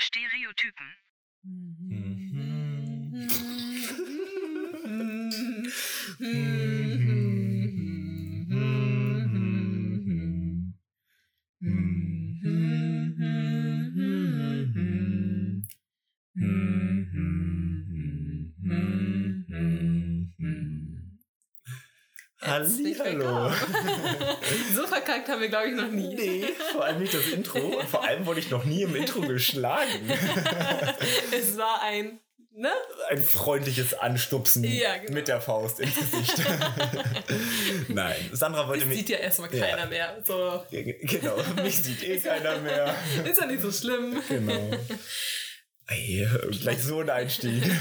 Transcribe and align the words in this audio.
Stereotypen. 0.00 0.90
Hallihallo. 22.64 23.50
so 24.74 24.86
verkackt 24.86 25.28
haben 25.28 25.40
wir, 25.40 25.48
glaube 25.48 25.68
ich, 25.68 25.74
noch 25.76 25.88
nie. 25.88 26.14
Nee, 26.14 26.44
vor 26.72 26.84
allem 26.84 27.00
nicht 27.00 27.14
das 27.14 27.26
Intro. 27.28 27.58
Und 27.58 27.88
vor 27.88 28.04
allem 28.04 28.26
wurde 28.26 28.40
ich 28.40 28.50
noch 28.50 28.64
nie 28.64 28.82
im 28.82 28.94
Intro 28.94 29.20
geschlagen. 29.22 30.10
es 31.32 31.56
war 31.56 31.82
ein, 31.82 32.20
ne? 32.54 32.70
Ein 33.08 33.18
freundliches 33.18 33.94
Anstupsen 33.94 34.64
Ja, 34.64 34.96
genau. 34.98 35.12
mit 35.14 35.28
der 35.28 35.40
Faust 35.40 35.80
ins 35.80 35.94
Gesicht. 35.96 36.34
Nein, 37.88 38.16
Sandra 38.32 38.68
wollte 38.68 38.86
mich. 38.86 38.98
sieht 38.98 39.08
ja 39.10 39.18
erstmal 39.18 39.54
Ja. 39.54 39.66
keiner 39.66 39.86
mehr. 39.86 40.16
So, 40.26 40.64
Genau, 40.70 41.36
mich 41.62 41.82
sieht 41.82 42.02
eh 42.02 42.18
keiner 42.18 42.58
mehr. 42.58 42.94
ist 43.24 43.40
ja 43.40 43.46
nicht 43.46 43.62
so 43.62 43.70
schlimm. 43.72 44.20
Genau. 44.28 44.70
Ey, 45.90 46.24
gleich 46.60 46.82
so 46.82 47.00
ein 47.00 47.10
Einstieg. 47.10 47.62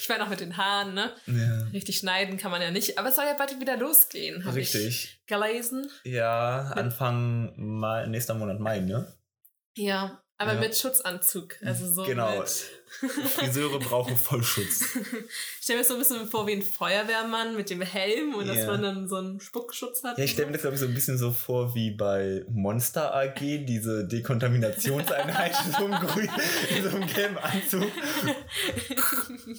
Ich 0.00 0.08
war 0.08 0.18
noch 0.18 0.30
mit 0.30 0.40
den 0.40 0.56
Haaren, 0.56 0.94
ne? 0.94 1.12
Ja. 1.26 1.66
Richtig 1.72 1.98
schneiden 1.98 2.38
kann 2.38 2.50
man 2.50 2.62
ja 2.62 2.70
nicht. 2.70 2.98
Aber 2.98 3.10
es 3.10 3.16
soll 3.16 3.26
ja 3.26 3.34
bald 3.34 3.60
wieder 3.60 3.76
losgehen, 3.76 4.42
ich 4.48 4.54
Richtig. 4.54 5.20
gelesen. 5.26 5.90
Ja, 6.02 6.72
Anfang 6.74 7.52
Mai, 7.56 8.06
nächster 8.06 8.32
Monat 8.34 8.58
Mai, 8.58 8.80
ne? 8.80 9.12
Ja, 9.76 10.22
aber 10.38 10.54
Ja. 10.54 10.60
mit 10.60 10.76
Schutzanzug. 10.76 11.56
Also 11.64 11.86
so 11.92 12.04
Genau. 12.04 12.38
mit. 12.38 12.48
Friseure 13.36 13.78
brauchen 13.80 14.16
Vollschutz. 14.16 14.80
Ich 14.96 14.96
stelle 15.64 15.80
mir 15.80 15.84
so 15.84 15.92
ein 15.92 15.98
bisschen 15.98 16.26
vor 16.26 16.46
wie 16.46 16.52
ein 16.52 16.62
Feuerwehrmann 16.62 17.54
mit 17.54 17.68
dem 17.68 17.82
Helm 17.82 18.34
und 18.34 18.46
Ja. 18.46 18.54
dass 18.54 18.66
man 18.66 18.80
dann 18.82 19.08
so 19.08 19.16
einen 19.16 19.40
Spuckschutz 19.40 20.02
hat. 20.04 20.16
Ja, 20.16 20.24
ich 20.24 20.30
stelle 20.30 20.46
mir 20.46 20.54
das, 20.54 20.62
glaube 20.62 20.74
ich, 20.76 20.80
so 20.80 20.86
ein 20.86 20.94
bisschen 20.94 21.18
so 21.18 21.30
vor 21.30 21.74
wie 21.74 21.90
bei 21.90 22.44
Monster 22.48 23.14
AG, 23.14 23.40
diese 23.66 24.06
Dekontaminationseinheit 24.06 25.52
in 25.66 25.72
so 25.72 25.84
einem, 25.84 26.00
grün, 26.00 26.30
in 26.76 26.82
so 26.82 26.96
einem 26.96 27.06
gelben 27.06 27.36
Anzug. 27.38 27.84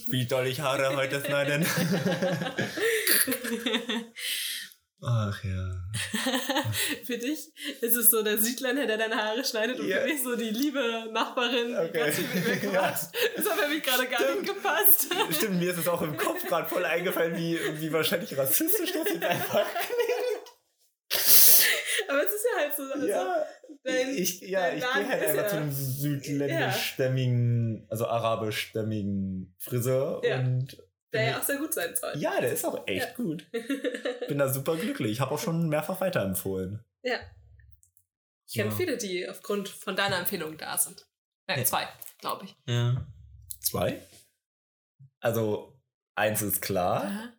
Wie 0.08 0.26
doll 0.26 0.48
ich 0.48 0.62
Haare 0.62 0.96
heute 0.96 1.24
schneiden. 1.24 1.66
Ach 5.02 5.42
ja. 5.46 5.72
Für 7.06 7.18
dich 7.18 7.54
ist 7.82 7.96
es 7.96 8.12
so 8.12 8.22
der 8.22 8.38
Südländer, 8.38 8.86
der 8.86 8.98
deine 8.98 9.16
Haare 9.16 9.46
schneidet 9.46 9.80
und 9.80 9.88
Ja. 9.88 10.02
für 10.02 10.08
mich 10.08 10.22
so 10.22 10.36
die 10.36 10.50
liebe 10.50 11.08
Nachbarin, 11.14 11.70
die 11.70 11.76
Okay. 11.76 12.00
ganz 12.00 12.16
viel 12.18 12.28
mit 12.36 12.46
mir 12.64 12.72
quatscht. 12.72 13.06
Das 13.38 13.50
hat 13.50 13.60
für 13.60 13.70
mich 13.70 13.82
gerade 13.84 14.08
gar 14.08 14.36
nicht 14.36 14.46
gepasst. 14.46 15.08
Stimmt, 15.32 15.60
mir 15.60 15.72
ist 15.72 15.78
es 15.80 15.88
auch 15.88 16.02
im 16.02 16.18
Kopf 16.18 16.46
gerade 16.46 16.68
voll 16.68 16.84
eingefallen, 16.84 17.38
wie, 17.38 17.58
wie 17.80 17.94
wahrscheinlich 17.94 18.38
rassistisch 18.38 18.92
das 18.92 19.08
jetzt 19.14 19.24
einfach 19.24 19.66
Aber 22.10 22.24
es 22.24 22.32
ist 22.34 22.46
ja 22.52 22.58
halt 22.62 22.76
so, 22.76 22.84
also 22.92 23.06
Ja, 23.08 23.46
dein, 23.84 24.10
ich, 24.16 24.42
ja, 24.42 24.62
dein 24.70 24.78
ich 24.80 24.84
gehe 24.84 25.08
halt 25.08 25.22
ist 25.22 25.28
einfach 25.30 25.44
ja, 25.44 25.48
zu 25.50 25.56
einem 25.58 25.72
südländischstämmigen, 25.72 27.86
also 27.90 28.08
arabischstämmigen 28.08 29.54
Friseur 29.60 30.22
Ja. 30.26 30.40
und 30.40 30.76
der 31.14 31.24
ja 31.30 31.40
auch 31.40 31.44
sehr 31.44 31.58
gut 31.58 31.74
sein 31.74 31.96
soll. 31.96 32.14
ja, 32.18 32.40
der 32.40 32.52
ist 32.52 32.66
auch 32.66 32.86
echt 32.88 33.08
Ja. 33.10 33.14
gut. 33.16 33.46
Bin 34.28 34.38
da 34.38 34.48
super 34.50 34.76
glücklich. 34.78 35.12
Ich 35.14 35.20
habe 35.22 35.32
auch 35.32 35.40
schon 35.40 35.68
mehrfach 35.70 36.00
weiterempfohlen. 36.02 36.84
Ja. 37.04 37.20
Ich 38.48 38.56
kenne 38.56 38.70
Ja. 38.72 38.76
viele, 38.76 38.98
die 38.98 39.28
aufgrund 39.30 39.70
von 39.70 39.96
deiner 39.96 40.18
Empfehlung 40.20 40.58
da 40.58 40.78
sind. 40.78 41.08
Nein, 41.48 41.60
Ja. 41.60 41.66
zwei, 41.66 41.88
glaube 42.20 42.46
ich. 42.46 42.56
Ja. 42.68 43.08
Zwei? 43.62 44.02
Also, 45.20 45.80
eins 46.16 46.42
ist 46.42 46.62
klar. 46.62 47.04
Aha. 47.04 47.34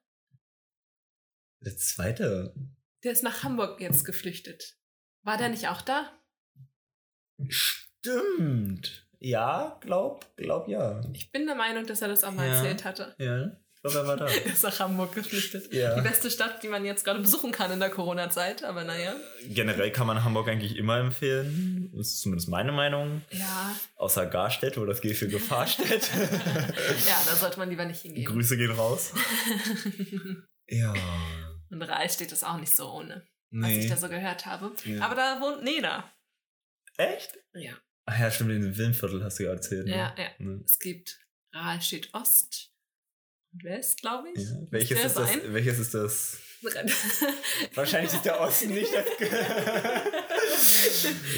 Der 1.61 1.77
zweite. 1.77 2.55
Der 3.05 3.12
ist 3.12 3.23
nach 3.23 3.43
Hamburg 3.43 3.81
jetzt 3.81 4.05
geflüchtet. 4.05 4.77
War 5.23 5.37
der 5.37 5.49
nicht 5.50 5.69
auch 5.69 5.83
da? 5.83 6.11
Stimmt. 7.49 9.06
Ja, 9.19 9.78
glaub, 9.83 10.34
glaub 10.37 10.69
ja. 10.69 11.03
Ich 11.12 11.31
bin 11.31 11.47
der 11.47 11.55
Meinung, 11.55 11.87
dass 11.87 12.00
er 12.00 12.09
das 12.09 12.25
auch 12.25 12.33
mal 12.33 12.49
Ja. 12.49 12.55
erzählt 12.56 12.84
hatte. 12.84 13.15
Ja, 13.19 13.59
ich 13.83 13.91
glaube, 13.93 13.99
er 13.99 14.07
war 14.07 14.17
da. 14.17 14.27
Ist 14.53 14.63
nach 14.63 14.79
Hamburg 14.81 15.15
geflüchtet. 15.15 15.73
Ja. 15.73 15.95
Die 15.95 16.03
beste 16.03 16.31
Stadt, 16.31 16.63
die 16.63 16.69
man 16.69 16.85
jetzt 16.85 17.05
gerade 17.05 17.21
besuchen 17.21 17.51
kann 17.53 17.71
in 17.73 17.81
der 17.81 17.89
Corona-Zeit, 17.91 18.63
aber 18.65 18.85
naja. 18.85 19.15
Generell 19.49 19.91
kann 19.91 20.07
man 20.07 20.23
Hamburg 20.23 20.49
eigentlich 20.49 20.77
immer 20.77 20.99
empfehlen. 20.99 21.91
Das 21.97 22.09
ist 22.09 22.21
zumindest 22.23 22.49
meine 22.49 22.73
Meinung. 22.73 23.23
Ja, 23.31 23.75
Außer 23.97 24.27
Garstedt, 24.27 24.77
wo 24.77 24.85
das 24.85 25.01
G 25.01 25.15
für 25.15 25.29
Gefahr 25.29 25.67
steht. 25.69 26.11
ja, 27.07 27.23
da 27.27 27.37
sollte 27.37 27.59
man 27.59 27.71
lieber 27.71 27.85
nicht 27.87 28.03
hingehen. 28.03 28.25
Grüße 28.27 28.57
gehen 28.57 28.71
raus. 28.73 29.13
Ja. 30.73 30.95
Und 31.71 31.83
Rahl 31.83 32.09
steht 32.11 32.31
es 32.31 32.45
auch 32.45 32.57
nicht 32.59 32.77
so 32.77 32.93
ohne, 32.93 33.27
was 33.51 33.71
ich 33.71 33.79
Nee. 33.79 33.89
da 33.89 33.97
so 33.97 34.09
gehört 34.09 34.47
habe. 34.47 34.73
Ja. 34.85 35.05
Aber 35.05 35.17
da 35.17 35.41
wohnt 35.41 35.65
Nena. 35.65 36.09
Echt? 36.97 37.39
Ja. 37.55 37.73
Ach 38.07 38.19
ja, 38.19 38.31
stimmt, 38.31 38.53
in 38.53 38.62
dem 38.62 38.77
Wilmviertel 38.77 39.25
hast 39.25 39.41
du 39.41 39.45
ja 39.45 39.51
erzählt. 39.51 39.87
Ne? 39.87 39.97
Ja, 39.97 40.15
ja. 40.17 40.29
Ne? 40.39 40.62
Es 40.65 40.79
gibt 40.79 41.19
Rahl 41.53 41.81
steht 41.83 42.15
Ost 42.15 42.69
West, 43.53 44.00
glaube 44.00 44.28
ich. 44.34 44.43
Ja. 44.43 44.56
Welches, 44.71 45.05
ist 45.05 45.16
das, 45.16 45.31
welches 45.44 45.78
ist 45.78 45.94
das? 45.94 46.38
Wahrscheinlich 47.75 48.12
ist 48.12 48.25
der 48.25 48.41
Osten 48.41 48.75
nicht 48.75 48.93
das. 48.94 49.06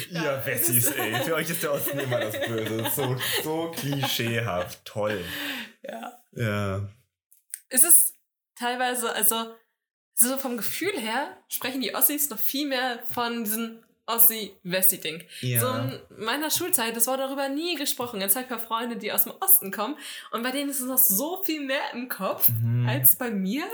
Ja, 0.09 0.37
Ihr 0.37 0.45
Wessis, 0.45 0.87
ey. 0.91 1.15
Für 1.23 1.35
euch 1.35 1.49
ist 1.49 1.63
der 1.63 1.71
Osten 1.73 1.97
immer 1.99 2.19
das 2.19 2.39
Böse. 2.45 2.89
So, 2.95 3.17
so 3.43 3.71
klischeehaft. 3.71 4.83
Toll. 4.85 5.23
ja. 5.81 6.19
Ja. 6.33 6.89
Es 7.69 7.83
ist 7.83 8.13
teilweise, 8.55 9.13
also 9.13 9.55
so 10.13 10.37
vom 10.37 10.57
Gefühl 10.57 10.99
her 10.99 11.37
sprechen 11.47 11.81
die 11.81 11.95
Ossis 11.95 12.29
noch 12.29 12.39
viel 12.39 12.67
mehr 12.67 13.03
von 13.09 13.45
diesem 14.07 14.49
Ossi-Wessi-Ding. 14.63 15.23
Ja. 15.41 15.59
So 15.61 15.67
in 16.17 16.23
meiner 16.25 16.49
Schulzeit, 16.51 16.95
das 16.95 17.07
war 17.07 17.17
darüber 17.17 17.49
nie 17.49 17.75
gesprochen. 17.75 18.21
Jetzt 18.21 18.35
habe 18.35 18.43
ich 18.43 18.49
paar 18.49 18.59
Freunde, 18.59 18.97
die 18.97 19.11
aus 19.11 19.23
dem 19.23 19.33
Osten 19.39 19.71
kommen 19.71 19.95
und 20.31 20.43
bei 20.43 20.51
denen 20.51 20.69
ist 20.69 20.79
es 20.79 20.87
noch 20.87 20.97
so 20.97 21.41
viel 21.43 21.61
mehr 21.61 21.81
im 21.93 22.09
Kopf 22.09 22.49
Mhm. 22.49 22.87
als 22.87 23.17
bei 23.17 23.31
mir. 23.31 23.65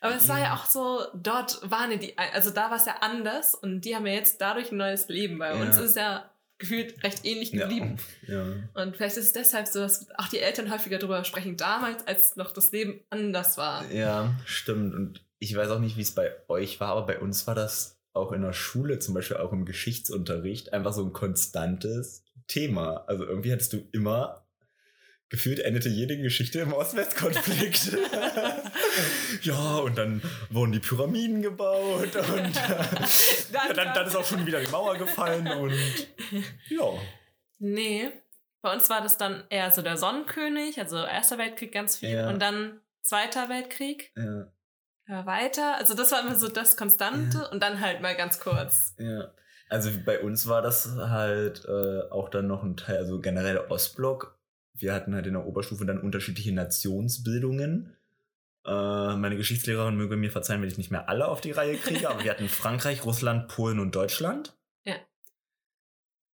Aber 0.00 0.14
es 0.14 0.28
war 0.28 0.38
Ja. 0.38 0.44
ja 0.44 0.54
auch 0.54 0.66
so, 0.66 1.02
dort 1.14 1.58
waren 1.70 1.90
ja 1.90 1.96
die, 1.96 2.16
also 2.16 2.50
da 2.50 2.70
war 2.70 2.76
es 2.76 2.86
ja 2.86 2.96
anders 3.00 3.54
und 3.54 3.80
die 3.82 3.96
haben 3.96 4.06
ja 4.06 4.12
jetzt 4.14 4.40
dadurch 4.40 4.70
ein 4.70 4.76
neues 4.78 5.08
Leben. 5.08 5.38
Bei 5.38 5.54
Ja. 5.54 5.60
uns 5.60 5.76
ist 5.76 5.90
es 5.90 5.94
ja 5.96 6.30
gefühlt 6.58 7.02
recht 7.04 7.24
ähnlich 7.24 7.50
ja. 7.52 7.62
geblieben. 7.66 7.96
ja. 8.26 8.44
Und 8.74 8.96
vielleicht 8.96 9.16
ist 9.16 9.26
es 9.26 9.32
deshalb 9.32 9.66
so, 9.68 9.80
dass 9.80 10.08
auch 10.16 10.28
die 10.28 10.38
Eltern 10.38 10.72
häufiger 10.72 10.98
darüber 10.98 11.24
sprechen, 11.24 11.56
damals, 11.56 12.06
als 12.06 12.36
noch 12.36 12.52
das 12.52 12.70
Leben 12.72 13.00
anders 13.10 13.58
war. 13.58 13.84
Ja, 13.92 14.34
stimmt. 14.44 14.94
Und 14.94 15.24
ich 15.40 15.54
weiß 15.56 15.70
auch 15.70 15.78
nicht, 15.80 15.96
wie 15.96 16.02
es 16.02 16.14
bei 16.14 16.32
euch 16.48 16.80
war, 16.80 16.90
aber 16.90 17.06
bei 17.06 17.18
uns 17.20 17.46
war 17.46 17.54
das 17.54 17.97
auch 18.18 18.32
in 18.32 18.42
der 18.42 18.52
Schule, 18.52 18.98
zum 18.98 19.14
Beispiel 19.14 19.36
auch 19.38 19.52
im 19.52 19.64
Geschichtsunterricht, 19.64 20.72
einfach 20.72 20.92
so 20.92 21.04
ein 21.04 21.12
konstantes 21.12 22.24
Thema. 22.46 23.04
Also 23.06 23.24
irgendwie 23.24 23.52
hattest 23.52 23.72
du 23.72 23.78
immer 23.92 24.44
gefühlt 25.30 25.60
endete 25.60 25.88
jede 25.90 26.16
Geschichte 26.16 26.60
im 26.60 26.72
Ost-West-Konflikt. 26.72 27.98
ja, 29.42 29.76
und 29.76 29.98
dann 29.98 30.22
wurden 30.50 30.72
die 30.72 30.78
Pyramiden 30.80 31.42
gebaut 31.42 32.16
und 32.16 32.54
ja, 33.52 33.72
dann, 33.74 33.94
dann 33.94 34.06
ist 34.06 34.16
auch 34.16 34.24
schon 34.24 34.46
wieder 34.46 34.60
die 34.60 34.70
Mauer 34.70 34.96
gefallen 34.96 35.46
und 35.48 35.74
ja. 36.68 36.84
Nee, 37.58 38.10
bei 38.62 38.72
uns 38.72 38.88
war 38.88 39.02
das 39.02 39.18
dann 39.18 39.44
eher 39.50 39.70
so 39.70 39.82
der 39.82 39.96
Sonnenkönig, 39.96 40.78
also 40.78 40.96
Erster 40.96 41.36
Weltkrieg 41.38 41.72
ganz 41.72 41.96
viel 41.98 42.10
Ja. 42.10 42.28
und 42.30 42.40
dann 42.40 42.80
Zweiter 43.02 43.48
Weltkrieg. 43.48 44.12
Ja, 44.16 44.52
Ja, 45.08 45.24
weiter. 45.24 45.76
Also 45.76 45.94
das 45.94 46.12
war 46.12 46.20
immer 46.20 46.36
so 46.36 46.48
das 46.48 46.76
Konstante 46.76 47.48
und 47.50 47.62
dann 47.62 47.80
halt 47.80 48.00
mal 48.02 48.14
ganz 48.14 48.38
kurz. 48.40 48.94
ja. 48.98 49.32
Also 49.70 49.90
bei 50.04 50.20
uns 50.20 50.46
war 50.46 50.62
das 50.62 50.96
halt 50.96 51.66
äh, 51.66 52.00
auch 52.10 52.30
dann 52.30 52.46
noch 52.46 52.62
ein 52.62 52.76
Teil, 52.78 52.96
also 52.96 53.20
generell 53.20 53.54
der 53.54 53.70
Ostblock. 53.70 54.38
Wir 54.72 54.94
hatten 54.94 55.14
halt 55.14 55.26
in 55.26 55.34
der 55.34 55.46
Oberstufe 55.46 55.84
dann 55.84 56.00
unterschiedliche 56.00 56.52
Nationsbildungen. 56.52 57.94
Äh, 58.64 58.70
meine 59.16 59.36
Geschichtslehrerin 59.36 59.96
möge 59.96 60.16
mir 60.16 60.30
verzeihen, 60.30 60.62
wenn 60.62 60.68
ich 60.68 60.78
nicht 60.78 60.90
mehr 60.90 61.08
alle 61.08 61.28
auf 61.28 61.42
die 61.42 61.50
Reihe 61.50 61.76
kriege, 61.76 62.08
aber 62.08 62.24
wir 62.24 62.30
hatten 62.30 62.48
Frankreich, 62.48 63.04
Russland, 63.04 63.48
Polen 63.48 63.78
und 63.78 63.94
Deutschland. 63.94 64.56
Ja. 64.84 64.96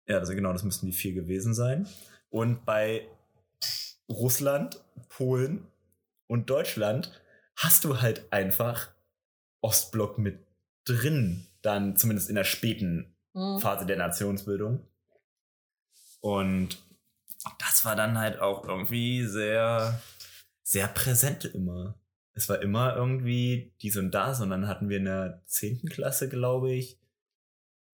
Ja, 0.07 0.19
also 0.19 0.35
genau, 0.35 0.53
das 0.53 0.63
müssten 0.63 0.87
die 0.87 0.93
vier 0.93 1.13
gewesen 1.13 1.53
sein. 1.53 1.87
Und 2.31 2.65
bei 2.65 3.07
Russland, 4.09 4.83
Polen 5.11 5.67
und 6.29 6.49
Deutschland 6.49 7.21
hast 7.59 7.85
du 7.85 8.01
halt 8.01 8.33
einfach 8.33 8.91
Ostblock 9.61 10.19
mit 10.19 10.47
drin, 10.85 11.47
dann 11.63 11.97
zumindest 11.97 12.29
in 12.29 12.35
der 12.35 12.45
späten 12.45 13.15
Mhm. 13.35 13.61
Phase 13.61 13.87
der 13.87 13.97
Nationsbildung. 13.97 14.85
Und 16.21 16.79
das 17.61 17.85
war 17.85 17.95
dann 17.95 18.19
halt 18.19 18.41
auch 18.41 18.65
irgendwie 18.67 19.25
sehr, 19.25 20.01
sehr 20.63 20.89
präsent 20.89 21.45
immer. 21.45 21.95
Es 22.35 22.49
war 22.49 22.61
immer 22.63 22.97
irgendwie 22.97 23.75
dies 23.81 23.97
und 23.97 24.11
das 24.13 24.41
und 24.41 24.51
dann 24.51 24.67
hatten 24.67 24.89
wir 24.89 24.97
in 24.99 25.05
der 25.05 25.43
10. 25.47 25.89
Klasse, 25.89 26.29
glaube 26.29 26.73
ich, 26.73 26.99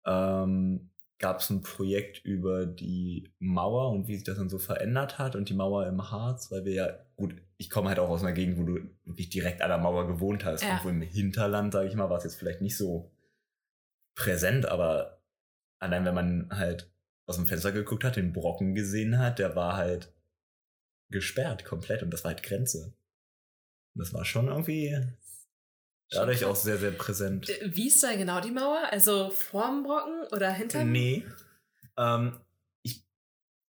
ähm, 0.06 0.90
gab 1.18 1.40
es 1.40 1.50
ein 1.50 1.62
Projekt 1.62 2.24
über 2.24 2.66
die 2.66 3.32
Mauer 3.38 3.90
und 3.90 4.08
wie 4.08 4.16
sich 4.16 4.24
das 4.24 4.36
dann 4.36 4.48
so 4.48 4.58
verändert 4.58 5.18
hat 5.18 5.36
und 5.36 5.48
die 5.48 5.54
Mauer 5.54 5.86
im 5.86 6.10
Harz, 6.10 6.50
weil 6.50 6.64
wir 6.64 6.72
ja, 6.72 6.98
gut, 7.16 7.34
ich 7.56 7.70
komme 7.70 7.88
halt 7.88 7.98
auch 7.98 8.08
aus 8.08 8.22
einer 8.22 8.32
Gegend, 8.32 8.58
wo 8.58 8.64
du 8.64 8.80
wirklich 9.04 9.30
direkt 9.30 9.62
an 9.62 9.68
der 9.68 9.78
Mauer 9.78 10.06
gewohnt 10.06 10.44
hast. 10.44 10.62
Ja. 10.62 10.78
Und 10.78 10.84
wo 10.84 10.88
im 10.88 11.02
Hinterland, 11.02 11.72
sage 11.72 11.88
ich 11.88 11.94
mal, 11.94 12.10
war 12.10 12.18
es 12.18 12.24
jetzt 12.24 12.36
vielleicht 12.36 12.60
nicht 12.60 12.76
so 12.76 13.12
präsent, 14.16 14.66
aber 14.66 15.22
allein 15.78 16.04
wenn 16.04 16.14
man 16.14 16.48
halt 16.50 16.90
aus 17.26 17.36
dem 17.36 17.46
Fenster 17.46 17.72
geguckt 17.72 18.04
hat, 18.04 18.16
den 18.16 18.32
Brocken 18.32 18.74
gesehen 18.74 19.18
hat, 19.18 19.38
der 19.38 19.56
war 19.56 19.76
halt 19.76 20.12
gesperrt 21.10 21.64
komplett 21.64 22.02
und 22.02 22.10
das 22.10 22.24
war 22.24 22.32
halt 22.32 22.42
Grenze. 22.42 22.94
Und 23.94 24.00
das 24.00 24.12
war 24.12 24.24
schon 24.24 24.48
irgendwie 24.48 25.00
dadurch 26.14 26.44
auch 26.44 26.56
sehr, 26.56 26.78
sehr 26.78 26.90
präsent. 26.92 27.48
Äh, 27.48 27.70
Wie 27.74 27.88
ist 27.88 28.02
da 28.02 28.14
genau 28.14 28.40
die 28.40 28.50
Mauer? 28.50 28.80
Also 28.90 29.30
vorm 29.30 29.82
Brocken 29.82 30.26
oder 30.32 30.50
hinterm? 30.50 30.90
Nee. 30.90 31.24
Ähm, 31.96 32.38
ich, 32.82 33.04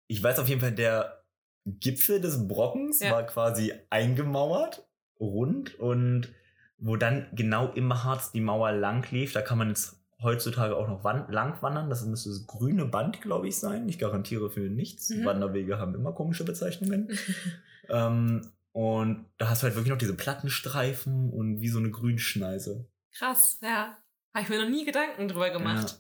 ich 0.08 0.22
weiß 0.22 0.40
auf 0.40 0.48
jeden 0.48 0.62
Fall, 0.62 0.74
der 0.74 1.24
Gipfel 1.66 2.22
des 2.22 2.48
Brockens 2.48 3.00
Ja. 3.00 3.12
war 3.12 3.24
quasi 3.26 3.74
eingemauert, 3.90 4.88
rund 5.20 5.80
und 5.80 6.30
wo 6.78 6.96
dann 6.96 7.28
genau 7.34 7.72
im 7.74 8.04
Harz 8.04 8.32
die 8.32 8.42
Mauer 8.42 8.72
lang 8.72 9.10
lief, 9.12 9.34
da 9.34 9.42
kann 9.42 9.58
man 9.58 9.70
jetzt 9.70 9.98
heutzutage 10.22 10.76
auch 10.76 10.88
noch 10.88 11.04
wan 11.04 11.32
lang 11.32 11.62
wandern. 11.62 11.90
Das 11.90 12.06
müsste 12.06 12.30
das 12.30 12.48
grüne 12.48 12.86
Band, 12.86 13.22
glaube 13.22 13.48
ich, 13.48 13.58
sein. 13.58 13.88
Ich 13.90 14.00
garantiere 14.00 14.50
für 14.50 14.62
nichts. 14.62 15.10
Mhm. 15.10 15.26
Wanderwege 15.26 15.78
haben 15.80 15.96
immer 15.96 16.14
komische 16.14 16.44
Bezeichnungen. 16.44 17.10
ähm, 17.90 18.42
und 18.78 19.26
da 19.40 19.50
hast 19.50 19.64
du 19.64 19.66
halt 19.66 19.74
wirklich 19.76 19.90
noch 19.90 19.98
diese 19.98 20.16
Plattenstreifen 20.16 21.32
und 21.32 21.62
wie 21.62 21.68
so 21.68 21.80
eine 21.80 21.90
Grünschneise. 21.90 22.88
Krass, 23.12 23.58
ja. 23.64 23.98
Habe 24.36 24.44
ich 24.44 24.50
mir 24.50 24.62
noch 24.62 24.70
nie 24.70 24.86
Gedanken 24.86 25.28
drüber 25.28 25.50
gemacht. 25.50 26.00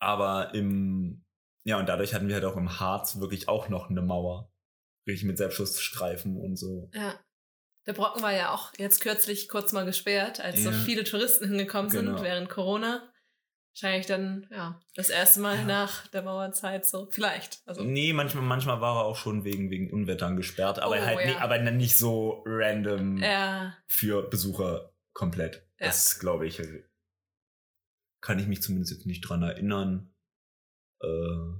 Aber 0.00 0.52
im, 0.54 1.24
ja, 1.62 1.78
und 1.78 1.88
dadurch 1.88 2.14
hatten 2.14 2.26
wir 2.26 2.34
halt 2.34 2.44
auch 2.44 2.56
im 2.56 2.80
Harz 2.80 3.20
wirklich 3.20 3.48
auch 3.48 3.68
noch 3.68 3.90
eine 3.90 4.02
Mauer. 4.02 4.52
Richtig 5.06 5.24
mit 5.28 5.38
Selbstschussstreifen 5.38 6.36
und 6.36 6.56
so. 6.56 6.90
Ja. 6.92 7.14
Der 7.86 7.92
Brocken 7.92 8.22
war 8.22 8.32
ja 8.32 8.50
auch 8.52 8.72
jetzt 8.78 9.00
kürzlich 9.00 9.48
kurz 9.48 9.72
mal 9.72 9.84
gesperrt, 9.84 10.40
als 10.40 10.64
so 10.64 10.70
Ja. 10.70 10.76
viele 10.76 11.04
Touristen 11.04 11.46
hingekommen 11.46 11.92
sind 11.92 12.06
Genau. 12.06 12.22
während 12.24 12.48
Corona. 12.48 13.08
Wahrscheinlich 13.78 14.06
dann, 14.06 14.46
ja, 14.50 14.80
das 14.94 15.10
erste 15.10 15.40
Mal 15.40 15.56
Ja. 15.58 15.64
nach 15.64 16.06
der 16.06 16.22
Mauerzeit 16.22 16.86
so. 16.86 17.08
Vielleicht. 17.10 17.60
Also, 17.66 17.84
Nee, 17.84 18.14
manchmal, 18.14 18.42
manchmal 18.42 18.80
war 18.80 18.96
er 19.02 19.04
auch 19.04 19.16
schon 19.16 19.44
wegen, 19.44 19.70
wegen 19.70 19.92
Unwettern 19.92 20.34
gesperrt, 20.36 20.78
aber 20.78 20.96
Oh, 20.96 21.00
halt 21.04 21.20
ja. 21.20 21.26
nie, 21.26 21.36
aber 21.36 21.58
nicht 21.58 21.98
so 21.98 22.42
random 22.46 23.18
ja, 23.18 23.76
für 23.86 24.22
Besucher 24.30 24.94
komplett. 25.12 25.56
Ja. 25.78 25.88
Das 25.88 26.18
glaube 26.18 26.46
ich, 26.46 26.62
kann 28.22 28.38
ich 28.38 28.46
mich 28.46 28.62
zumindest 28.62 28.92
jetzt 28.92 29.04
nicht 29.06 29.20
dran 29.20 29.42
erinnern. 29.42 30.10
Äh, 31.02 31.52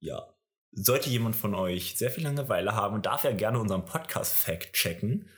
ja. 0.00 0.28
Sollte 0.72 1.08
jemand 1.08 1.34
von 1.34 1.54
euch 1.54 1.96
sehr 1.96 2.10
viel 2.10 2.24
Langeweile 2.24 2.74
haben 2.74 2.94
und 2.94 3.06
darf 3.06 3.24
er 3.24 3.32
gerne 3.32 3.58
unseren 3.58 3.86
Podcast 3.86 4.34
fact 4.34 4.74
checken, 4.74 5.30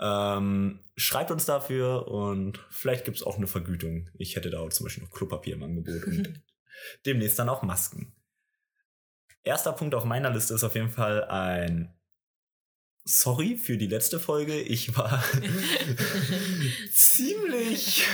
ähm, 0.00 0.80
schreibt 0.96 1.30
uns 1.30 1.44
dafür 1.44 2.08
und 2.08 2.58
vielleicht 2.70 3.04
gibt 3.04 3.16
es 3.16 3.22
auch 3.22 3.36
eine 3.36 3.46
Vergütung. 3.46 4.10
Ich 4.18 4.36
hätte 4.36 4.50
da 4.50 4.60
auch 4.60 4.70
zum 4.70 4.84
Beispiel 4.84 5.04
noch 5.04 5.10
Klopapier 5.10 5.54
im 5.54 5.62
Angebot 5.62 6.04
und 6.04 6.42
demnächst 7.06 7.38
dann 7.38 7.48
auch 7.48 7.62
Masken. 7.62 8.14
Erster 9.42 9.72
Punkt 9.72 9.94
auf 9.94 10.04
meiner 10.04 10.30
Liste 10.30 10.54
ist 10.54 10.64
auf 10.64 10.74
jeden 10.74 10.90
Fall 10.90 11.24
ein 11.24 11.94
Sorry 13.04 13.56
für 13.56 13.78
die 13.78 13.86
letzte 13.86 14.20
Folge. 14.20 14.60
Ich 14.60 14.94
war 14.96 15.24
ziemlich 16.92 18.06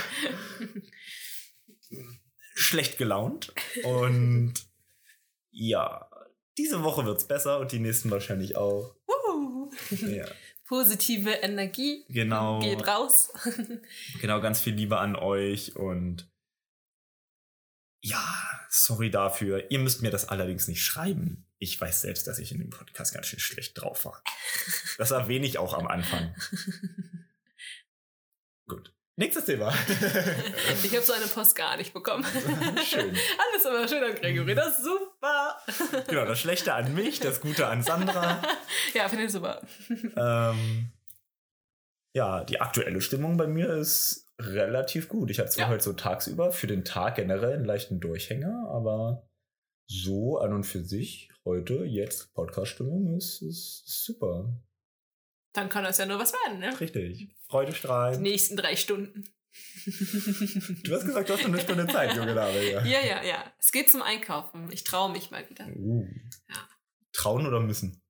schlecht 2.55 2.97
gelaunt. 2.99 3.53
Und 3.83 4.55
ja, 5.51 6.09
diese 6.57 6.83
Woche 6.85 7.05
wird's 7.05 7.27
besser 7.27 7.59
und 7.59 7.73
die 7.73 7.81
nächsten 7.81 8.11
wahrscheinlich 8.11 8.57
auch. 8.57 8.95
Ja, 9.91 10.27
positive 10.67 11.31
Energie 11.31 12.05
genau. 12.09 12.61
geht 12.61 12.87
raus. 12.87 13.33
Genau, 14.21 14.41
ganz 14.41 14.61
viel 14.61 14.75
Liebe 14.75 14.99
an 14.99 15.17
euch 15.17 15.77
und 15.77 16.31
ja, 18.03 18.23
sorry 18.69 19.11
dafür. 19.11 19.71
Ihr 19.71 19.79
müsst 19.79 20.03
mir 20.03 20.11
das 20.11 20.29
allerdings 20.29 20.69
nicht 20.69 20.85
schreiben. 20.85 21.47
Ich 21.59 21.81
weiß 21.81 22.03
selbst, 22.03 22.27
dass 22.27 22.39
ich 22.39 22.53
in 22.53 22.59
dem 22.59 22.71
Podcast 22.71 23.15
ganz 23.15 23.27
schön 23.27 23.41
schlecht 23.41 23.81
drauf 23.81 24.05
war. 24.05 24.23
Das 24.99 25.11
erwähne 25.11 25.47
ich 25.47 25.57
auch 25.57 25.73
am 25.73 25.87
Anfang. 25.87 26.35
Gut. 28.69 28.94
Nächstes 29.17 29.45
Thema. 29.45 29.73
ich 30.83 30.93
habe 30.95 31.05
so 31.05 31.13
eine 31.13 31.27
Post 31.27 31.55
gar 31.55 31.77
nicht 31.77 31.93
bekommen. 31.95 32.25
Schön. 32.85 33.11
Alles 33.39 33.65
immer 33.65 33.87
schön 33.87 34.03
an 34.03 34.15
Gregory, 34.17 34.55
das 34.57 34.79
ist 34.79 34.85
super. 34.85 35.57
Genau, 36.09 36.25
das 36.25 36.41
Schlechte 36.41 36.75
an 36.75 36.95
mich, 36.95 37.21
das 37.21 37.41
Gute 37.41 37.69
an 37.69 37.83
Sandra. 37.83 38.43
ja, 38.93 39.09
finde 39.09 39.27
ich 39.27 39.33
super. 39.33 39.63
Ähm, 40.17 40.91
ja, 42.13 42.43
die 42.45 42.61
aktuelle 42.61 43.01
Stimmung 43.01 43.37
bei 43.37 43.47
mir 43.47 43.69
ist 43.75 44.27
relativ 44.41 45.09
gut. 45.09 45.31
Ich 45.31 45.39
hatte 45.39 45.51
zwar 45.51 45.67
Ja. 45.67 45.71
heute 45.71 45.85
so 45.85 45.93
tagsüber 45.93 46.51
für 46.51 46.67
den 46.67 46.85
Tag 46.85 47.15
generell 47.15 47.53
einen 47.55 47.65
leichten 47.65 48.01
Durchhänger, 48.01 48.69
aber 48.69 49.29
so 49.89 50.39
an 50.39 50.53
und 50.53 50.65
für 50.65 50.83
sich 50.83 51.31
heute, 51.45 51.85
jetzt 51.85 52.35
Podcast-Stimmung 52.35 53.17
ist, 53.17 53.43
ist 53.43 53.85
super. 53.87 54.53
Dann 55.55 55.69
kann 55.71 55.85
das 55.85 55.97
ja 55.99 56.05
nur 56.06 56.19
was 56.19 56.33
werden, 56.35 56.59
ne? 56.59 56.79
Richtig. 56.79 57.31
Freude 57.49 57.73
Die 57.73 57.79
strahlen. 57.79 58.21
nächsten 58.21 58.56
drei 58.56 58.77
Stunden. 58.77 59.25
Du 59.87 60.95
hast 60.95 61.05
gesagt, 61.06 61.29
du 61.29 61.33
hast 61.35 61.43
noch 61.43 61.49
eine 61.49 61.61
Stunde 61.61 61.87
Zeit, 61.87 62.15
junge 62.17 62.35
Dame. 62.35 62.61
Ja. 62.71 62.85
Ja, 62.85 63.01
ja, 63.01 63.23
ja. 63.23 63.53
Es 63.59 63.71
geht 63.73 63.91
zum 63.91 64.03
Einkaufen. 64.03 64.71
Ich 64.73 64.85
traue 64.85 65.11
mich 65.12 65.31
mal 65.31 65.49
wieder. 65.49 65.67
Uh. 65.77 66.06
Ja. 66.49 66.56
Trauen 67.12 67.47
oder 67.47 67.61
müssen? 67.61 68.03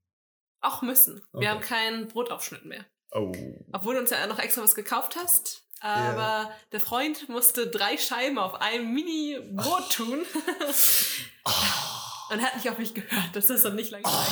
Auch 0.62 0.80
müssen. 0.82 1.20
Wir 1.32 1.38
Okay. 1.40 1.48
haben 1.48 1.60
keinen 1.60 2.08
Brotaufschnitt 2.08 2.64
mehr. 2.64 2.84
Oh. 3.12 3.32
Obwohl 3.72 3.94
du 3.94 4.00
uns 4.00 4.10
ja 4.10 4.26
noch 4.26 4.38
extra 4.38 4.62
was 4.62 4.74
gekauft 4.74 5.16
hast. 5.16 5.62
Aber 5.80 6.50
der 6.72 6.80
Freund 6.80 7.28
musste 7.28 7.66
drei 7.66 7.98
Scheiben 7.98 8.38
auf 8.38 8.54
ein 8.62 8.94
Mini-Brot 8.94 9.92
tun. 9.92 10.24
Und 12.30 12.40
hat 12.42 12.56
nicht 12.56 12.70
auf 12.70 12.78
mich 12.78 12.94
gehört. 12.94 13.30
Das 13.36 13.50
ist 13.50 13.66
dann 13.66 13.74
nicht 13.76 13.90
lange 13.90 14.04
gereicht. 14.04 14.30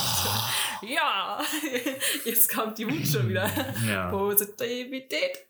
Ja, 0.82 1.40
jetzt 2.25 2.52
kommt 2.52 2.79
die 2.79 2.87
Wut 2.87 3.06
schon 3.06 3.29
wieder. 3.29 3.49
Ja. 3.87 4.11
Positivität. 4.11 5.46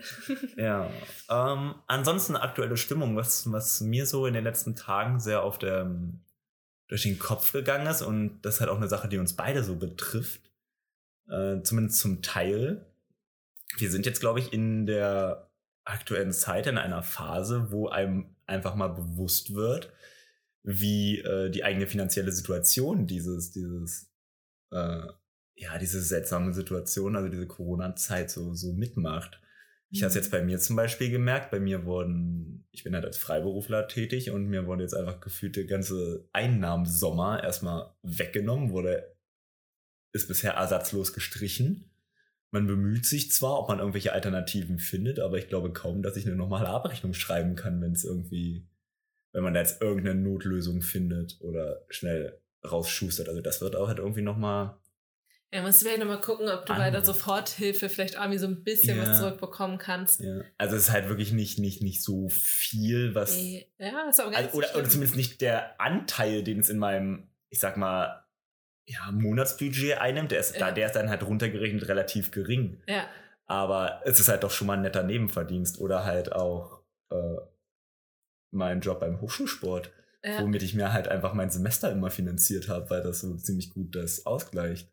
Ja. 0.56 0.90
Ähm, 1.30 1.74
ansonsten 1.86 2.36
aktuelle 2.36 2.76
Stimmung, 2.76 3.16
was, 3.16 3.50
was 3.50 3.80
mir 3.80 4.06
so 4.06 4.26
in 4.26 4.34
den 4.34 4.44
letzten 4.44 4.76
Tagen 4.76 5.20
sehr 5.20 5.42
auf 5.42 5.58
der, 5.58 5.90
durch 6.88 7.02
den 7.02 7.18
Kopf 7.18 7.52
gegangen 7.52 7.86
ist 7.86 8.02
und 8.02 8.42
das 8.42 8.54
ist 8.54 8.60
halt 8.60 8.70
auch 8.70 8.76
eine 8.76 8.88
Sache, 8.88 9.08
die 9.08 9.18
uns 9.18 9.34
beide 9.34 9.64
so 9.64 9.76
betrifft. 9.76 10.50
Äh, 11.28 11.62
zumindest 11.62 11.98
zum 11.98 12.22
Teil. 12.22 12.84
Wir 13.78 13.90
sind 13.90 14.04
jetzt, 14.06 14.20
glaube 14.20 14.40
ich, 14.40 14.52
in 14.52 14.86
der 14.86 15.50
aktuellen 15.84 16.32
Zeit 16.32 16.66
in 16.66 16.78
einer 16.78 17.02
Phase, 17.02 17.70
wo 17.70 17.88
einem 17.88 18.36
einfach 18.46 18.74
mal 18.74 18.88
bewusst 18.88 19.54
wird, 19.54 19.92
wie 20.62 21.18
äh, 21.18 21.50
die 21.50 21.64
eigene 21.64 21.86
finanzielle 21.86 22.32
Situation 22.32 23.06
dieses, 23.06 23.50
dieses, 23.50 24.10
äh, 24.70 25.06
ja, 25.62 25.78
diese 25.78 26.02
seltsame 26.02 26.52
Situation, 26.52 27.14
also 27.14 27.28
diese 27.28 27.46
Corona-Zeit 27.46 28.30
so, 28.30 28.52
so 28.54 28.72
mitmacht. 28.72 29.40
Ich 29.90 30.02
habe 30.02 30.08
es 30.08 30.14
jetzt 30.14 30.30
bei 30.30 30.42
mir 30.42 30.58
zum 30.58 30.74
Beispiel 30.74 31.10
gemerkt. 31.10 31.50
Bei 31.50 31.60
mir 31.60 31.84
wurden, 31.84 32.66
ich 32.72 32.82
bin 32.82 32.94
halt 32.94 33.04
als 33.04 33.18
Freiberufler 33.18 33.86
tätig 33.86 34.30
und 34.30 34.46
mir 34.46 34.66
wurde 34.66 34.82
jetzt 34.82 34.94
einfach 34.94 35.20
gefühlt 35.20 35.54
der 35.54 35.66
ganze 35.66 36.28
Einnahmensommer 36.32 37.44
erstmal 37.44 37.94
weggenommen, 38.02 38.70
wurde, 38.70 39.14
ist 40.12 40.28
bisher 40.28 40.54
ersatzlos 40.54 41.12
gestrichen. 41.12 41.90
Man 42.50 42.66
bemüht 42.66 43.06
sich 43.06 43.30
zwar, 43.30 43.60
ob 43.60 43.68
man 43.68 43.78
irgendwelche 43.78 44.12
Alternativen 44.12 44.78
findet, 44.78 45.20
aber 45.20 45.38
ich 45.38 45.48
glaube 45.48 45.72
kaum, 45.72 46.02
dass 46.02 46.16
ich 46.16 46.26
eine 46.26 46.36
normale 46.36 46.68
Abrechnung 46.68 47.14
schreiben 47.14 47.54
kann, 47.54 47.80
wenn 47.80 47.92
es 47.92 48.04
irgendwie, 48.04 48.66
wenn 49.32 49.44
man 49.44 49.54
da 49.54 49.60
jetzt 49.60 49.80
irgendeine 49.80 50.20
Notlösung 50.20 50.82
findet 50.82 51.38
oder 51.40 51.84
schnell 51.88 52.40
rausschustert. 52.68 53.28
Also 53.28 53.40
das 53.40 53.60
wird 53.60 53.76
auch 53.76 53.88
halt 53.88 53.98
irgendwie 53.98 54.22
nochmal 54.22 54.81
Ja, 55.54 55.60
musst 55.60 55.80
du 55.80 55.84
vielleicht 55.84 56.00
nochmal 56.00 56.20
gucken, 56.20 56.48
ob 56.48 56.64
du 56.64 56.72
bei 56.74 56.90
der 56.90 57.04
Soforthilfe 57.04 57.90
vielleicht 57.90 58.14
irgendwie 58.14 58.38
so 58.38 58.46
ein 58.46 58.64
bisschen 58.64 58.96
Ja. 58.96 59.02
was 59.06 59.18
zurückbekommen 59.18 59.76
kannst. 59.76 60.20
Ja. 60.20 60.40
Also 60.56 60.76
es 60.76 60.84
ist 60.84 60.92
halt 60.92 61.08
wirklich 61.10 61.32
nicht, 61.32 61.58
nicht, 61.58 61.82
nicht 61.82 62.02
so 62.02 62.28
viel, 62.30 63.14
was. 63.14 63.36
Ja, 63.78 64.08
ist 64.08 64.18
aber 64.20 64.30
gar 64.30 64.40
Also, 64.40 64.56
oder, 64.56 64.74
oder 64.74 64.88
zumindest 64.88 65.16
nicht 65.16 65.42
der 65.42 65.78
Anteil, 65.78 66.42
den 66.42 66.60
es 66.60 66.70
in 66.70 66.78
meinem, 66.78 67.28
ich 67.50 67.60
sag 67.60 67.76
mal, 67.76 68.24
ja, 68.88 69.10
Monatsbudget 69.12 69.98
einnimmt. 69.98 70.30
Der 70.32 70.40
ist, 70.40 70.54
da, 70.54 70.68
Ja. 70.68 70.72
der 70.72 70.86
ist 70.86 70.96
dann 70.96 71.10
halt 71.10 71.22
runtergerechnet 71.22 71.86
relativ 71.86 72.30
gering. 72.30 72.80
Ja, 72.88 73.06
Aber 73.46 74.00
es 74.06 74.18
ist 74.20 74.28
halt 74.28 74.44
doch 74.44 74.50
schon 74.50 74.66
mal 74.66 74.74
ein 74.74 74.82
netter 74.82 75.02
Nebenverdienst. 75.02 75.78
Oder 75.80 76.06
halt 76.06 76.32
auch 76.32 76.82
äh, 77.10 77.36
mein 78.52 78.80
Job 78.80 79.00
beim 79.00 79.20
Hochschulsport, 79.20 79.92
ja. 80.24 80.40
womit 80.40 80.62
ich 80.62 80.74
mir 80.74 80.92
halt 80.94 81.08
einfach 81.08 81.34
mein 81.34 81.50
Semester 81.50 81.92
immer 81.92 82.10
finanziert 82.10 82.68
habe, 82.68 82.88
weil 82.90 83.02
das 83.02 83.20
so 83.20 83.36
ziemlich 83.36 83.70
gut 83.70 83.94
das 83.94 84.24
ausgleicht 84.26 84.91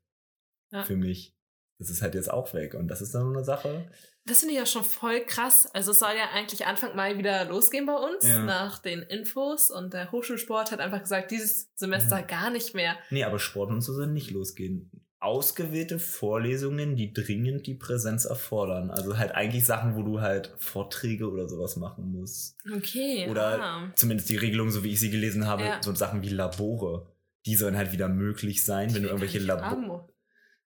Ja. 0.71 0.83
für 0.83 0.95
mich. 0.95 1.35
das 1.79 1.89
ist 1.89 2.01
halt 2.01 2.13
jetzt 2.13 2.29
auch 2.29 2.53
weg. 2.53 2.73
Und 2.73 2.89
das 2.89 3.01
ist 3.01 3.15
dann 3.15 3.29
eine 3.33 3.43
Sache. 3.45 3.89
Das 4.25 4.39
finde 4.39 4.53
ich 4.53 4.59
ja 4.59 4.65
schon 4.65 4.83
voll 4.83 5.21
krass. 5.21 5.65
Also 5.73 5.91
es 5.91 5.99
soll 5.99 6.11
ja 6.17 6.29
eigentlich 6.35 6.65
Anfang 6.65 6.93
Mai 6.95 7.17
wieder 7.17 7.45
losgehen 7.45 7.85
bei 7.85 7.95
uns 7.95 8.27
Ja. 8.27 8.43
nach 8.43 8.79
den 8.79 9.01
Infos 9.01 9.71
und 9.71 9.93
der 9.93 10.11
Hochschulsport 10.11 10.71
hat 10.73 10.81
einfach 10.81 10.99
gesagt, 10.99 11.31
dieses 11.31 11.69
Semester 11.75 12.21
Mhm. 12.21 12.27
gar 12.27 12.49
nicht 12.49 12.75
mehr. 12.75 12.97
Nee, 13.11 13.23
aber 13.23 13.39
Sport 13.39 13.69
und 13.69 13.81
so 13.81 13.93
soll 13.93 14.07
nicht 14.07 14.29
losgehen. 14.31 14.91
Ausgewählte 15.21 15.99
Vorlesungen, 15.99 16.95
die 16.97 17.13
dringend 17.13 17.65
die 17.65 17.75
Präsenz 17.75 18.25
erfordern. 18.25 18.91
Also 18.91 19.17
halt 19.17 19.31
eigentlich 19.31 19.65
Sachen, 19.65 19.95
wo 19.95 20.03
du 20.03 20.19
halt 20.21 20.53
Vorträge 20.57 21.29
oder 21.29 21.47
sowas 21.47 21.75
machen 21.77 22.11
musst. 22.11 22.57
Okay. 22.75 23.27
Oder 23.29 23.61
ah. 23.61 23.91
zumindest 23.95 24.29
die 24.29 24.38
Regelung, 24.38 24.69
so 24.69 24.83
wie 24.83 24.91
ich 24.91 24.99
sie 24.99 25.09
gelesen 25.11 25.47
habe, 25.47 25.63
Ja. 25.63 25.81
so 25.81 25.93
Sachen 25.95 26.21
wie 26.23 26.29
Labore. 26.29 27.07
Die 27.45 27.55
sollen 27.55 27.77
halt 27.77 27.91
wieder 27.93 28.09
möglich 28.09 28.63
sein, 28.65 28.93
wenn 28.93 29.03
du 29.03 29.07
irgendwelche 29.09 29.39
Labore. 29.39 30.09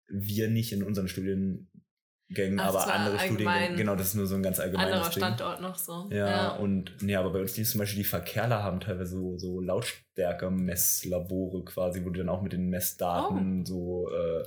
Wir 0.08 0.50
nicht 0.50 0.72
in 0.74 0.84
unseren 0.84 1.08
Studiengängen, 1.08 1.70
Ach, 2.60 2.66
aber 2.68 2.94
andere. 2.94 3.20
Studiengänge. 3.20 3.76
Genau, 3.78 3.96
das 3.96 4.08
ist 4.10 4.16
nur 4.16 4.28
so 4.28 4.36
ein 4.36 4.44
ganz 4.44 4.60
allgemeines 4.60 4.94
Anderer 4.94 5.10
Ding. 5.10 5.24
Standort 5.24 5.62
noch 5.62 5.76
so. 5.78 6.10
Ja, 6.12 6.56
und 6.56 6.92
nee, 7.02 7.16
aber 7.16 7.32
bei 7.32 7.40
uns 7.42 7.54
die 7.54 7.64
zum 7.64 7.80
Beispiel 7.80 8.04
die 8.04 8.10
Verkehrler 8.10 8.64
haben 8.64 8.80
teilweise 8.80 9.16
so, 9.18 9.38
so 9.38 9.60
Lautstärke-Messlabore 9.62 11.64
quasi, 11.66 12.04
wo 12.06 12.10
die 12.10 12.20
dann 12.20 12.30
auch 12.30 12.42
mit 12.42 12.54
den 12.54 12.70
Messdaten 12.70 13.62
Oh. 13.62 13.66
so 13.66 14.10
äh, 14.12 14.44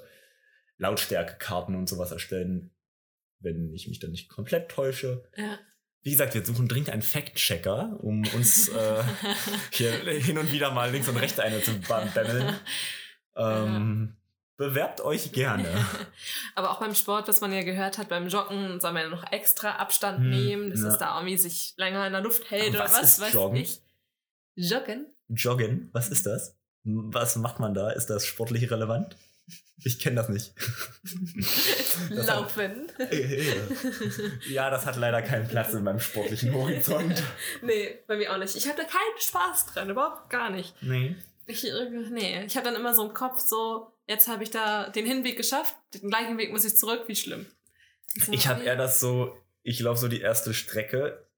Lautstärkekarten 0.78 1.74
und 1.74 1.88
sowas 1.88 2.12
erstellen, 2.12 2.70
wenn 3.40 3.72
ich 3.74 3.88
mich 3.88 3.98
dann 3.98 4.10
nicht 4.10 4.28
komplett 4.28 4.70
täusche. 4.70 5.24
ja. 5.36 5.58
Wie 6.02 6.12
gesagt, 6.12 6.34
wir 6.34 6.44
suchen 6.44 6.68
dringend 6.68 6.90
einen 6.90 7.02
Fact-Checker, 7.02 7.98
um 8.00 8.22
uns 8.36 8.68
äh, 8.68 9.02
hier 9.72 9.90
hin 9.90 10.38
und 10.38 10.52
wieder 10.52 10.70
mal 10.70 10.88
links 10.92 11.08
und 11.08 11.16
rechts 11.16 11.40
eine 11.40 11.60
zu 11.60 11.72
bammeln. 11.80 12.54
Ähm, 13.36 14.16
Bewerbt 14.56 15.00
euch 15.02 15.32
gerne. 15.32 15.68
Aber 16.54 16.70
auch 16.70 16.80
beim 16.80 16.94
Sport, 16.94 17.28
was 17.28 17.40
man 17.42 17.52
ja 17.52 17.62
gehört 17.62 17.98
hat, 17.98 18.08
beim 18.08 18.28
Joggen 18.28 18.80
soll 18.80 18.92
man 18.92 19.02
ja 19.02 19.08
noch 19.10 19.30
extra 19.32 19.72
Abstand 19.72 20.18
Hm, 20.20 20.30
nehmen, 20.30 20.70
dass 20.70 20.80
ja. 20.80 20.88
es 20.88 20.98
da 20.98 21.16
irgendwie 21.18 21.36
sich 21.36 21.74
länger 21.76 22.06
in 22.06 22.12
der 22.12 22.22
Luft 22.22 22.50
hält 22.50 22.68
Aber 22.74 22.76
oder 22.76 22.84
was 22.84 22.92
was, 22.94 23.02
ist 23.02 23.20
weiß 23.20 23.32
Joggen? 23.34 23.56
ich. 23.56 23.80
Joggen? 24.54 25.06
Joggen, 25.28 25.90
was 25.92 26.08
ist 26.08 26.24
das? 26.26 26.56
Was 26.84 27.36
macht 27.36 27.60
man 27.60 27.74
da? 27.74 27.90
Ist 27.90 28.06
das 28.06 28.24
sportlich 28.24 28.70
relevant? 28.70 29.16
Ich 29.84 29.98
kenne 29.98 30.16
das 30.16 30.28
nicht. 30.30 30.54
Das 32.10 32.28
hat- 32.30 32.36
Laufen. 32.36 32.90
ja, 34.48 34.70
das 34.70 34.86
hat 34.86 34.96
leider 34.96 35.22
keinen 35.22 35.48
Platz 35.48 35.72
in 35.74 35.82
meinem 35.84 36.00
sportlichen 36.00 36.52
Horizont. 36.54 37.22
nee, 37.62 37.98
bei 38.06 38.16
mir 38.16 38.32
auch 38.32 38.38
nicht. 38.38 38.54
Ich 38.56 38.66
habe 38.68 38.76
da 38.76 38.84
keinen 38.84 39.18
Spaß 39.18 39.66
dran, 39.66 39.90
überhaupt 39.90 40.30
gar 40.30 40.50
nicht. 40.50 40.74
Nee. 40.82 41.16
Ich, 41.46 41.62
nee, 42.10 42.44
ich 42.44 42.56
habe 42.56 42.66
dann 42.66 42.76
immer 42.76 42.94
so 42.94 43.06
im 43.06 43.14
Kopf 43.14 43.38
so, 43.40 43.92
jetzt 44.08 44.28
habe 44.28 44.42
ich 44.42 44.50
da 44.50 44.88
den 44.90 45.06
Hinweg 45.06 45.36
geschafft, 45.36 45.76
den 45.94 46.08
gleichen 46.08 46.38
Weg 46.38 46.52
muss 46.52 46.64
ich 46.64 46.76
zurück, 46.76 47.04
wie 47.08 47.16
schlimm. 47.16 47.46
So, 48.06 48.32
Ich 48.32 48.46
habe 48.46 48.62
eher 48.62 48.76
das 48.76 49.00
so, 49.00 49.36
ich 49.62 49.80
laufe 49.80 50.00
so 50.00 50.08
die 50.08 50.20
erste 50.20 50.54
Strecke. 50.54 51.28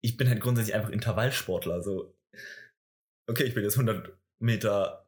Ich 0.00 0.16
bin 0.16 0.28
halt 0.28 0.40
grundsätzlich 0.40 0.74
einfach 0.74 0.90
Intervallsportler. 0.90 1.82
So, 1.82 2.16
okay, 3.28 3.44
ich 3.44 3.54
bin 3.54 3.64
jetzt 3.64 3.74
100 3.78 4.16
Meter 4.38 5.06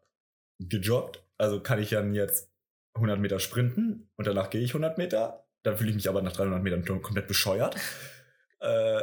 gejoggt, 0.58 1.24
also 1.38 1.62
kann 1.62 1.80
ich 1.80 1.90
dann 1.90 2.14
jetzt 2.14 2.50
100 2.94 3.18
Meter 3.18 3.40
sprinten 3.40 4.10
und 4.16 4.26
danach 4.26 4.50
gehe 4.50 4.60
ich 4.60 4.70
100 4.70 4.98
Meter. 4.98 5.46
Dann 5.62 5.76
fühle 5.76 5.90
ich 5.90 5.96
mich 5.96 6.08
aber 6.08 6.22
nach 6.22 6.32
300 6.32 6.62
Metern 6.62 6.84
komplett 7.02 7.28
bescheuert. 7.28 7.76
äh, 8.60 9.02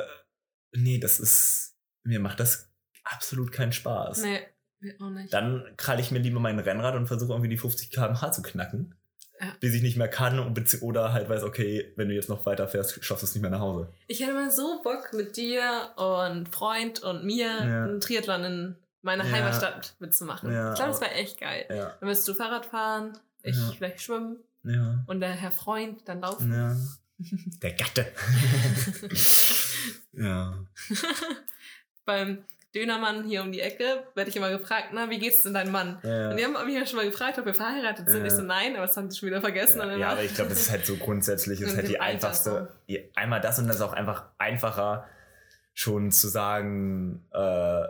nee, 0.74 1.00
das 1.00 1.20
ist, 1.20 1.78
mir 2.04 2.20
macht 2.20 2.40
das 2.40 2.70
absolut 3.04 3.52
keinen 3.52 3.72
Spaß. 3.72 4.22
Nee, 4.24 4.40
auch 5.02 5.10
nicht. 5.10 5.34
Dann 5.34 5.64
kralle 5.78 6.02
ich 6.02 6.12
mir 6.12 6.20
lieber 6.20 6.40
mein 6.40 6.60
Rennrad 6.60 6.96
und 6.96 7.08
versuche 7.08 7.32
irgendwie 7.34 7.50
die 7.50 7.58
50 7.58 7.92
km/h 7.92 8.32
zu 8.32 8.42
knacken. 8.42 8.96
Ja. 9.40 9.48
Bis 9.60 9.76
ich 9.76 9.84
nicht 9.84 9.98
mehr 9.98 10.08
kann 10.08 10.40
und 10.40 10.60
oder 10.82 11.14
halt 11.14 11.30
weiß, 11.30 11.44
okay, 11.44 11.94
wenn 11.96 12.10
du 12.10 12.16
jetzt 12.16 12.28
noch 12.28 12.44
weiter 12.48 12.68
fährst, 12.68 13.04
schaffst 13.06 13.22
du 13.22 13.28
es 13.28 13.36
nicht 13.36 13.44
mehr 13.44 13.52
nach 13.52 13.60
Hause. 13.60 13.88
Ich 14.08 14.20
hätte 14.22 14.34
mal 14.34 14.50
so 14.50 14.82
Bock 14.84 15.14
mit 15.14 15.38
dir 15.38 15.90
und 15.96 16.50
Freund 16.50 17.04
und 17.04 17.24
mir 17.24 17.46
Ja. 17.46 17.84
einen 17.84 18.00
Triathlon 18.00 18.44
in 18.46 18.76
meiner 19.04 19.26
Ja. 19.26 19.32
Heimatstadt 19.32 19.96
mitzumachen. 20.00 20.52
Ja, 20.52 20.72
ich 20.72 20.76
glaube, 20.78 20.92
das 20.92 21.02
wäre 21.02 21.12
echt 21.12 21.40
geil. 21.40 21.66
Ja, 21.70 21.94
Dann 22.00 22.10
wirst 22.10 22.28
du 22.28 22.34
Fahrrad 22.34 22.66
fahren, 22.66 23.14
ich 23.44 23.56
Ja. 23.56 23.72
vielleicht 23.78 24.02
schwimmen 24.02 24.38
ja, 24.64 25.04
und 25.06 25.20
der 25.20 25.30
Herr 25.30 25.52
Freund 25.52 26.02
dann 26.06 26.22
laufen. 26.22 26.52
ja. 26.52 26.76
Der 27.64 27.74
Gatte. 27.74 28.06
ja. 30.14 30.54
Beim 32.06 32.44
Dönermann 32.78 33.26
hier 33.26 33.42
um 33.42 33.52
die 33.52 33.62
Ecke 33.62 34.04
werde 34.16 34.30
ich 34.30 34.36
immer 34.36 34.50
gefragt, 34.50 34.90
na, 34.94 35.10
wie 35.10 35.20
geht's 35.20 35.44
denn 35.44 35.54
deinem 35.54 35.72
Mann? 35.72 36.00
Ja. 36.04 36.30
Und 36.30 36.38
die 36.38 36.46
haben 36.46 36.54
mich 36.66 36.76
ja 36.76 36.86
schon 36.86 36.98
mal 36.98 37.10
gefragt, 37.10 37.40
ob 37.40 37.46
wir 37.46 37.54
verheiratet 37.54 38.10
sind. 38.10 38.22
Ja. 38.22 38.28
Ich 38.28 38.34
so, 38.34 38.42
nein, 38.42 38.76
aber 38.76 38.86
das 38.86 38.96
haben 38.96 39.10
sie 39.10 39.18
schon 39.18 39.28
wieder 39.28 39.42
vergessen. 39.42 39.80
Ja, 39.80 39.96
ja, 39.96 40.10
aber 40.10 40.24
ich 40.24 40.34
glaube, 40.34 40.52
es 40.52 40.62
ist 40.62 40.72
halt 40.72 40.86
so 40.86 40.96
grundsätzlich, 40.98 41.62
es 41.62 41.70
ist 41.72 41.78
halt 41.78 41.88
die 41.88 42.00
einfachste, 42.00 42.76
die, 42.88 43.10
einmal 43.16 43.42
das 43.42 43.60
und 43.60 43.68
das 43.68 43.78
ist 43.78 43.82
auch 43.82 43.94
einfach 43.94 44.26
einfacher, 44.38 45.08
schon 45.74 46.12
zu 46.12 46.28
sagen, 46.28 47.26
äh, 47.34 47.84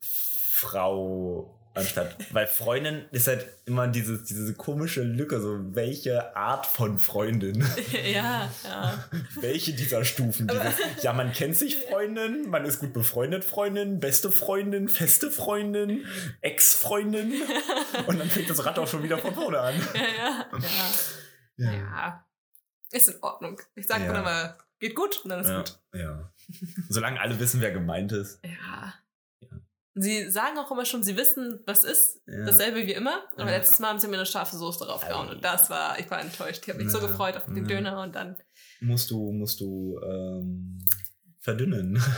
Frau 0.00 1.58
anstatt, 1.74 2.16
weil 2.32 2.46
Freundin 2.46 3.04
ist 3.10 3.26
halt 3.26 3.46
immer 3.66 3.88
diese, 3.88 4.22
diese 4.22 4.54
komische 4.54 5.02
Lücke, 5.02 5.40
so 5.40 5.58
welche 5.74 6.34
Art 6.36 6.66
von 6.66 6.98
Freundin, 6.98 7.66
ja, 8.12 8.50
ja. 8.64 9.04
welche 9.40 9.72
dieser 9.74 10.04
Stufen, 10.04 10.46
dieses, 10.48 11.02
ja, 11.02 11.12
man 11.12 11.32
kennt 11.32 11.56
sich 11.56 11.76
Freundin, 11.76 12.48
man 12.48 12.64
ist 12.64 12.78
gut 12.78 12.92
befreundet 12.92 13.44
Freundin, 13.44 14.00
beste 14.00 14.30
Freundin, 14.30 14.88
feste 14.88 15.30
Freundin, 15.30 16.06
Ex-Freundin 16.40 17.34
und 18.06 18.18
dann 18.18 18.28
fängt 18.30 18.48
das 18.50 18.64
Rad 18.64 18.78
auch 18.78 18.88
schon 18.88 19.02
wieder 19.02 19.18
von 19.18 19.34
vorne 19.34 19.58
an. 19.60 19.74
ja, 19.94 20.46
ja, 21.56 21.72
ja. 21.72 21.72
Ja. 21.72 22.26
Ist 22.90 23.08
in 23.08 23.22
Ordnung. 23.22 23.60
Ich 23.74 23.86
sag 23.86 24.00
Ja. 24.00 24.06
dann 24.12 24.22
immer, 24.22 24.56
geht 24.78 24.94
gut 24.94 25.20
und 25.24 25.30
dann 25.30 25.40
ist 25.40 25.48
gut. 25.52 25.78
ja. 26.00 26.30
Solange 26.88 27.20
alle 27.20 27.38
wissen, 27.40 27.60
wer 27.60 27.72
gemeint 27.72 28.12
ist. 28.12 28.38
Ja. 28.44 28.94
Sie 29.96 30.28
sagen 30.30 30.58
auch 30.58 30.70
immer 30.72 30.84
schon, 30.84 31.02
sie 31.04 31.16
wissen, 31.16 31.60
was 31.66 31.84
ist. 31.84 32.20
Ja. 32.26 32.44
Dasselbe 32.46 32.86
wie 32.86 32.92
immer. 32.92 33.22
Aber 33.36 33.44
Ja. 33.50 33.56
letztes 33.58 33.78
Mal 33.78 33.88
haben 33.90 33.98
sie 34.00 34.08
mir 34.08 34.16
eine 34.16 34.26
scharfe 34.26 34.56
Soße 34.56 34.84
draufgehauen. 34.84 35.28
Und 35.28 35.44
das 35.44 35.70
war, 35.70 35.98
ich 35.98 36.10
war 36.10 36.20
enttäuscht. 36.20 36.62
Ich 36.64 36.68
habe 36.68 36.82
mich 36.82 36.92
so 36.92 36.98
Ja. 36.98 37.06
gefreut 37.06 37.36
auf 37.36 37.44
den. 37.46 37.64
Döner 37.66 38.00
und 38.02 38.14
dann. 38.14 38.36
Musst 38.80 39.10
du, 39.10 39.30
musst 39.30 39.60
du 39.60 40.00
ähm, 40.04 40.78
verdünnen. 41.40 42.02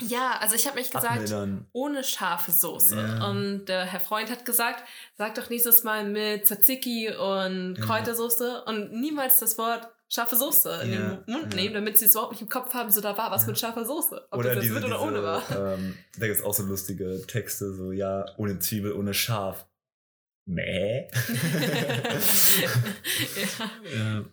Ja, 0.00 0.38
also 0.38 0.54
ich 0.54 0.64
habe 0.68 0.76
mich 0.78 0.92
gesagt, 0.92 1.08
Abmildern. 1.10 1.66
ohne 1.72 2.04
scharfe 2.04 2.52
Soße. 2.52 2.94
Ja. 2.96 3.28
Und 3.30 3.64
der 3.64 3.84
Herr 3.84 3.98
Freund 3.98 4.30
hat 4.30 4.44
gesagt, 4.44 4.84
sag 5.16 5.34
doch 5.34 5.50
nächstes 5.50 5.82
Mal 5.82 6.04
mit 6.08 6.46
Tzatziki 6.46 7.08
und. 7.08 7.80
Kräutersoße 7.80 8.62
und 8.66 8.92
niemals 8.92 9.40
das 9.40 9.58
Wort 9.58 9.88
scharfe 10.08 10.36
Soße 10.36 10.80
in 10.84 10.92
Ja, 10.92 10.98
den 11.16 11.32
Mund 11.32 11.54
ja. 11.54 11.60
nehmen, 11.60 11.74
damit 11.74 11.98
sie 11.98 12.06
es 12.06 12.12
überhaupt 12.12 12.32
nicht 12.32 12.42
im 12.42 12.48
Kopf 12.48 12.72
haben, 12.74 12.90
so 12.90 13.00
da 13.00 13.16
war 13.18 13.30
was 13.30 13.42
Ja. 13.42 13.48
mit 13.48 13.58
scharfer 13.58 13.84
Soße. 13.84 14.28
Ob 14.30 14.38
Oder 14.40 14.54
das 14.54 14.62
diese, 14.62 14.74
mit 14.74 14.84
oder 14.84 15.02
ohne 15.02 15.22
war. 15.22 15.42
ähm, 15.74 15.94
da 16.18 16.26
gibt 16.26 16.38
es 16.38 16.44
auch 16.44 16.54
so 16.54 16.62
lustige 16.62 17.22
Texte, 17.26 17.72
so 17.74 17.92
ja, 17.92 18.24
ohne 18.36 18.58
Zwiebel, 18.58 18.92
ohne 18.92 19.12
Schaf. 19.14 19.66
Mäh. 20.46 21.08
ja. 23.94 24.24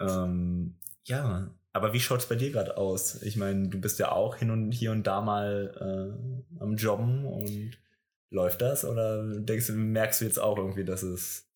ja. 0.00 0.24
Ähm, 0.24 0.78
ja, 1.04 1.50
aber 1.72 1.92
wie 1.92 2.00
schaut's 2.00 2.26
bei 2.26 2.34
dir 2.34 2.50
gerade 2.50 2.76
aus? 2.76 3.22
Ich 3.22 3.36
meine, 3.36 3.68
du 3.68 3.78
bist 3.80 3.98
ja 3.98 4.10
auch 4.12 4.36
hin 4.36 4.50
und 4.50 4.72
hier 4.72 4.92
und 4.92 5.06
da 5.06 5.20
mal 5.20 5.74
äh, 5.78 6.60
am 6.62 6.76
Jobben 6.76 7.24
und 7.24 7.72
läuft 8.30 8.62
das? 8.62 8.84
Oder 8.84 9.22
denkst 9.40 9.68
du, 9.68 9.72
merkst 9.74 10.20
du 10.20 10.24
jetzt 10.24 10.38
auch 10.38 10.56
irgendwie, 10.58 10.84
dass 10.84 11.02
es 11.02 11.48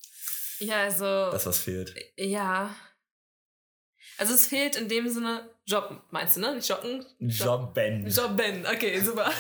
ja, 0.58 0.82
also. 0.82 1.30
das 1.30 1.46
was 1.46 1.58
fehlt? 1.58 1.94
Ja. 2.16 2.74
Also 4.18 4.34
es 4.34 4.46
fehlt 4.46 4.76
in 4.76 4.88
dem 4.88 5.08
Sinne 5.08 5.50
Job, 5.66 6.00
meinst 6.10 6.36
du, 6.36 6.40
ne? 6.40 6.54
Nicht 6.54 6.68
Joggen? 6.68 7.04
Jobben. 7.18 8.06
Jobben, 8.06 8.66
okay, 8.66 9.00
super. 9.00 9.30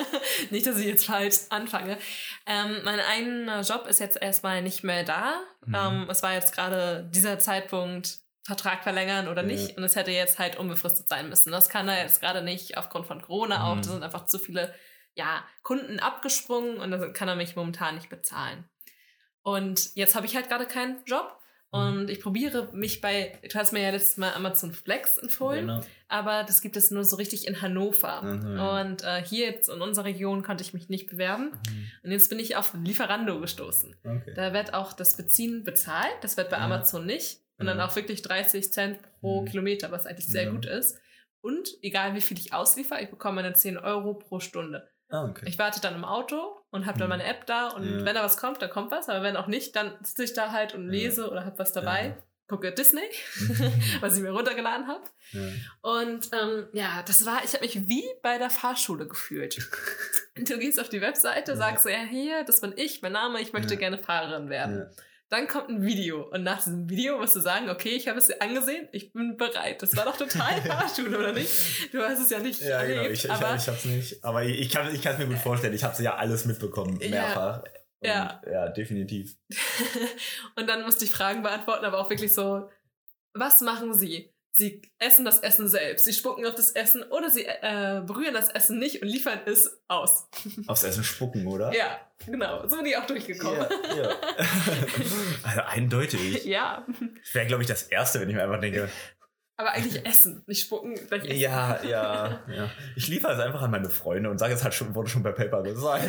nicht, 0.50 0.66
dass 0.66 0.78
ich 0.78 0.86
jetzt 0.86 1.06
falsch 1.06 1.36
anfange. 1.48 1.96
Ähm, 2.44 2.80
mein 2.84 2.98
eigener 3.00 3.60
Job 3.62 3.86
ist 3.86 4.00
jetzt 4.00 4.20
erstmal 4.20 4.62
nicht 4.62 4.82
mehr 4.82 5.04
da. 5.04 5.40
Mhm. 5.64 5.74
Ähm, 5.74 6.06
es 6.10 6.22
war 6.22 6.34
jetzt 6.34 6.54
gerade 6.54 7.08
dieser 7.14 7.38
Zeitpunkt, 7.38 8.18
Vertrag 8.44 8.82
verlängern 8.82 9.28
oder 9.28 9.42
Ja. 9.42 9.48
nicht. 9.48 9.76
Und 9.76 9.84
es 9.84 9.96
hätte 9.96 10.10
jetzt 10.10 10.38
halt 10.38 10.56
unbefristet 10.56 11.08
sein 11.08 11.28
müssen. 11.28 11.50
Das 11.50 11.68
kann 11.68 11.88
er 11.88 12.02
jetzt 12.02 12.20
gerade 12.20 12.42
nicht 12.42 12.76
aufgrund 12.76 13.06
von 13.06 13.20
Corona 13.22 13.64
auch. 13.70 13.76
Mhm. 13.76 13.82
Da 13.82 13.88
sind 13.88 14.02
einfach 14.02 14.26
zu 14.26 14.38
viele 14.38 14.74
ja, 15.14 15.44
Kunden 15.62 15.98
abgesprungen 15.98 16.78
und 16.78 16.90
das 16.90 17.12
kann 17.14 17.28
er 17.28 17.36
mich 17.36 17.56
momentan 17.56 17.94
nicht 17.94 18.10
bezahlen. 18.10 18.68
Und 19.46 19.94
jetzt 19.94 20.16
habe 20.16 20.26
ich 20.26 20.34
halt 20.34 20.48
gerade 20.48 20.66
keinen 20.66 21.04
Job. 21.04 21.38
Mhm. 21.72 21.78
Und 21.78 22.10
ich 22.10 22.20
probiere 22.20 22.68
mich 22.72 23.00
bei, 23.00 23.38
du 23.48 23.56
hast 23.56 23.72
mir 23.72 23.80
ja 23.82 23.90
letztes 23.90 24.16
Mal 24.16 24.32
Amazon 24.34 24.72
Flex 24.72 25.18
empfohlen, 25.18 25.68
Genau. 25.68 25.80
aber 26.08 26.42
das 26.42 26.60
gibt 26.60 26.76
es 26.76 26.90
nur 26.90 27.04
so 27.04 27.14
richtig 27.14 27.46
in 27.46 27.62
Hannover. 27.62 28.22
Mhm. 28.22 28.60
Und 28.60 29.04
äh, 29.04 29.22
hier 29.24 29.46
jetzt 29.46 29.68
in 29.68 29.80
unserer 29.80 30.06
Region 30.06 30.42
konnte 30.42 30.64
ich 30.64 30.74
mich 30.74 30.88
nicht 30.88 31.08
bewerben. 31.08 31.52
Und 32.02 32.10
jetzt 32.10 32.28
bin 32.28 32.40
ich 32.40 32.56
auf 32.56 32.74
Lieferando 32.74 33.40
gestoßen. 33.40 33.94
Okay. 34.04 34.32
Da 34.34 34.52
wird 34.52 34.74
auch 34.74 34.92
das 34.92 35.16
Beziehen 35.16 35.62
bezahlt. 35.62 36.14
Das 36.22 36.36
wird 36.36 36.50
bei 36.50 36.56
Ja. 36.56 36.64
Amazon 36.64 37.06
nicht. 37.06 37.38
Und 37.58 37.66
dann 37.66 37.78
Ja. 37.78 37.86
auch 37.86 37.94
wirklich 37.94 38.22
30 38.22 38.72
Cent 38.72 38.98
pro 39.20 39.42
Mhm. 39.42 39.46
Kilometer, 39.46 39.92
was 39.92 40.06
eigentlich 40.06 40.26
sehr 40.26 40.44
Ja. 40.44 40.50
gut 40.50 40.66
ist. 40.66 40.98
Und 41.40 41.68
egal 41.82 42.14
wie 42.16 42.20
viel 42.20 42.38
ich 42.38 42.52
ausliefer, 42.52 43.00
ich 43.00 43.10
bekomme 43.10 43.36
meine 43.42 43.54
10 43.54 43.78
Euro 43.78 44.14
pro 44.14 44.40
Stunde. 44.40 44.88
Ah, 45.08 45.24
okay. 45.24 45.44
Ich 45.48 45.56
warte 45.58 45.80
dann 45.80 45.94
im 45.94 46.04
Auto 46.04 46.55
und 46.70 46.86
habe 46.86 46.98
dann 46.98 47.08
Mhm. 47.08 47.10
meine 47.10 47.24
App 47.24 47.46
da 47.46 47.68
und 47.68 47.84
Ja. 48.00 48.04
wenn 48.04 48.14
da 48.14 48.22
was 48.22 48.36
kommt, 48.36 48.60
dann 48.62 48.70
kommt 48.70 48.90
was, 48.90 49.08
aber 49.08 49.22
wenn 49.22 49.36
auch 49.36 49.46
nicht, 49.46 49.74
dann 49.76 49.92
sitze 50.02 50.24
ich 50.24 50.32
da 50.34 50.52
halt 50.52 50.74
und 50.74 50.86
Ja. 50.86 50.90
lese 50.90 51.30
oder 51.30 51.44
habe 51.44 51.58
was 51.58 51.72
dabei. 51.72 52.06
Ja. 52.08 52.22
Gucke 52.48 52.70
Disney, 52.72 53.02
was 54.00 54.16
ich 54.16 54.22
mir 54.22 54.30
runtergeladen 54.30 54.86
habe. 54.86 55.02
Ja. 55.32 55.40
Und 55.82 56.28
ähm, 56.32 56.68
ja, 56.72 57.02
das 57.04 57.26
war, 57.26 57.42
ich 57.44 57.52
habe 57.54 57.64
mich 57.64 57.88
wie 57.88 58.04
bei 58.22 58.38
der 58.38 58.50
Fahrschule 58.50 59.06
gefühlt. 59.06 59.58
Du 60.38 60.58
gehst 60.58 60.78
auf 60.78 60.90
die 60.90 61.00
Webseite, 61.00 61.52
Ja. 61.52 61.56
sagst, 61.56 61.86
ja, 61.86 61.96
hier, 62.08 62.44
das 62.44 62.60
bin 62.60 62.74
ich, 62.76 63.00
mein 63.00 63.12
Name, 63.12 63.40
ich 63.40 63.54
möchte 63.54 63.72
Ja. 63.72 63.80
gerne 63.80 63.96
Fahrerin 63.98 64.50
werden. 64.50 64.86
Ja. 65.30 65.38
Dann 65.38 65.48
kommt 65.48 65.68
ein 65.68 65.82
Video 65.82 66.28
und 66.30 66.42
nach 66.44 66.58
diesem 66.58 66.88
Video 66.88 67.18
musst 67.18 67.34
du 67.36 67.40
sagen, 67.40 67.68
okay, 67.68 67.90
ich 67.90 68.06
habe 68.08 68.18
es 68.18 68.26
dir 68.26 68.40
angesehen, 68.40 68.88
ich 68.92 69.12
bin 69.12 69.36
bereit. 69.36 69.82
Das 69.82 69.96
war 69.96 70.04
doch 70.04 70.16
total 70.16 70.60
Fahrschule, 70.62 71.18
oder 71.18 71.32
nicht? 71.32 71.92
Du 71.92 72.00
hast 72.00 72.20
es 72.20 72.30
ja 72.30 72.38
nicht 72.38 72.60
Ja, 72.60 72.82
genau. 72.84 73.02
erlebt, 73.02 73.14
Ich, 73.14 73.24
ich, 73.24 73.30
aber 73.30 73.54
ich 73.56 73.66
hab's 73.68 73.84
nicht. 73.84 74.24
Aber 74.24 74.44
ich, 74.44 74.60
ich 74.60 74.70
kann 74.70 74.86
es 74.86 74.94
ich 74.94 75.04
mir 75.04 75.26
gut 75.26 75.38
vorstellen. 75.38 75.74
Ich 75.74 75.82
hab's 75.84 75.98
ja 75.98 76.14
alles 76.16 76.44
mitbekommen, 76.44 77.00
Ja. 77.00 77.08
mehrfach. 77.10 77.62
Und 78.00 78.08
Ja. 78.08 78.40
ja, 78.50 78.68
definitiv. 78.68 79.36
und 80.56 80.68
dann 80.68 80.82
musste 80.84 81.04
ich 81.04 81.10
Fragen 81.10 81.42
beantworten, 81.42 81.84
aber 81.84 81.98
auch 81.98 82.10
wirklich 82.10 82.32
so, 82.34 82.68
was 83.34 83.60
machen 83.62 83.94
sie? 83.94 84.32
Sie 84.58 84.80
essen 84.98 85.26
das 85.26 85.40
Essen 85.40 85.68
selbst, 85.68 86.06
sie 86.06 86.14
spucken 86.14 86.46
auf 86.46 86.54
das 86.54 86.70
Essen 86.70 87.02
oder 87.02 87.28
sie 87.28 87.44
äh, 87.44 88.00
berühren 88.06 88.32
das 88.32 88.48
Essen 88.48 88.78
nicht 88.78 89.02
und 89.02 89.08
liefern 89.08 89.40
es 89.44 89.82
aus. 89.86 90.28
Aufs 90.66 90.82
Essen 90.82 91.04
spucken, 91.04 91.46
oder? 91.46 91.74
Ja, 91.74 92.00
genau, 92.24 92.66
so 92.66 92.78
bin 92.78 92.86
ich 92.86 92.96
auch 92.96 93.06
durchgekommen. 93.06 93.66
Ja, 93.94 94.02
ja. 94.02 94.10
also 95.42 95.60
eindeutig. 95.60 96.46
Ja, 96.46 96.86
Wäre, 97.34 97.46
glaube 97.46 97.64
ich, 97.64 97.68
das 97.68 97.82
Erste, 97.82 98.18
wenn 98.18 98.30
ich 98.30 98.34
mir 98.34 98.44
einfach 98.44 98.58
denke, 98.58 98.88
aber 99.58 99.72
eigentlich 99.72 100.06
essen, 100.06 100.42
nicht 100.46 100.62
spucken, 100.62 100.94
gleich 100.94 101.24
essen. 101.24 101.36
ja, 101.36 101.82
ja, 101.88 102.40
ja. 102.48 102.70
Ich 102.94 103.08
liefere 103.08 103.34
es 103.34 103.40
einfach 103.40 103.60
an 103.60 103.70
meine 103.70 103.90
Freunde 103.90 104.30
und 104.30 104.38
sage, 104.38 104.54
es 104.54 104.64
hat 104.64 104.72
schon, 104.72 104.94
wurde 104.94 105.10
schon 105.10 105.22
per 105.22 105.32
Paper 105.32 105.62
gesagt. 105.62 106.04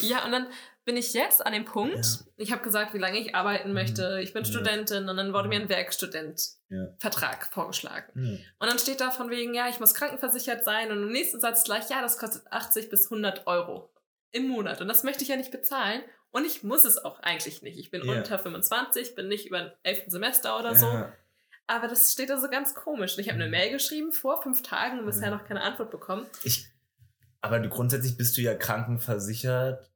Ja, 0.00 0.24
und 0.24 0.32
dann 0.32 0.46
bin 0.84 0.96
ich 0.96 1.12
jetzt 1.14 1.44
an 1.44 1.52
dem 1.52 1.64
Punkt, 1.64 1.96
Ja. 2.04 2.26
ich 2.36 2.52
habe 2.52 2.62
gesagt, 2.62 2.94
wie 2.94 2.98
lange 2.98 3.18
ich 3.18 3.34
arbeiten 3.34 3.72
möchte, 3.72 4.20
ich 4.22 4.32
bin 4.32 4.44
Ja. 4.44 4.48
Studentin 4.50 5.08
und 5.08 5.16
dann 5.16 5.32
wurde 5.32 5.48
mir 5.48 5.60
ein 5.60 5.68
Werkstudent-Vertrag 5.68 7.42
Ja. 7.42 7.48
vorgeschlagen. 7.52 8.12
Und 8.58 8.68
dann 8.70 8.78
steht 8.78 9.00
da 9.00 9.10
von 9.10 9.30
wegen, 9.30 9.54
ja, 9.54 9.68
ich 9.68 9.80
muss 9.80 9.94
krankenversichert 9.94 10.64
sein 10.64 10.90
und 10.90 11.02
im 11.02 11.10
nächsten 11.12 11.40
Satz 11.40 11.64
gleich, 11.64 11.88
ja, 11.90 12.00
das 12.02 12.18
kostet 12.18 12.42
80 12.52 12.88
bis 12.88 13.10
100 13.10 13.46
Euro 13.46 13.90
im 14.32 14.48
Monat 14.48 14.80
und 14.80 14.88
das 14.88 15.02
möchte 15.02 15.22
ich 15.22 15.28
ja 15.28 15.36
nicht 15.36 15.50
bezahlen 15.50 16.02
und 16.30 16.44
ich 16.44 16.62
muss 16.62 16.84
es 16.84 16.98
auch 16.98 17.20
eigentlich 17.20 17.62
nicht. 17.62 17.78
Ich 17.78 17.90
bin 17.90 18.02
unter 18.08 18.38
25, 18.38 19.14
bin 19.14 19.28
nicht 19.28 19.46
über 19.46 19.58
ein 19.58 19.72
11. 19.82 20.04
Semester 20.08 20.58
oder 20.58 20.74
so, 20.74 20.86
aber 21.66 21.88
das 21.88 22.12
steht 22.12 22.30
da 22.30 22.38
so 22.38 22.48
ganz 22.48 22.74
komisch. 22.74 23.14
Und 23.14 23.20
ich 23.20 23.28
habe 23.28 23.36
eine 23.36 23.46
Mhm. 23.46 23.50
Mail 23.52 23.70
geschrieben 23.72 24.12
vor 24.12 24.42
fünf 24.42 24.62
Tagen 24.62 25.00
und 25.00 25.06
bisher 25.06 25.30
noch 25.30 25.44
keine 25.44 25.62
Antwort 25.62 25.90
bekommen. 25.90 26.26
Ich, 26.44 26.68
aber 27.40 27.60
du, 27.60 27.68
grundsätzlich 27.68 28.16
bist 28.16 28.36
du 28.36 28.42
ja 28.42 28.54
krankenversichert. 28.54 29.90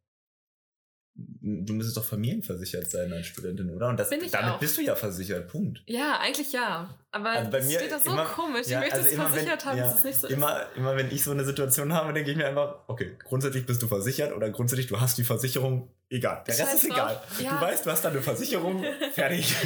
Du 1.42 1.72
müsstest 1.74 1.96
doch 1.98 2.04
familienversichert 2.04 2.88
sein 2.90 3.12
als 3.12 3.26
Studentin, 3.26 3.68
oder? 3.70 3.88
Und 3.88 3.98
das, 3.98 4.08
Bin 4.08 4.22
ich 4.22 4.30
damit 4.30 4.52
auch. 4.54 4.58
bist 4.58 4.78
du 4.78 4.82
ja 4.82 4.94
versichert, 4.94 5.48
Punkt. 5.48 5.82
Ja, 5.86 6.18
eigentlich 6.18 6.52
ja. 6.52 6.94
Aber 7.10 7.30
Also 7.30 7.50
bei 7.50 7.60
mir 7.62 7.78
steht 7.78 7.92
da 7.92 7.98
so 7.98 8.10
immer- 8.12 8.24
komisch. 8.24 8.68
ja, 8.68 8.78
ich 8.78 8.84
möchte 8.84 8.94
also 8.96 9.08
es 9.08 9.12
immer 9.14 9.24
wenn- 9.24 9.32
versichert 9.32 9.64
haben, 9.66 9.76
ja, 9.78 9.84
dass 9.84 9.98
es 9.98 10.04
nicht 10.04 10.18
so 10.20 10.26
ist. 10.28 10.32
Immer, 10.32 10.62
immer 10.76 10.96
wenn 10.96 11.10
ich 11.10 11.22
so 11.22 11.32
eine 11.32 11.44
Situation 11.44 11.92
habe, 11.92 12.12
denke 12.14 12.30
ich 12.30 12.36
mir 12.38 12.46
einfach, 12.46 12.76
okay, 12.86 13.18
grundsätzlich 13.24 13.66
bist 13.66 13.82
du 13.82 13.88
versichert 13.88 14.32
oder 14.34 14.48
grundsätzlich 14.50 14.86
du 14.86 14.98
hast 14.98 15.18
die 15.18 15.24
Versicherung, 15.24 15.90
egal. 16.08 16.42
Der 16.46 16.56
Rest 16.58 16.74
ist 16.74 16.84
egal. 16.84 17.20
Ja. 17.42 17.56
Du 17.58 17.60
weißt, 17.66 17.84
du 17.84 17.90
hast 17.90 18.02
da 18.04 18.08
eine 18.10 18.22
Versicherung, 18.22 18.82
fertig. 19.12 19.54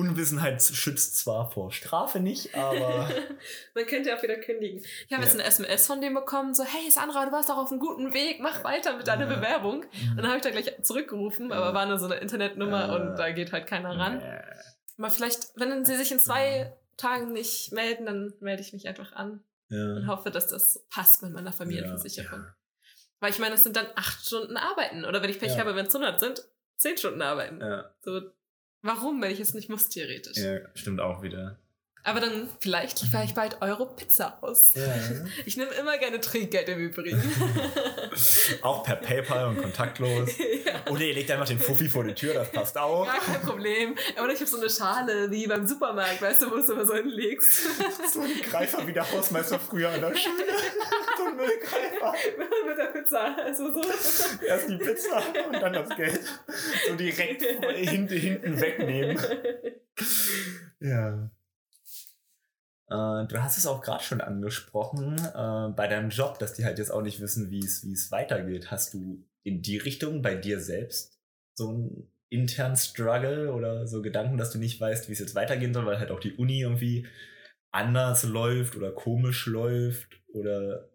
Unwissenheit 0.00 0.62
schützt 0.62 1.16
zwar 1.18 1.50
vor 1.50 1.70
Strafe 1.72 2.20
nicht, 2.20 2.54
aber 2.54 3.08
Man 3.74 3.86
könnte 3.86 4.08
ja 4.10 4.16
auch 4.16 4.22
wieder 4.22 4.36
kündigen. 4.38 4.78
Ich 4.80 5.12
habe 5.12 5.22
Ja. 5.22 5.28
jetzt 5.28 5.34
eine 5.34 5.44
SMS 5.44 5.86
von 5.86 6.00
dem 6.00 6.14
bekommen, 6.14 6.54
so, 6.54 6.64
hey 6.64 6.90
Sandra, 6.90 7.26
du 7.26 7.32
warst 7.32 7.48
doch 7.48 7.58
auf 7.58 7.70
einem 7.70 7.80
guten 7.80 8.12
Weg, 8.14 8.40
mach 8.40 8.64
weiter 8.64 8.96
mit 8.96 9.06
deiner 9.06 9.28
Ja. 9.28 9.36
Bewerbung. 9.36 9.82
Und 9.82 10.16
dann 10.16 10.26
habe 10.28 10.36
ich 10.38 10.42
da 10.42 10.50
gleich 10.50 10.72
zurückgerufen, 10.82 11.52
aber 11.52 11.66
Ja. 11.68 11.74
war 11.74 11.86
nur 11.86 11.98
so 11.98 12.06
eine 12.06 12.16
Internetnummer 12.16 12.92
und 12.94 13.16
da 13.16 13.30
geht 13.30 13.52
halt 13.52 13.66
keiner 13.66 13.98
ran. 13.98 14.22
Aber 14.98 15.10
vielleicht, 15.10 15.48
wenn 15.56 15.84
sie 15.84 15.96
sich 15.96 16.10
in 16.12 16.18
zwei 16.18 16.72
Tagen 16.96 17.32
nicht 17.32 17.72
melden, 17.72 18.06
dann 18.06 18.34
melde 18.40 18.62
ich 18.62 18.72
mich 18.72 18.88
einfach 18.88 19.12
an 19.12 19.42
und 19.70 20.06
hoffe, 20.08 20.30
dass 20.30 20.46
das 20.48 20.84
passt 20.90 21.22
mit 21.22 21.32
meiner 21.32 21.52
Familienversicherung. 21.52 22.44
Weil 23.20 23.30
ich 23.30 23.38
meine, 23.38 23.52
das 23.52 23.62
sind 23.62 23.76
dann 23.76 23.86
acht 23.96 24.24
Stunden 24.26 24.56
Arbeiten. 24.56 25.04
Oder 25.04 25.22
wenn 25.22 25.28
ich 25.30 25.38
Pech 25.38 25.58
habe, 25.58 25.76
wenn 25.76 25.86
es 25.86 25.94
100 25.94 26.18
sind, 26.18 26.42
zehn 26.78 26.96
Stunden 26.96 27.20
Arbeiten. 27.22 27.60
So, 28.00 28.20
warum, 28.82 29.20
wenn 29.22 29.30
ich 29.30 29.40
es 29.40 29.54
nicht 29.54 29.68
muss, 29.68 29.88
theoretisch? 29.88 30.36
ja, 30.36 30.60
stimmt 30.74 31.00
auch 31.00 31.22
wieder. 31.22 31.58
Aber 32.02 32.20
dann, 32.20 32.48
vielleicht 32.60 33.02
liefere 33.02 33.24
ich 33.24 33.34
bald 33.34 33.60
Euro 33.60 33.86
Pizza 33.86 34.38
aus. 34.40 34.74
Ja. 34.74 34.86
Ich 35.46 35.56
nehme 35.56 35.70
immer 35.72 35.96
gerne 35.98 36.20
Trinkgeld 36.20 36.68
im 36.68 36.78
Übrigen. 36.78 37.20
auch 38.62 38.84
per 38.84 38.96
PayPal 38.96 39.48
und 39.48 39.60
kontaktlos. 39.62 40.30
ja, 40.38 40.90
Oder 40.90 41.02
ihr 41.02 41.14
legt 41.14 41.30
einfach 41.30 41.46
den 41.46 41.58
Fuffi 41.58 41.88
vor 41.88 42.04
die 42.04 42.14
Tür, 42.14 42.34
das 42.34 42.50
passt 42.50 42.76
auch. 42.78 43.06
gar 43.06 43.18
kein 43.18 43.40
Problem. 43.42 43.96
Aber 44.16 44.28
ich 44.32 44.40
habe 44.40 44.46
so 44.50 44.58
eine 44.58 44.70
Schale 44.70 45.30
wie 45.30 45.46
beim 45.46 45.66
Supermarkt, 45.66 46.20
weißt 46.22 46.42
du, 46.42 46.50
wo 46.50 46.56
du 46.56 46.72
immer 46.72 46.84
so 46.84 46.94
hinlegst. 46.94 47.62
So 48.12 48.20
ein 48.20 48.30
Greifer 48.50 48.86
wie 48.86 48.92
der 48.92 49.10
Hausmeister 49.10 49.58
früher 49.58 49.90
an 49.90 50.00
der 50.00 50.14
Schule. 50.16 50.44
So 51.16 51.24
ein 51.24 51.36
Müllgreifer. 51.36 52.14
Mit 52.66 52.78
der 52.78 52.84
Pizza. 52.86 53.36
Also 53.36 53.72
so. 53.72 53.82
Erst 54.46 54.68
die 54.68 54.76
Pizza 54.76 55.22
und 55.46 55.60
dann 55.60 55.72
das 55.72 55.96
Geld. 55.96 56.20
So 56.88 56.94
direkt 56.94 57.42
hinten, 57.42 58.16
hinten 58.16 58.60
wegnehmen. 58.60 59.18
Ja. 60.80 61.30
Äh, 62.90 63.26
du 63.26 63.42
hast 63.42 63.56
es 63.56 63.66
auch 63.66 63.80
gerade 63.80 64.02
schon 64.02 64.20
angesprochen, 64.20 65.16
äh, 65.18 65.72
bei 65.74 65.86
deinem 65.86 66.10
Job, 66.10 66.38
dass 66.38 66.54
die 66.54 66.64
halt 66.64 66.78
jetzt 66.78 66.90
auch 66.90 67.02
nicht 67.02 67.20
wissen, 67.20 67.50
wie 67.50 67.64
es 67.64 67.84
wie 67.84 67.92
es 67.92 68.10
weitergeht. 68.10 68.70
Hast 68.70 68.94
du 68.94 69.24
in 69.44 69.62
die 69.62 69.78
Richtung 69.78 70.22
bei 70.22 70.34
dir 70.34 70.60
selbst 70.60 71.18
so 71.54 71.68
einen 71.68 72.12
internen 72.28 72.76
Struggle 72.76 73.52
oder 73.52 73.86
so 73.86 74.02
Gedanken, 74.02 74.36
dass 74.36 74.50
du 74.50 74.58
nicht 74.58 74.80
weißt, 74.80 75.08
wie 75.08 75.12
es 75.12 75.18
jetzt 75.20 75.34
weitergehen 75.34 75.72
soll, 75.72 75.86
weil 75.86 75.98
halt 75.98 76.10
auch 76.10 76.20
die 76.20 76.34
Uni 76.34 76.60
irgendwie 76.60 77.06
anders 77.72 78.24
läuft 78.24 78.76
oder 78.76 78.90
komisch 78.90 79.46
läuft 79.46 80.20
oder 80.34 80.88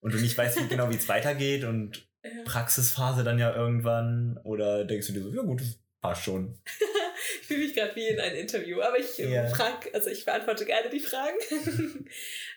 und 0.00 0.12
du 0.12 0.18
nicht 0.18 0.36
weißt 0.36 0.60
wie 0.60 0.68
genau, 0.68 0.90
wie 0.90 0.96
es 0.96 1.08
weitergeht 1.08 1.64
und. 1.64 2.08
Praxisphase 2.44 3.24
dann 3.24 3.40
ja 3.40 3.52
irgendwann 3.52 4.38
oder 4.44 4.84
denkst 4.84 5.08
du 5.08 5.12
dir 5.12 5.22
so, 5.22 5.32
ja 5.32 5.42
gut, 5.42 5.60
das 5.60 5.80
passt 6.00 6.22
schon. 6.22 6.56
Ich 7.52 7.56
fühle 7.56 7.66
mich 7.66 7.74
gerade 7.76 7.96
wie 7.96 8.06
in 8.08 8.18
einem 8.20 8.36
Interview, 8.36 8.80
aber 8.80 8.98
ich 8.98 9.18
äh, 9.18 9.32
Ja. 9.34 9.46
frag, 9.48 9.88
also 9.92 10.08
ich 10.08 10.24
beantworte 10.24 10.64
gerne 10.64 10.88
die 10.90 11.00
Fragen. 11.00 11.36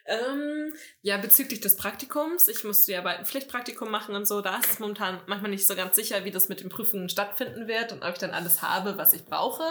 ähm, 0.05 0.73
ja, 1.01 1.17
bezüglich 1.17 1.60
des 1.62 1.75
Praktikums, 1.75 2.47
ich 2.47 2.63
musste 2.63 2.91
ja 2.93 3.01
bald 3.01 3.19
ein 3.19 3.25
Pflichtpraktikum 3.25 3.89
machen 3.91 4.15
und 4.15 4.25
so, 4.27 4.41
da 4.41 4.58
ist 4.58 4.71
es 4.73 4.79
momentan 4.79 5.19
manchmal 5.27 5.51
nicht 5.51 5.67
so 5.67 5.75
ganz 5.75 5.95
sicher, 5.95 6.23
wie 6.25 6.31
das 6.31 6.47
mit 6.49 6.62
den 6.62 6.69
Prüfungen 6.69 7.10
stattfinden 7.10 7.67
wird 7.67 7.91
und 7.91 8.03
ob 8.03 8.13
ich 8.13 8.19
dann 8.19 8.31
alles 8.31 8.62
habe, 8.62 8.97
was 8.97 9.13
ich 9.13 9.25
brauche. 9.25 9.63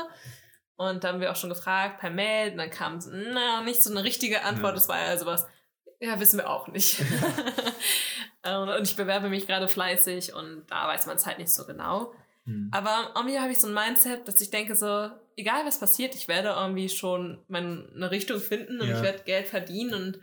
Und 0.77 1.05
da 1.05 1.09
haben 1.09 1.21
wir 1.21 1.31
auch 1.31 1.37
schon 1.37 1.51
gefragt 1.51 2.01
per 2.01 2.11
Mail, 2.11 2.51
und 2.53 2.59
dann 2.59 2.71
kam 2.71 2.99
na, 3.33 3.63
nicht 3.63 3.83
so 3.83 3.91
eine 3.91 4.03
richtige 4.03 4.43
Antwort, 4.43 4.73
Ja. 4.73 4.75
das 4.75 4.89
war 4.89 4.99
ja 5.07 5.17
sowas, 5.17 5.47
ja, 6.01 6.19
wissen 6.19 6.39
wir 6.39 6.51
auch 6.51 6.67
nicht. 6.69 6.99
und 8.43 8.53
und 8.69 8.83
ich 8.89 8.97
bewerbe 8.97 9.29
mich 9.29 9.47
gerade 9.47 9.69
fleißig 9.69 10.35
und 10.35 10.65
da 10.69 10.89
weiß 10.89 11.07
man 11.07 11.17
es 11.17 11.27
halt 11.27 11.39
nicht 11.39 11.51
so 11.53 11.65
genau. 11.65 12.13
Hm. 12.47 12.69
Aber 12.73 13.13
irgendwie 13.17 13.39
habe 13.39 13.53
ich 13.53 13.59
so 13.59 13.67
ein 13.69 13.75
Mindset, 13.75 14.27
dass 14.29 14.41
ich 14.41 14.51
denke 14.51 14.77
so, 14.77 15.11
egal 15.37 15.65
was 15.67 15.81
passiert, 15.81 16.15
ich 16.15 16.29
werde 16.29 16.51
irgendwie 16.51 16.89
schon 16.89 17.43
meine 17.49 18.11
Richtung 18.11 18.41
finden 18.41 18.81
und 18.81 18.89
Ja. 18.89 18.97
ich 18.97 19.03
werde 19.03 19.23
Geld 19.25 19.47
verdienen 19.47 19.95
und 19.95 20.21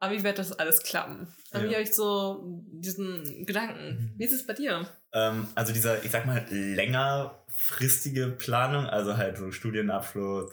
irgendwie 0.00 0.22
wird 0.24 0.38
das 0.38 0.52
alles 0.52 0.82
klappen. 0.82 1.26
Irgendwie 1.52 1.72
Ja. 1.72 1.78
habe 1.78 1.88
ich 1.88 1.94
so 1.94 2.62
diesen 2.70 3.44
Gedanken. 3.46 4.12
Mhm. 4.14 4.18
Wie 4.18 4.24
ist 4.24 4.32
es 4.32 4.46
bei 4.46 4.52
dir? 4.54 4.88
Ähm, 5.12 5.48
also 5.56 5.72
dieser, 5.72 6.04
ich 6.04 6.10
sag 6.10 6.26
mal, 6.26 6.46
längerfristige 6.50 8.28
Planung, 8.28 8.86
also 8.86 9.16
halt 9.16 9.38
so 9.38 9.50
Studienabschluss, 9.50 10.52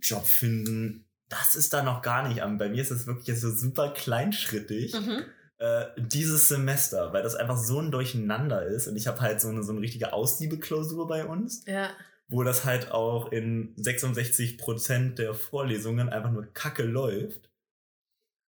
Job 0.00 0.26
finden, 0.26 1.04
das 1.28 1.54
ist 1.54 1.72
da 1.72 1.82
noch 1.82 2.02
gar 2.02 2.26
nicht 2.28 2.42
an. 2.42 2.58
Bei 2.58 2.68
mir 2.68 2.82
ist 2.82 2.90
es 2.90 3.06
wirklich 3.06 3.26
jetzt 3.26 3.40
so 3.40 3.50
super 3.50 3.90
kleinschrittig. 3.92 4.94
Mhm. 4.94 5.24
Äh, 5.58 5.86
dieses 5.96 6.48
Semester, 6.48 7.12
weil 7.14 7.22
das 7.22 7.34
einfach 7.34 7.56
so 7.56 7.80
ein 7.80 7.90
Durcheinander 7.90 8.64
ist 8.66 8.88
und 8.88 8.96
ich 8.96 9.06
habe 9.06 9.20
halt 9.22 9.40
so 9.40 9.48
eine, 9.48 9.62
so 9.62 9.72
eine 9.72 9.80
richtige 9.80 10.12
Ausliebeklausur 10.12 11.06
bei 11.06 11.24
uns, 11.24 11.64
Ja. 11.66 11.88
wo 12.28 12.42
das 12.42 12.64
halt 12.66 12.92
auch 12.92 13.32
in 13.32 13.74
66% 13.76 15.14
der 15.14 15.32
Vorlesungen 15.32 16.10
einfach 16.10 16.30
nur 16.30 16.44
kacke 16.52 16.82
läuft. 16.82 17.48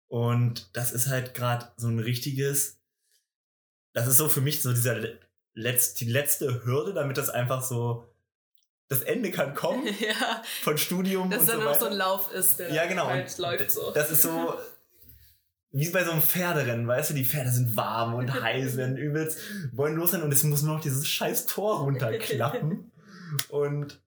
Und 0.09 0.77
das 0.77 0.93
ist 0.93 1.09
halt 1.09 1.35
gerade 1.35 1.73
so 1.77 1.89
ein 1.89 1.99
richtiges, 1.99 2.79
das 3.95 4.07
ist 4.07 4.19
so 4.19 4.29
für 4.29 4.41
mich 4.41 4.63
so 4.63 4.73
dieser 4.73 4.97
letzt, 5.55 6.01
die 6.01 6.05
letzte 6.11 6.65
Hürde, 6.65 6.93
damit 6.95 7.17
das 7.19 7.31
einfach 7.31 7.63
so, 7.63 8.07
das 8.89 9.03
Ende 9.03 9.31
kann 9.31 9.55
kommen 9.55 9.87
ja, 10.01 10.43
von 10.63 10.77
Studium 10.79 11.31
dass 11.31 11.41
und 11.41 11.49
dann 11.49 11.57
so 11.59 11.63
noch 11.65 11.71
weiter. 11.73 11.81
so 11.81 11.87
ein 11.87 11.93
Lauf 11.95 12.33
ist, 12.33 12.59
der 12.59 12.73
Ja, 12.73 12.87
genau. 12.87 13.07
halt 13.07 13.37
läuft 13.39 13.71
so. 13.71 13.91
Das 13.91 14.11
ist 14.11 14.23
so 14.23 14.55
wie 15.73 15.89
bei 15.89 16.05
so 16.05 16.11
einem 16.11 16.23
Pferderennen, 16.23 16.87
weißt 16.87 17.11
du, 17.11 17.15
die 17.15 17.25
Pferde 17.25 17.51
sind 17.51 17.77
warm 17.77 18.15
und 18.15 18.43
heiß, 18.43 18.77
werden 18.77 18.97
übelst, 18.97 19.39
wollen 19.73 19.97
los 19.97 20.13
sein 20.13 20.23
und 20.23 20.33
es 20.33 20.45
muss 20.45 20.63
nur 20.63 20.77
noch 20.77 20.83
dieses 20.83 21.07
scheiß 21.07 21.47
Tor 21.47 21.81
runterklappen. 21.81 22.93
und 23.49 24.01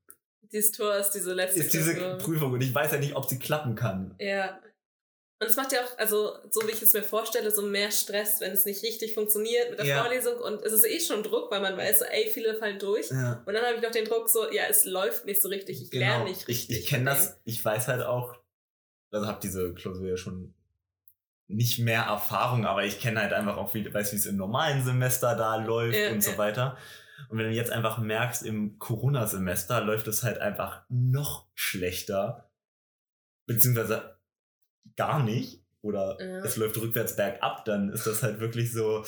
Dieses 0.51 0.71
Tor 0.71 0.95
ist 0.95 1.11
diese 1.11 1.33
letzte 1.33 1.61
ist 1.61 1.73
diese. 1.73 2.17
Prüfung 2.17 2.53
und 2.53 2.61
ich 2.61 2.73
weiß 2.73 2.91
ja 2.91 2.99
nicht, 2.99 3.15
ob 3.15 3.27
sie 3.27 3.39
klappen 3.39 3.75
kann. 3.75 4.15
Ja. 4.19 4.59
Und 5.41 5.49
es 5.49 5.57
macht 5.57 5.73
ja 5.73 5.79
auch, 5.83 5.97
also 5.97 6.31
so 6.49 6.65
wie 6.65 6.71
ich 6.71 6.81
es 6.81 6.93
mir 6.93 7.03
vorstelle, 7.03 7.51
so 7.51 7.61
mehr 7.61 7.91
Stress, 7.91 8.39
wenn 8.39 8.53
es 8.53 8.63
nicht 8.63 8.81
richtig 8.83 9.13
funktioniert 9.13 9.69
mit 9.69 9.79
der 9.79 9.85
Ja. 9.85 10.01
Vorlesung. 10.01 10.37
Und 10.37 10.63
es 10.63 10.71
ist 10.71 10.85
eh 10.85 10.99
schon 11.01 11.23
Druck, 11.23 11.51
weil 11.51 11.59
man 11.59 11.75
weiß, 11.75 11.99
so, 11.99 12.05
ey, 12.05 12.29
viele 12.33 12.55
fallen 12.55 12.79
durch. 12.79 13.09
Ja. 13.09 13.43
Und 13.45 13.53
dann 13.53 13.65
habe 13.65 13.75
ich 13.75 13.81
noch 13.81 13.91
den 13.91 14.05
Druck, 14.05 14.29
so, 14.29 14.49
ja, 14.49 14.63
es 14.69 14.85
läuft 14.85 15.25
nicht 15.25 15.41
so 15.41 15.49
richtig, 15.49 15.81
ich 15.81 15.91
lerne 15.91 16.23
nicht 16.23 16.47
richtig. 16.47 16.67
Genau. 16.67 16.77
Ich, 16.77 16.83
ich 16.83 16.89
kenne 16.89 17.05
das, 17.05 17.37
ich 17.43 17.65
weiß 17.65 17.89
halt 17.89 18.03
auch, 18.03 18.37
also 19.11 19.27
habe 19.27 19.39
diese 19.43 19.73
Klausur 19.73 20.07
ja 20.07 20.15
schon 20.15 20.53
nicht 21.47 21.79
mehr 21.79 22.01
Erfahrung, 22.03 22.65
aber 22.65 22.83
ich 22.85 22.99
kenne 22.99 23.21
halt 23.21 23.33
einfach 23.33 23.57
auch, 23.57 23.73
wie, 23.73 23.93
weiß, 23.93 24.11
wie 24.11 24.15
es 24.17 24.25
im 24.25 24.37
normalen 24.37 24.83
Semester 24.83 25.35
da 25.35 25.57
läuft 25.57 25.97
Ja, 25.97 26.11
und 26.11 26.23
so 26.23 26.31
ja. 26.31 26.37
weiter. 26.37 26.77
Und 27.29 27.37
wenn 27.37 27.49
du 27.49 27.55
jetzt 27.55 27.71
einfach 27.71 27.97
merkst, 27.99 28.43
im 28.43 28.77
Corona-Semester 28.79 29.81
läuft 29.81 30.07
es 30.07 30.23
halt 30.23 30.39
einfach 30.39 30.83
noch 30.89 31.47
schlechter, 31.53 32.49
beziehungsweise 33.45 34.17
gar 34.97 35.23
nicht, 35.23 35.63
oder 35.81 36.17
Ja. 36.19 36.39
es 36.43 36.57
läuft 36.57 36.77
rückwärts 36.77 37.15
bergab, 37.15 37.63
dann 37.65 37.89
ist 37.89 38.07
das 38.07 38.23
halt 38.23 38.39
wirklich 38.39 38.73
so, 38.73 39.05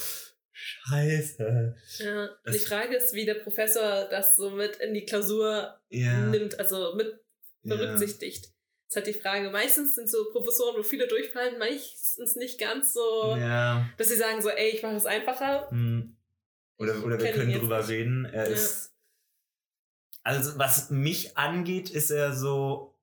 scheiße. 0.52 1.76
Ja, 2.00 2.30
Das- 2.43 2.54
die 2.58 2.60
Frage 2.65 2.95
ist, 2.95 3.13
wie 3.13 3.26
der 3.26 3.36
Professor 3.36 4.06
das 4.10 4.36
so 4.36 4.52
mit 4.52 4.76
in 4.78 4.93
die 4.93 5.06
Klausur 5.06 5.80
Ja, 5.89 6.28
nimmt, 6.28 6.60
also 6.60 6.95
mit 6.95 7.19
berücksichtigt. 7.63 8.50
Das 8.89 8.95
ist 8.95 8.95
halt 8.95 9.08
die 9.15 9.19
Frage. 9.19 9.50
Meistens 9.50 9.95
sind 9.95 10.10
so 10.10 10.30
Professoren, 10.32 10.78
wo 10.78 10.84
viele 10.84 11.08
durchfallen, 11.08 11.60
meistens 11.60 12.36
nicht 12.38 12.58
ganz 12.60 12.93
so, 12.93 13.36
Ja. 13.38 13.86
dass 13.97 14.08
sie 14.08 14.15
sagen 14.15 14.41
so, 14.41 14.50
ey, 14.50 14.69
ich 14.69 14.82
mache 14.82 14.95
es 14.95 15.06
einfacher. 15.06 15.69
Hm. 15.71 16.15
Oder, 16.80 17.04
oder 17.04 17.19
wir 17.19 17.32
können 17.32 17.52
drüber 17.54 17.80
nicht. 17.80 17.89
reden. 17.89 18.26
Er 18.26 18.47
Ja. 18.50 18.56
ist. 18.56 18.93
Also, 20.23 20.58
was 20.58 20.89
mich 20.89 21.38
angeht, 21.38 21.89
ist 21.89 22.12
er 22.12 22.34
so 22.34 22.93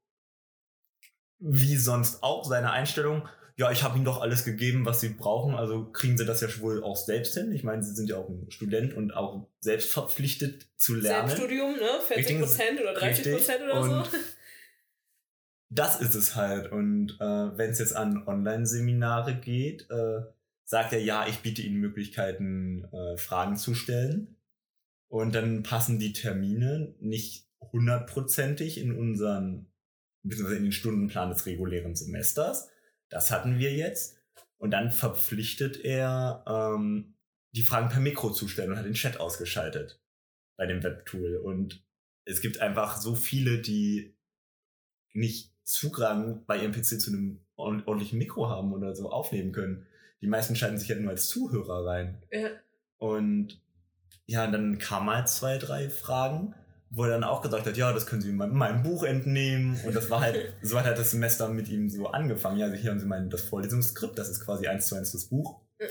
wie 1.38 1.76
sonst 1.76 2.22
auch 2.22 2.44
seine 2.44 2.70
Einstellung. 2.70 3.28
Ja, 3.56 3.70
ich 3.70 3.82
habe 3.82 3.96
ihnen 3.96 4.04
doch 4.04 4.20
alles 4.20 4.44
gegeben, 4.44 4.84
was 4.86 5.00
sie 5.00 5.10
brauchen, 5.10 5.54
also 5.54 5.84
kriegen 5.92 6.18
sie 6.18 6.24
das 6.24 6.40
ja 6.40 6.48
wohl 6.60 6.82
auch 6.82 6.96
selbst 6.96 7.34
hin. 7.34 7.52
Ich 7.52 7.62
meine, 7.62 7.82
sie 7.82 7.94
sind 7.94 8.08
ja 8.08 8.16
auch 8.16 8.28
ein 8.28 8.50
Student 8.50 8.94
und 8.94 9.12
auch 9.12 9.46
selbst 9.60 9.92
verpflichtet 9.92 10.66
zu 10.76 10.94
lernen. 10.94 11.28
Selbststudium, 11.28 11.72
ne? 11.76 12.00
40 12.06 12.16
Richtig, 12.16 12.38
Prozent 12.40 12.80
oder 12.80 12.94
30 12.94 13.32
Prozent 13.32 13.62
oder 13.62 13.84
so. 13.84 14.10
Das 15.74 16.00
ist 16.00 16.14
es 16.14 16.36
halt. 16.36 16.70
Und 16.70 17.16
äh, 17.20 17.58
wenn 17.58 17.70
es 17.70 17.80
jetzt 17.80 17.96
an 17.96 18.28
Online-Seminare 18.28 19.34
geht, 19.34 19.90
äh, 19.90 20.22
sagt 20.64 20.92
er, 20.92 21.00
ja, 21.00 21.26
ich 21.26 21.40
biete 21.40 21.62
Ihnen 21.62 21.80
Möglichkeiten, 21.80 22.84
äh, 22.92 23.16
Fragen 23.16 23.56
zu 23.56 23.74
stellen. 23.74 24.36
Und 25.08 25.34
dann 25.34 25.64
passen 25.64 25.98
die 25.98 26.12
Termine 26.12 26.94
nicht 27.00 27.48
hundertprozentig 27.72 28.78
in 28.78 28.96
unseren, 28.96 29.66
beziehungsweise 30.22 30.58
in 30.58 30.64
den 30.64 30.72
Stundenplan 30.72 31.30
des 31.30 31.44
regulären 31.46 31.96
Semesters. 31.96 32.68
Das 33.08 33.32
hatten 33.32 33.58
wir 33.58 33.72
jetzt. 33.72 34.16
Und 34.58 34.70
dann 34.70 34.92
verpflichtet 34.92 35.84
er, 35.84 36.44
ähm, 36.46 37.16
die 37.56 37.62
Fragen 37.62 37.88
per 37.88 38.00
Mikro 38.00 38.30
zu 38.30 38.46
stellen 38.46 38.70
und 38.70 38.78
hat 38.78 38.86
den 38.86 38.94
Chat 38.94 39.18
ausgeschaltet 39.18 40.00
bei 40.56 40.66
dem 40.66 40.84
Webtool. 40.84 41.36
Und 41.36 41.84
es 42.24 42.40
gibt 42.40 42.60
einfach 42.60 42.96
so 42.96 43.16
viele, 43.16 43.60
die 43.60 44.16
nicht 45.12 45.53
Zugang 45.64 46.44
bei 46.46 46.58
ihrem 46.58 46.72
PC 46.72 47.00
zu 47.00 47.10
einem 47.10 47.40
ord- 47.56 47.86
ordentlichen 47.86 48.18
Mikro 48.18 48.48
haben 48.48 48.72
oder 48.72 48.94
so 48.94 49.10
aufnehmen 49.10 49.52
können. 49.52 49.86
Die 50.20 50.26
meisten 50.26 50.56
schalten 50.56 50.78
sich 50.78 50.88
ja 50.88 50.96
nur 50.96 51.10
als 51.10 51.28
Zuhörer 51.28 51.84
rein. 51.86 52.22
Ja. 52.30 52.48
Und 52.98 53.60
ja, 54.26 54.46
dann 54.46 54.78
kamen 54.78 55.10
halt 55.10 55.28
zwei, 55.28 55.58
drei 55.58 55.90
Fragen, 55.90 56.54
wo 56.90 57.04
er 57.04 57.10
dann 57.10 57.24
auch 57.24 57.42
gesagt 57.42 57.66
hat, 57.66 57.76
ja, 57.76 57.92
das 57.92 58.06
können 58.06 58.22
Sie 58.22 58.30
in 58.30 58.36
meinem, 58.36 58.56
meinem 58.56 58.82
Buch 58.82 59.02
entnehmen. 59.04 59.78
Und 59.84 59.94
das 59.94 60.08
war 60.10 60.20
halt, 60.20 60.54
so 60.62 60.78
hat 60.78 60.86
halt 60.86 60.98
das 60.98 61.10
Semester 61.10 61.48
mit 61.48 61.68
ihm 61.68 61.90
so 61.90 62.06
angefangen. 62.06 62.58
Ja, 62.58 62.66
also 62.66 62.76
hier 62.76 62.90
haben 62.90 63.00
Sie 63.00 63.06
mein, 63.06 63.30
das 63.30 63.42
Vorlesungsskript, 63.42 64.18
das 64.18 64.28
ist 64.28 64.40
quasi 64.44 64.66
eins 64.66 64.86
zu 64.86 64.94
eins 64.94 65.12
das 65.12 65.24
Buch. 65.26 65.60
Ja. 65.78 65.86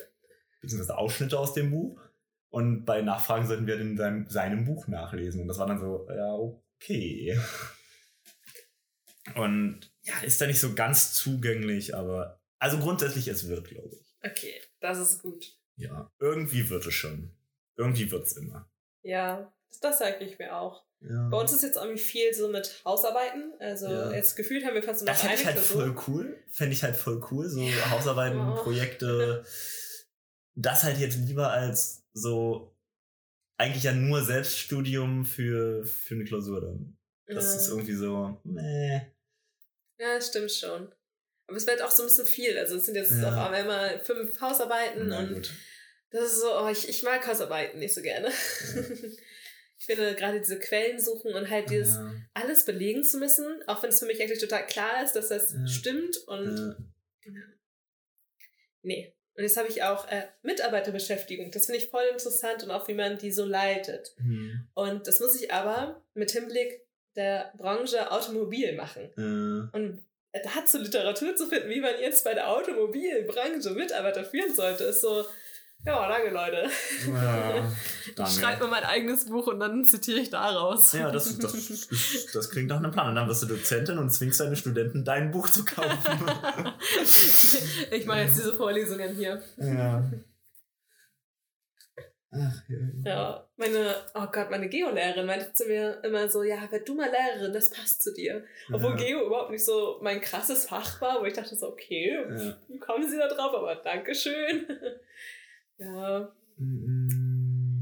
Beziehungsweise 0.62 0.98
Ausschnitte 0.98 1.38
aus 1.38 1.54
dem 1.54 1.72
Buch. 1.72 2.00
Und 2.50 2.86
bei 2.86 3.02
Nachfragen 3.02 3.48
sollten 3.48 3.68
wir 3.68 3.80
in 3.80 3.98
seinem, 3.98 4.30
seinem 4.30 4.66
Buch 4.66 4.88
nachlesen. 4.88 5.42
Und 5.42 5.48
das 5.48 5.58
war 5.60 5.68
dann 5.68 5.80
so, 5.80 6.08
ja, 6.10 6.34
okay. 6.34 7.38
Und 9.36 9.92
ja, 10.02 10.14
ist 10.24 10.40
da 10.42 10.48
nicht 10.48 10.60
so 10.60 10.74
ganz 10.74 11.14
zugänglich, 11.14 11.96
aber 11.96 12.42
also 12.60 12.78
grundsätzlich 12.80 13.28
es 13.28 13.48
wird, 13.48 13.68
glaube 13.70 13.90
ich. 13.96 14.16
Okay, 14.30 14.62
das 14.80 15.00
ist 15.00 15.22
gut. 15.22 15.58
Ja, 15.76 16.12
irgendwie 16.20 16.70
wird 16.70 16.86
es 16.86 16.94
schon. 16.94 17.32
Irgendwie 17.78 18.12
wird 18.12 18.26
es 18.28 18.34
immer. 18.38 18.70
Ja, 19.02 19.54
das, 19.82 20.00
sage 20.00 20.24
ich 20.24 20.38
mir 20.40 20.56
auch. 20.56 20.84
Ja. 21.02 21.28
Bei 21.30 21.38
uns 21.38 21.52
ist 21.52 21.64
jetzt 21.64 21.76
irgendwie 21.78 22.00
viel 22.02 22.34
so 22.34 22.48
mit 22.48 22.82
Hausarbeiten. 22.86 23.54
Also 23.60 23.88
Ja. 23.88 24.12
jetzt 24.14 24.36
gefühlt 24.36 24.66
haben 24.66 24.76
wir 24.76 24.84
fast 24.84 25.02
nur 25.02 25.08
das 25.08 25.22
fände 25.22 25.36
ich 25.36 25.46
halt 25.46 25.58
voll 25.60 25.96
cool. 26.08 26.38
Fände 26.50 26.74
ich 26.74 26.84
halt 26.84 26.96
voll 26.96 27.22
cool. 27.32 27.50
So 27.50 27.62
Hausarbeiten, 27.90 28.40
Oh. 28.40 28.56
Projekte. 28.64 29.44
Das 30.56 30.84
halt 30.84 31.00
jetzt 31.00 31.18
lieber 31.18 31.50
als 31.52 32.04
so 32.14 32.76
eigentlich 33.58 33.86
ja 33.86 33.92
nur 33.92 34.22
Selbststudium 34.24 35.26
für, 35.26 35.84
für 35.84 36.14
eine 36.14 36.26
Klausur 36.26 36.62
dann. 36.62 36.96
Das 37.26 37.46
Ja. 37.46 37.60
ist 37.60 37.70
irgendwie 37.70 37.96
so, 37.96 38.40
meh. 38.44 39.02
Ja, 40.04 40.22
stimmt 40.22 40.52
schon. 40.52 40.94
Aber 41.48 41.58
es 41.58 41.66
wird 41.68 41.82
auch 41.82 41.92
so 41.92 42.04
ein 42.04 42.08
bisschen 42.08 42.26
viel. 42.26 42.58
Also 42.58 42.76
es 42.78 42.86
sind 42.86 42.96
jetzt 42.96 43.12
Ja. 43.12 43.30
auf 43.30 43.52
einmal 43.52 43.62
immer 43.62 44.00
fünf 44.04 44.40
Hausarbeiten 44.42 45.08
Na 45.08 45.20
und 45.20 45.34
gut. 45.36 45.52
das 46.12 46.24
ist 46.34 46.42
so, 46.42 46.52
oh, 46.60 46.68
ich, 46.70 46.88
ich 46.90 47.04
mag 47.04 47.26
Hausarbeiten 47.26 47.80
nicht 47.80 47.94
so 47.94 48.02
gerne. 48.02 48.30
ich 49.78 49.86
finde 49.86 50.16
gerade 50.16 50.40
diese 50.40 50.60
Quellen 50.60 51.00
suchen 51.00 51.34
und 51.36 51.50
halt 51.50 51.70
dieses 51.70 51.96
Ja, 51.96 52.14
alles 52.34 52.66
belegen 52.66 53.04
zu 53.04 53.18
müssen, 53.18 53.62
auch 53.68 53.82
wenn 53.84 53.90
es 53.92 54.00
für 54.00 54.06
mich 54.06 54.22
eigentlich 54.22 54.40
total 54.40 54.66
klar 54.68 55.04
ist, 55.04 55.14
dass 55.16 55.30
das 55.30 55.54
Ja. 55.54 55.68
stimmt 55.68 56.18
und 56.28 56.78
ja. 57.26 57.32
nee. 58.82 59.16
Und 59.36 59.42
jetzt 59.44 59.58
habe 59.58 59.68
ich 59.68 59.82
auch 59.82 60.08
äh, 60.10 60.28
Mitarbeiterbeschäftigung. 60.44 61.50
Das 61.50 61.66
finde 61.66 61.80
ich 61.80 61.90
voll 61.90 62.04
interessant 62.12 62.62
und 62.64 62.70
auch 62.70 62.88
wie 62.88 62.94
man 62.94 63.18
die 63.18 63.32
so 63.32 63.46
leitet. 63.46 64.14
Hm. 64.18 64.68
Und 64.76 65.08
das 65.08 65.20
muss 65.20 65.34
ich 65.42 65.52
aber 65.52 66.04
mit 66.14 66.30
Hinblick 66.30 66.83
der 67.16 67.52
Branche 67.58 68.12
Automobil 68.12 68.76
machen. 68.76 69.04
Äh, 69.18 69.78
Und 69.78 70.04
dazu 70.56 70.80
Literatur 70.80 71.36
zu 71.36 71.46
finden, 71.48 71.70
wie 71.70 71.80
man 71.82 71.92
jetzt 72.02 72.24
bei 72.24 72.34
der 72.34 72.50
Automobilbranche 72.50 73.70
Mitarbeiter 73.72 74.24
führen 74.24 74.54
sollte, 74.54 74.86
ist 74.86 75.02
so, 75.02 75.24
ja, 75.86 76.08
danke 76.08 76.30
Leute. 76.30 76.70
ja, 77.14 77.56
Ich 78.08 78.16
danke. 78.16 78.32
schreibe 78.32 78.64
mir 78.64 78.70
mein 78.72 78.84
eigenes 78.84 79.26
Buch 79.26 79.48
und 79.48 79.60
dann 79.60 79.84
zitiere 79.84 80.20
ich 80.20 80.30
daraus. 80.30 80.94
Ja, 80.94 81.12
das, 81.12 81.38
das, 81.38 81.54
ist, 81.54 82.34
das 82.34 82.50
klingt 82.50 82.70
nach 82.70 82.78
einem 82.78 82.92
Plan. 82.92 83.10
Und 83.10 83.16
dann 83.16 83.28
wirst 83.28 83.44
du 83.44 83.48
Dozentin 83.48 83.98
und 83.98 84.10
zwingst 84.10 84.40
deine 84.40 84.56
Studenten, 84.56 85.04
dein 85.04 85.32
Buch 85.32 85.50
zu 85.50 85.66
kaufen. 85.66 85.90
ich 87.92 88.06
mache 88.06 88.20
jetzt 88.22 88.38
diese 88.38 88.54
Vorlesungen 88.54 89.14
hier. 89.16 89.42
ja. 89.58 90.04
Ach, 92.36 92.64
ja. 92.68 92.78
Ja, 93.06 93.50
meine, 93.58 93.96
oh 94.16 94.26
Gott, 94.32 94.50
meine 94.50 94.68
Geo-Lehrerin 94.68 95.26
meinte 95.26 95.54
zu 95.54 95.66
mir 95.66 96.04
immer 96.04 96.28
so, 96.30 96.44
ja, 96.44 96.70
werd 96.72 96.88
du 96.88 96.96
mal 96.96 97.12
Lehrerin, 97.12 97.54
das 97.54 97.70
passt 97.70 98.02
zu 98.02 98.14
dir. 98.14 98.44
Obwohl 98.72 98.92
ja. 98.92 98.96
Geo 98.98 99.26
überhaupt 99.28 99.52
nicht 99.52 99.64
so 99.64 100.00
mein 100.02 100.20
krasses 100.20 100.66
Fach 100.66 101.00
war, 101.02 101.22
wo 101.22 101.26
ich 101.26 101.34
dachte 101.34 101.56
so, 101.56 101.68
okay, 101.68 102.12
Ja. 102.12 102.58
wie 102.68 102.80
kommen 102.80 103.08
Sie 103.10 103.18
da 103.18 103.28
drauf, 103.28 103.54
aber 103.54 103.76
Dankeschön. 103.76 104.66
ja, 105.78 106.34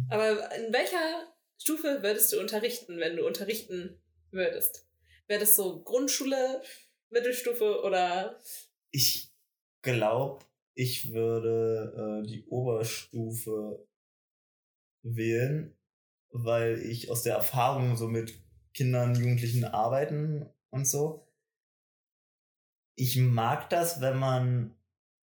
aber 0.09 0.55
in 0.55 0.73
welcher 0.73 1.27
Stufe 1.57 2.01
würdest 2.03 2.33
du 2.33 2.39
unterrichten, 2.39 2.97
wenn 2.97 3.15
du 3.17 3.25
unterrichten 3.25 4.01
würdest? 4.31 4.87
Wäre 5.27 5.39
das 5.39 5.55
so 5.55 5.81
Grundschule, 5.83 6.61
Mittelstufe 7.09 7.81
oder 7.83 8.39
Ich 8.91 9.29
glaube, 9.81 10.43
ich 10.73 11.13
würde 11.13 12.21
äh, 12.23 12.27
die 12.27 12.45
Oberstufe 12.47 13.85
wählen, 15.03 15.75
weil 16.31 16.79
ich 16.79 17.09
aus 17.09 17.23
der 17.23 17.35
Erfahrung 17.35 17.95
so 17.95 18.07
mit 18.07 18.33
Kindern, 18.73 19.15
Jugendlichen 19.15 19.65
arbeiten 19.65 20.49
und 20.69 20.87
so, 20.87 21.27
ich 22.95 23.17
mag 23.17 23.69
das, 23.69 24.01
wenn 24.01 24.17
man 24.17 24.75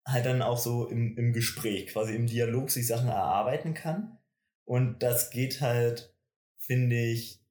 halt 0.07 0.25
dann 0.25 0.41
auch 0.41 0.57
so 0.57 0.87
im, 0.87 1.17
im 1.17 1.33
Gespräch, 1.33 1.87
quasi 1.87 2.15
im 2.15 2.27
Dialog 2.27 2.69
sich 2.69 2.87
Sachen 2.87 3.09
erarbeiten 3.09 3.73
kann. 3.73 4.17
Und 4.63 5.01
das 5.03 5.29
geht 5.29 5.61
halt, 5.61 6.15
finde 6.57 6.95
ich, 6.95 7.41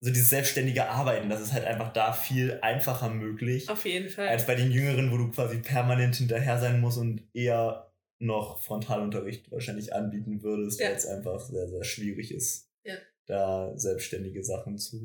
so 0.00 0.10
dieses 0.10 0.30
selbstständige 0.30 0.88
Arbeiten, 0.88 1.28
das 1.28 1.40
ist 1.40 1.52
halt 1.52 1.64
einfach 1.64 1.92
da 1.92 2.12
viel 2.12 2.58
einfacher 2.60 3.08
möglich 3.08 3.68
auf 3.68 3.84
jeden 3.84 4.10
Fall? 4.10 4.26
als 4.26 4.46
bei 4.46 4.56
den 4.56 4.72
Jüngeren, 4.72 5.12
wo 5.12 5.16
du 5.16 5.30
quasi 5.30 5.58
permanent 5.58 6.16
hinterher 6.16 6.58
sein 6.58 6.80
musst 6.80 6.98
und 6.98 7.22
eher 7.32 7.91
noch 8.22 8.62
Frontalunterricht 8.62 9.50
wahrscheinlich 9.50 9.92
anbieten 9.94 10.42
würdest, 10.42 10.80
Ja. 10.80 10.88
weil 10.88 10.96
es 10.96 11.06
einfach 11.06 11.40
sehr, 11.40 11.68
sehr 11.68 11.84
schwierig 11.84 12.32
ist, 12.32 12.68
Ja. 12.84 12.94
da 13.26 13.72
selbstständige 13.76 14.42
Sachen 14.44 14.78
zu 14.78 15.00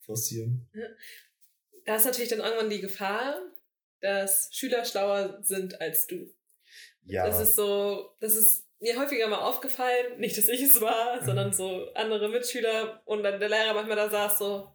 forcieren. 0.00 0.68
da 1.84 1.96
ist 1.96 2.04
natürlich 2.04 2.28
dann 2.30 2.40
irgendwann 2.40 2.70
die 2.70 2.80
Gefahr, 2.80 3.40
dass 4.00 4.48
Schüler 4.52 4.84
schlauer 4.84 5.38
sind 5.42 5.80
als 5.80 6.06
du. 6.06 6.32
Ja, 7.06 7.26
Das 7.26 7.40
ist 7.40 7.56
so, 7.56 8.10
das 8.20 8.34
ist 8.36 8.64
mir 8.80 8.98
häufiger 9.00 9.28
mal 9.28 9.40
aufgefallen, 9.40 10.18
nicht, 10.20 10.36
dass 10.38 10.48
ich 10.48 10.62
es 10.62 10.80
war, 10.80 11.20
Mhm. 11.20 11.26
sondern 11.26 11.52
so 11.52 11.92
andere 11.94 12.28
Mitschüler 12.28 13.02
und 13.04 13.22
dann 13.22 13.40
der 13.40 13.48
Lehrer 13.48 13.74
manchmal 13.74 13.96
da 13.96 14.08
saß 14.10 14.38
so, 14.38 14.68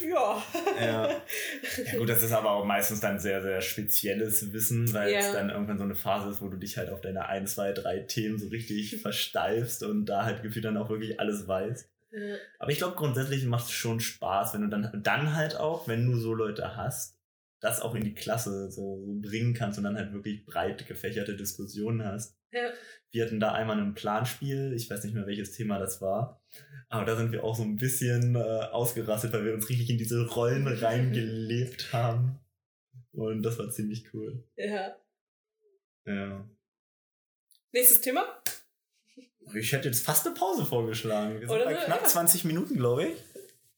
Ja. 0.00 0.42
Ja. 0.80 1.08
ja. 1.10 1.98
Gut, 1.98 2.08
das 2.08 2.22
ist 2.22 2.32
aber 2.32 2.50
auch 2.52 2.64
meistens 2.64 3.00
dann 3.00 3.18
sehr, 3.18 3.42
sehr 3.42 3.60
spezielles 3.60 4.52
Wissen, 4.52 4.92
weil 4.92 5.12
Ja. 5.12 5.18
es 5.20 5.32
dann 5.32 5.50
irgendwann 5.50 5.78
so 5.78 5.84
eine 5.84 5.94
Phase 5.94 6.30
ist, 6.30 6.40
wo 6.40 6.48
du 6.48 6.56
dich 6.56 6.76
halt 6.78 6.90
auf 6.90 7.00
deine 7.00 7.26
ein, 7.26 7.46
zwei, 7.46 7.72
drei 7.72 8.00
Themen 8.00 8.38
so 8.38 8.48
richtig 8.48 8.96
versteifst 9.02 9.82
und 9.82 10.06
da 10.06 10.24
halt 10.24 10.42
gefühlt 10.42 10.64
dann 10.64 10.76
auch 10.76 10.88
wirklich 10.90 11.20
alles 11.20 11.46
weißt. 11.46 11.88
Ja. 12.12 12.36
Aber 12.58 12.70
ich 12.70 12.78
glaube, 12.78 12.96
grundsätzlich 12.96 13.44
macht 13.44 13.64
es 13.66 13.72
schon 13.72 14.00
Spaß, 14.00 14.54
wenn 14.54 14.62
du 14.62 14.68
dann, 14.68 15.00
dann 15.02 15.34
halt 15.34 15.56
auch, 15.56 15.88
wenn 15.88 16.06
du 16.06 16.16
so 16.16 16.32
Leute 16.34 16.76
hast, 16.76 17.16
das 17.60 17.80
auch 17.80 17.94
in 17.94 18.04
die 18.04 18.14
Klasse 18.14 18.70
so, 18.70 19.02
so 19.02 19.20
bringen 19.20 19.54
kannst 19.54 19.78
und 19.78 19.84
dann 19.84 19.96
halt 19.96 20.12
wirklich 20.12 20.44
breit 20.44 20.86
gefächerte 20.86 21.34
Diskussionen 21.34 22.04
hast. 22.04 22.36
Ja. 22.54 22.72
Wir 23.10 23.26
hatten 23.26 23.40
da 23.40 23.52
einmal 23.52 23.78
ein 23.78 23.94
Planspiel, 23.94 24.72
ich 24.74 24.88
weiß 24.88 25.04
nicht 25.04 25.14
mehr, 25.14 25.26
welches 25.26 25.52
Thema 25.52 25.78
das 25.78 26.00
war, 26.00 26.40
aber 26.88 27.04
da 27.04 27.16
sind 27.16 27.32
wir 27.32 27.42
auch 27.44 27.56
so 27.56 27.62
ein 27.64 27.76
bisschen 27.76 28.36
äh, 28.36 28.38
ausgerastet, 28.38 29.32
weil 29.32 29.44
wir 29.44 29.54
uns 29.54 29.68
richtig 29.68 29.90
in 29.90 29.98
diese 29.98 30.26
Rollen 30.28 30.66
reingelebt 30.84 31.92
haben. 31.92 32.38
Und 33.12 33.42
das 33.42 33.58
war 33.58 33.70
ziemlich 33.70 34.12
cool. 34.14 34.44
ja. 34.56 34.96
Ja. 36.06 36.48
Nächstes 37.72 38.02
Thema? 38.02 38.24
Ich 39.54 39.72
hätte 39.72 39.88
jetzt 39.88 40.04
fast 40.04 40.26
eine 40.26 40.34
Pause 40.34 40.64
vorgeschlagen. 40.64 41.40
Wir 41.40 41.48
sind 41.48 41.56
Oder 41.56 41.64
bei 41.64 41.74
knapp 41.74 42.02
ja. 42.02 42.06
20 42.06 42.44
Minuten, 42.44 42.76
glaube 42.76 43.06
ich. 43.08 43.16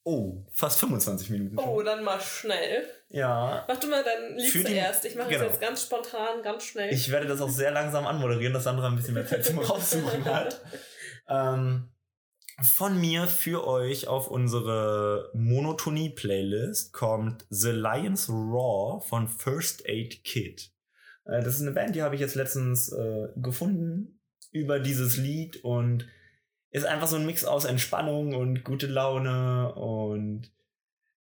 Oh, 0.09 0.47
fast 0.53 0.79
25 0.79 1.31
Minuten. 1.31 1.59
schon. 1.59 1.69
Oh, 1.69 1.83
dann 1.83 2.05
mal 2.05 2.21
schnell. 2.21 2.85
Ja. 3.09 3.65
Mach 3.67 3.77
du 3.81 3.89
mal 3.89 4.05
dein 4.05 4.37
Lied 4.37 4.53
zuerst. 4.53 5.05
Ich 5.05 5.17
mache 5.17 5.31
genau. 5.31 5.47
es 5.47 5.51
jetzt 5.51 5.61
ganz 5.61 5.83
spontan, 5.83 6.45
ganz 6.45 6.63
schnell. 6.63 6.95
Ich 6.95 7.11
werde 7.11 7.27
das 7.27 7.41
auch 7.41 7.49
sehr 7.49 7.73
langsam 7.73 8.07
anmoderieren, 8.07 8.53
dass 8.55 8.63
Sandra 8.63 8.87
ein 8.87 8.95
bisschen 8.95 9.15
mehr 9.15 9.27
Zeit 9.27 9.45
zum 9.45 9.59
Raussuchen 9.59 10.25
hat. 10.25 10.63
Ähm, 11.29 11.89
von 12.63 13.01
mir 13.01 13.27
für 13.27 13.67
euch 13.67 14.07
auf 14.07 14.31
unsere 14.31 15.29
Monotonie-Playlist 15.35 16.93
kommt 16.93 17.45
The 17.51 17.73
Lions 17.73 18.29
Raw 18.29 19.05
von 19.05 19.27
First 19.27 19.89
Aid 19.89 20.23
Kit. 20.23 20.71
Äh, 21.25 21.43
das 21.43 21.57
ist 21.57 21.63
eine 21.63 21.73
Band, 21.73 21.97
die 21.97 22.03
habe 22.03 22.15
ich 22.15 22.21
jetzt 22.21 22.37
letztens 22.37 22.93
äh, 22.93 23.27
gefunden 23.35 24.21
über 24.53 24.79
dieses 24.79 25.17
Lied 25.17 25.65
und 25.65 26.07
ist 26.77 26.85
einfach 26.85 27.07
so 27.07 27.17
ein 27.17 27.25
Mix 27.25 27.45
aus 27.45 27.65
Entspannung 27.65 28.35
und 28.35 28.63
gute 28.63 28.87
Laune 28.87 29.75
und 29.75 30.53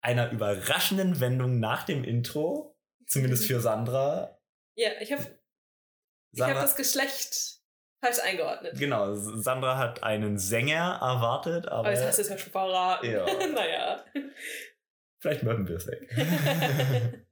einer 0.01 0.31
überraschenden 0.31 1.21
Wendung 1.21 1.61
nach 1.61 1.85
dem 1.85 2.03
Intro, 2.03 2.75
zumindest 3.07 3.47
für 3.47 3.61
Sandra. 3.61 4.39
Ja, 4.75 4.91
ich 5.01 5.13
habe 5.13 5.23
ich 6.33 6.41
hab 6.41 6.55
das 6.55 6.77
Geschlecht 6.77 7.61
falsch 8.01 8.21
eingeordnet. 8.21 8.79
Genau, 8.79 9.15
Sandra 9.15 9.77
hat 9.77 10.03
einen 10.03 10.39
Sänger 10.39 10.99
erwartet, 11.03 11.67
aber 11.67 11.81
Aber 11.81 11.91
jetzt 11.91 12.07
hast 12.07 12.17
du 12.17 12.23
es 12.23 12.29
ja 12.31 12.39
schon 12.39 12.53
verraten. 12.53 13.11
Ja. 13.11 13.27
naja. 13.55 14.05
vielleicht 15.21 15.43
mögen 15.43 15.69
wir 15.69 15.77
es 15.77 15.87
weg. 15.87 16.09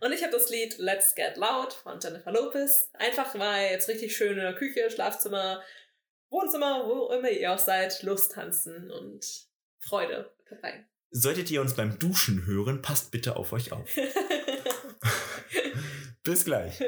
Und 0.00 0.12
ich 0.12 0.22
habe 0.22 0.32
das 0.32 0.48
Lied 0.48 0.78
Let's 0.78 1.14
Get 1.16 1.36
Loud 1.36 1.72
von 1.72 1.98
Jennifer 2.00 2.30
Lopez. 2.30 2.88
Einfach 2.94 3.34
mal 3.34 3.64
jetzt 3.64 3.88
richtig 3.88 4.16
schön 4.16 4.38
in 4.38 4.44
der 4.44 4.54
Küche, 4.54 4.88
Schlafzimmer, 4.90 5.60
Wohnzimmer, 6.30 6.84
wo 6.86 7.12
immer 7.12 7.30
ihr 7.30 7.52
auch 7.52 7.58
seid, 7.58 8.02
lostanzen 8.02 8.90
und 8.90 9.24
Freude 9.78 10.30
dabei. 10.50 10.84
Solltet 11.10 11.50
ihr 11.50 11.60
uns 11.60 11.74
beim 11.74 11.98
Duschen 11.98 12.46
hören, 12.46 12.82
passt 12.82 13.10
bitte 13.10 13.36
auf 13.36 13.52
euch 13.52 13.72
auf. 13.72 13.88
Bis 16.24 16.44
gleich. 16.44 16.82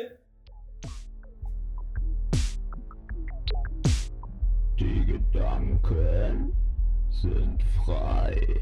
Die 4.79 5.07
Gedanken 5.07 6.57
sind 7.11 7.63
frei. 7.85 8.61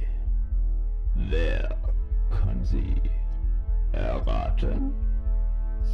Wer 1.14 1.76
kann 2.30 2.64
sie 2.64 2.94
erraten? 3.92 4.94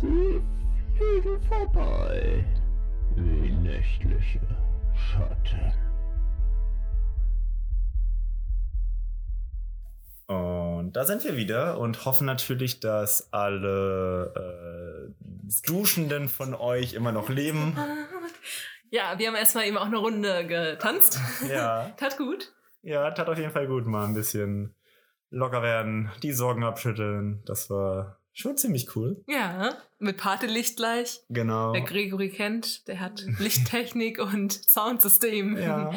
Sie 0.01 0.40
fliegen 0.97 1.40
vorbei 1.42 2.45
wie 3.14 3.53
nächtliche 3.53 4.40
Schatten. 4.96 5.72
Und 10.26 10.92
da 10.96 11.05
sind 11.05 11.24
wir 11.24 11.37
wieder 11.37 11.78
und 11.78 12.05
hoffen 12.05 12.26
natürlich, 12.26 12.81
dass 12.81 13.33
alle 13.33 14.33
äh, 14.35 15.26
Duschenden 15.66 16.28
von 16.28 16.55
euch 16.55 16.94
immer 16.94 17.12
noch 17.12 17.28
leben. 17.28 17.76
ja, 18.90 19.18
wir 19.18 19.28
haben 19.28 19.35
erstmal 19.37 19.66
eben 19.66 19.76
auch 19.76 19.87
eine 19.87 19.98
Runde 19.98 20.46
getanzt. 20.46 21.20
Ja, 21.48 21.90
Tat 21.96 22.16
gut. 22.16 22.52
ja, 22.83 23.11
tat 23.11 23.28
auf 23.28 23.38
jeden 23.38 23.50
Fall 23.52 23.66
gut, 23.66 23.87
mal 23.87 24.07
ein 24.07 24.14
bisschen 24.14 24.74
locker 25.31 25.62
werden, 25.62 26.11
die 26.22 26.33
Sorgen 26.33 26.64
abschütteln. 26.64 27.42
Das 27.44 27.68
war 27.68 28.18
schon 28.33 28.57
ziemlich 28.57 28.97
cool. 28.97 29.23
Ja, 29.27 29.77
mit 29.99 30.16
Partelicht 30.16 30.77
gleich. 30.77 31.21
Genau. 31.29 31.73
Wer 31.73 31.83
Gregory 31.83 32.31
kennt, 32.31 32.87
der 32.88 33.01
hat 33.01 33.25
Lichttechnik 33.38 34.18
und 34.33 34.53
Soundsystem. 34.53 35.57
Ja. 35.57 35.92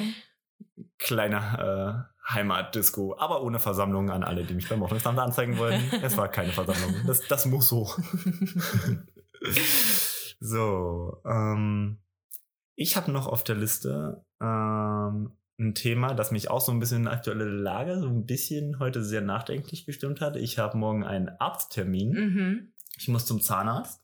Kleine 0.98 2.08
äh, 2.08 2.34
Heimatdisco, 2.34 3.16
aber 3.18 3.44
ohne 3.44 3.60
Versammlung 3.60 4.10
an 4.10 4.24
alle, 4.24 4.44
die 4.44 4.54
mich 4.54 4.68
beim 4.68 4.80
Wochenende 4.80 5.22
anzeigen 5.22 5.58
wollen. 5.58 5.82
Es 6.02 6.18
war 6.18 6.28
keine 6.28 6.52
Versammlung. 6.52 7.06
Das, 7.06 7.28
das 7.28 7.46
muss 7.46 7.68
so. 7.68 7.90
so, 10.40 11.22
ähm, 11.26 12.00
ich 12.76 12.98
habe 12.98 13.12
noch 13.12 13.28
auf 13.28 13.44
der 13.44 13.56
Liste 13.56 14.26
ähm, 14.42 15.32
ein 15.58 15.74
Thema, 15.74 16.14
das 16.14 16.32
mich 16.32 16.50
auch 16.50 16.62
so 16.62 16.72
ein 16.72 16.80
bisschen 16.80 17.04
in 17.04 17.08
aktuelle 17.08 17.46
Lage, 17.46 18.00
so 18.00 18.08
ein 18.08 18.26
bisschen 18.26 18.80
heute 18.80 19.04
sehr 19.04 19.22
nachdenklich 19.22 19.86
gestimmt 19.86 20.22
hat. 20.22 20.36
Ich 20.36 20.58
habe 20.58 20.78
morgen 20.78 21.04
einen 21.04 21.30
Arzttermin. 21.30 22.12
mhm. 22.12 22.72
Ich 22.98 23.08
muss 23.08 23.26
zum 23.26 23.42
Zahnarzt. 23.42 24.02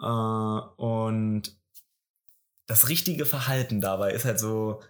Äh, 0.00 0.04
und 0.06 1.56
das 2.66 2.88
richtige 2.88 3.26
Verhalten 3.26 3.80
dabei 3.80 4.12
ist 4.12 4.24
halt 4.24 4.38
so, 4.38 4.80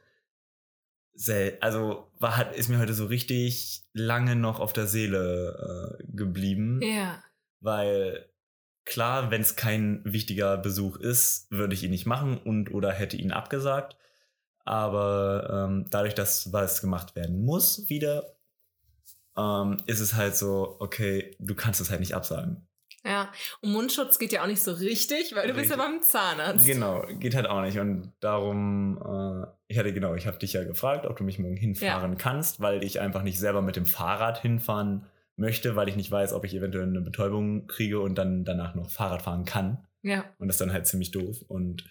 also 1.61 2.11
war, 2.19 2.37
hat, 2.37 2.55
ist 2.55 2.69
mir 2.69 2.79
heute 2.79 2.95
so 2.95 3.07
richtig 3.07 3.83
lange 3.93 4.37
noch 4.37 4.61
auf 4.61 4.73
der 4.73 4.87
Seele 4.87 5.99
äh, 5.99 6.05
geblieben. 6.15 6.81
Ja. 6.83 7.23
Weil 7.61 8.31
klar, 8.85 9.31
wenn 9.31 9.43
es 9.43 9.57
kein 9.57 10.03
wichtiger 10.05 10.57
Besuch 10.57 10.97
ist, 10.97 11.51
würde 11.51 11.75
ich 11.75 11.83
ihn 11.83 11.91
nicht 11.91 12.07
machen 12.07 12.39
und 12.39 12.73
oder 12.73 12.93
hätte 12.93 13.17
ihn 13.17 13.33
abgesagt. 13.33 13.97
Aber 14.71 15.67
ähm, 15.69 15.87
dadurch, 15.91 16.15
dass 16.15 16.53
was 16.53 16.81
gemacht 16.81 17.17
werden 17.17 17.45
muss, 17.45 17.89
wieder, 17.89 18.37
ähm, 19.37 19.83
ist 19.87 19.99
es 19.99 20.15
halt 20.15 20.37
so, 20.37 20.77
okay, 20.79 21.35
du 21.41 21.57
kannst 21.57 21.81
es 21.81 21.91
halt 21.91 21.99
nicht 21.99 22.15
absagen. 22.15 22.69
Ja. 23.05 23.33
Und 23.63 23.73
Mundschutz 23.73 24.21
geht 24.21 24.31
ja 24.31 24.45
auch 24.45 24.47
nicht 24.47 24.63
so 24.63 24.71
richtig, 24.71 25.35
weil 25.35 25.49
du 25.49 25.55
bist 25.55 25.71
ja 25.71 25.77
Richtig. 25.77 25.93
beim 25.93 26.03
Zahnarzt. 26.03 26.65
Genau, 26.65 27.05
geht 27.19 27.35
halt 27.35 27.49
auch 27.49 27.63
nicht. 27.63 27.81
Und 27.81 28.13
darum, 28.21 28.99
äh, 28.99 29.49
ich 29.67 29.77
hatte 29.77 29.93
genau, 29.93 30.15
ich 30.15 30.29
habe 30.29 30.39
dich 30.39 30.53
ja 30.53 30.63
gefragt, 30.63 31.05
ob 31.05 31.17
du 31.17 31.25
mich 31.25 31.41
morgen 31.41 31.57
hinfahren 31.57 32.17
kannst, 32.17 32.61
weil 32.61 32.85
ich 32.85 33.01
einfach 33.01 33.25
nicht 33.25 33.41
selber 33.41 33.63
mit 33.63 33.75
dem 33.75 33.87
Fahrrad 33.87 34.41
hinfahren 34.41 35.05
möchte, 35.35 35.75
weil 35.75 35.89
ich 35.89 35.97
nicht 35.97 36.13
weiß, 36.13 36.33
ob 36.33 36.45
ich 36.45 36.55
eventuell 36.55 36.87
eine 36.87 37.01
Betäubung 37.01 37.67
kriege 37.67 37.99
und 37.99 38.15
dann 38.15 38.45
danach 38.45 38.77
noch 38.77 38.89
Fahrrad 38.89 39.23
fahren 39.23 39.45
kann. 39.45 39.85
Ja. 40.03 40.27
Und 40.39 40.47
das 40.47 40.55
ist 40.55 40.61
dann 40.61 40.73
halt 40.73 40.87
ziemlich 40.87 41.11
doof. 41.11 41.43
Und 41.49 41.91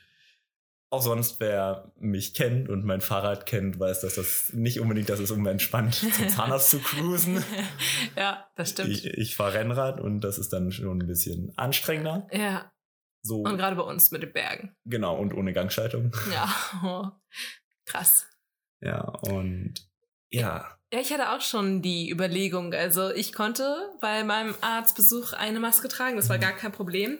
auch 0.91 1.01
sonst, 1.03 1.39
wer 1.39 1.91
mich 1.99 2.33
kennt 2.33 2.67
und 2.69 2.83
mein 2.83 3.01
Fahrrad 3.01 3.45
kennt, 3.45 3.79
weiß, 3.79 4.01
dass 4.01 4.15
das 4.15 4.51
nicht 4.53 4.79
unbedingt 4.79 5.09
das 5.09 5.19
ist, 5.19 5.29
um 5.31 5.45
entspannt 5.45 5.93
zum 6.13 6.29
Zahnarzt 6.29 6.71
zu 6.71 6.79
cruisen. 6.79 7.43
ja, 8.17 8.47
das 8.55 8.71
stimmt. 8.71 8.89
Ich, 8.89 9.05
ich 9.05 9.35
fahre 9.35 9.53
Rennrad 9.53 9.99
und 10.01 10.21
das 10.21 10.37
ist 10.39 10.51
dann 10.51 10.71
schon 10.71 10.99
ein 11.01 11.07
bisschen 11.07 11.53
anstrengender. 11.57 12.27
ja. 12.31 12.71
So, 13.21 13.41
Und 13.41 13.57
gerade 13.57 13.75
bei 13.75 13.81
uns 13.83 14.11
mit 14.11 14.23
den 14.23 14.31
Bergen. 14.31 14.77
genau, 14.85 15.17
und 15.17 15.33
ohne 15.33 15.51
Gangschaltung. 15.51 16.15
Ja. 16.31 16.47
Oh. 16.83 17.07
Krass. 17.85 18.25
Ja, 18.79 19.01
und 19.01 19.73
ja, 20.31 20.77
Ja, 20.93 20.99
ich 21.01 21.11
hatte 21.11 21.31
auch 21.31 21.41
schon 21.41 21.81
die 21.81 22.09
Überlegung. 22.09 22.73
Also 22.73 23.11
ich 23.11 23.33
konnte 23.33 23.89
bei 23.99 24.23
meinem 24.23 24.55
Arztbesuch 24.61 25.33
eine 25.33 25.59
Maske 25.59 25.89
tragen. 25.89 26.15
Das 26.15 26.29
war 26.29 26.37
Mhm. 26.37 26.41
gar 26.41 26.53
kein 26.53 26.71
Problem. 26.71 27.19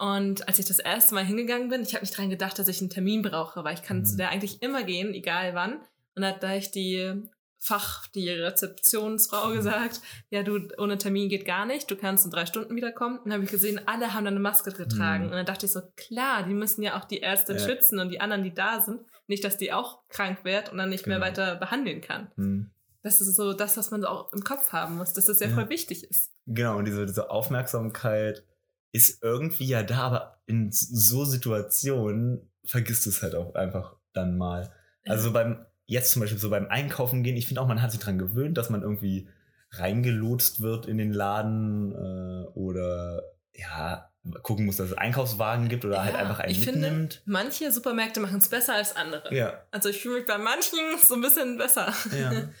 Und 0.00 0.48
als 0.48 0.58
ich 0.58 0.64
das 0.66 0.78
erste 0.78 1.14
Mal 1.14 1.24
hingegangen 1.24 1.68
bin, 1.68 1.82
ich 1.82 1.94
habe 1.94 2.04
nicht 2.04 2.16
dran 2.16 2.30
gedacht, 2.30 2.58
dass 2.58 2.68
ich 2.68 2.80
einen 2.80 2.88
Termin 2.90 3.20
brauche, 3.22 3.62
weil 3.64 3.74
ich 3.74 3.82
kann 3.82 3.98
Mhm. 3.98 4.04
zu 4.06 4.16
der 4.16 4.30
eigentlich 4.30 4.62
immer 4.62 4.82
gehen, 4.82 5.12
egal 5.12 5.54
wann. 5.54 5.74
Und 6.14 6.22
da 6.22 6.28
hat 6.28 6.40
gleich 6.40 6.70
die 6.70 7.22
Fach, 7.62 8.06
die 8.14 8.30
Rezeptionsfrau 8.30 9.48
Mhm. 9.50 9.54
gesagt, 9.56 10.00
ja, 10.30 10.42
du, 10.42 10.58
ohne 10.78 10.96
Termin 10.96 11.28
geht 11.28 11.44
gar 11.44 11.66
nicht, 11.66 11.90
du 11.90 11.96
kannst 11.96 12.24
in 12.24 12.30
drei 12.30 12.46
Stunden 12.46 12.74
wiederkommen. 12.74 13.18
Und 13.18 13.26
dann 13.26 13.34
habe 13.34 13.44
ich 13.44 13.50
gesehen, 13.50 13.80
alle 13.86 14.14
haben 14.14 14.24
dann 14.24 14.34
eine 14.34 14.40
Maske 14.40 14.72
getragen. 14.72 15.24
Mhm. 15.24 15.30
Und 15.30 15.36
dann 15.36 15.46
dachte 15.46 15.66
ich 15.66 15.72
so, 15.72 15.82
klar, 15.96 16.44
die 16.44 16.54
müssen 16.54 16.82
ja 16.82 16.98
auch 16.98 17.04
die 17.04 17.20
Ärztin 17.22 17.58
Ja. 17.58 17.66
schützen 17.66 17.98
und 17.98 18.08
die 18.08 18.20
anderen, 18.22 18.42
die 18.44 18.54
da 18.54 18.80
sind, 18.80 19.00
nicht, 19.26 19.44
dass 19.44 19.58
die 19.58 19.72
auch 19.74 20.00
krank 20.08 20.38
wird 20.44 20.72
und 20.72 20.78
dann 20.78 20.88
nicht 20.88 21.06
mehr 21.06 21.18
Genau. 21.18 21.28
weiter 21.28 21.56
behandeln 21.56 22.00
kann. 22.00 22.30
hm, 22.36 22.70
Das 23.02 23.20
ist 23.20 23.34
so 23.36 23.52
das, 23.54 23.76
was 23.78 23.90
man 23.90 24.04
auch 24.04 24.30
im 24.32 24.42
Kopf 24.44 24.72
haben 24.72 24.96
muss, 24.96 25.12
dass 25.14 25.26
das 25.26 25.40
ja, 25.40 25.48
Ja. 25.48 25.54
voll 25.54 25.68
wichtig 25.68 26.04
ist. 26.04 26.32
genau, 26.46 26.76
und 26.78 26.84
diese, 26.86 27.04
diese 27.06 27.30
Aufmerksamkeit 27.30 28.44
ist 28.92 29.22
irgendwie 29.22 29.66
ja 29.66 29.82
da, 29.82 29.98
aber 30.00 30.42
in 30.46 30.70
so 30.72 31.24
Situationen 31.24 32.50
vergisst 32.64 33.06
du 33.06 33.10
es 33.10 33.22
halt 33.22 33.34
auch 33.34 33.54
einfach 33.54 33.96
dann 34.12 34.36
mal. 34.36 34.72
Also 35.06 35.24
so 35.28 35.32
beim, 35.32 35.64
jetzt 35.86 36.12
zum 36.12 36.20
Beispiel 36.20 36.38
so 36.38 36.50
beim 36.50 36.66
Einkaufen 36.68 37.22
gehen, 37.22 37.36
ich 37.36 37.46
finde 37.46 37.60
auch, 37.62 37.68
man 37.68 37.80
hat 37.82 37.90
sich 37.92 38.00
dran 38.00 38.18
gewöhnt, 38.18 38.58
dass 38.58 38.70
man 38.70 38.82
irgendwie 38.82 39.28
reingelotst 39.72 40.60
wird 40.60 40.86
in 40.86 40.98
den 40.98 41.12
Laden 41.12 41.92
äh, 41.92 42.46
oder 42.58 43.22
ja, 43.54 44.10
gucken 44.42 44.66
muss, 44.66 44.76
dass 44.76 44.90
es 44.90 44.98
Einkaufswagen 44.98 45.68
gibt 45.68 45.84
oder 45.84 46.02
halt 46.04 46.14
Ja, 46.14 46.20
einfach 46.20 46.40
einen 46.40 46.50
ich 46.52 46.64
finde, 46.64 46.90
mitnimmt. 46.90 47.22
manche 47.24 47.70
Supermärkte 47.72 48.20
machen 48.20 48.38
es 48.38 48.48
besser 48.48 48.74
als 48.74 48.94
andere. 48.96 49.34
ja, 49.34 49.62
Also 49.70 49.88
ich 49.88 50.00
fühle 50.02 50.18
mich 50.18 50.26
bei 50.26 50.38
manchen 50.38 50.78
so 51.02 51.14
ein 51.14 51.20
bisschen 51.20 51.56
besser. 51.58 51.92
ja. 52.18 52.32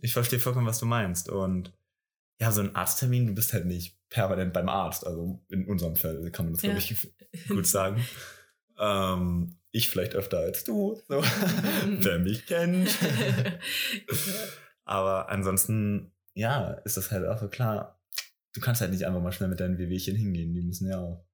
Ich 0.00 0.12
verstehe 0.12 0.38
vollkommen, 0.38 0.66
was 0.68 0.78
du 0.78 0.86
meinst. 0.86 1.28
Und 1.28 1.72
ja, 2.40 2.52
so 2.52 2.60
ein 2.60 2.74
Arzttermin, 2.76 3.26
du 3.26 3.34
bist 3.34 3.52
halt 3.52 3.66
nicht 3.66 3.98
permanent 4.10 4.52
beim 4.52 4.68
Arzt. 4.68 5.06
Also 5.06 5.44
in 5.48 5.66
unserem 5.66 5.96
Fall 5.96 6.30
kann 6.30 6.46
man 6.46 6.54
das, 6.54 6.62
Ja. 6.62 6.70
glaube 6.72 6.80
ich, 6.80 7.14
gut 7.48 7.66
sagen. 7.66 8.04
ähm, 8.78 9.54
ich 9.70 9.90
vielleicht 9.90 10.14
öfter 10.14 10.38
als 10.38 10.64
du, 10.64 11.00
so. 11.08 11.22
wer 11.86 12.18
mich 12.20 12.46
kennt. 12.46 12.88
Aber 14.84 15.28
ansonsten, 15.28 16.12
ja, 16.34 16.70
ist 16.84 16.96
das 16.96 17.10
halt 17.10 17.26
auch 17.26 17.38
so 17.38 17.48
klar. 17.48 18.00
Du 18.54 18.60
kannst 18.60 18.80
halt 18.80 18.92
nicht 18.92 19.04
einfach 19.06 19.20
mal 19.20 19.32
schnell 19.32 19.48
mit 19.50 19.60
deinen 19.60 19.78
Wehwehchen 19.78 20.16
hingehen. 20.16 20.54
Die 20.54 20.62
müssen 20.62 20.88
ja 20.88 20.98
auch, 20.98 21.26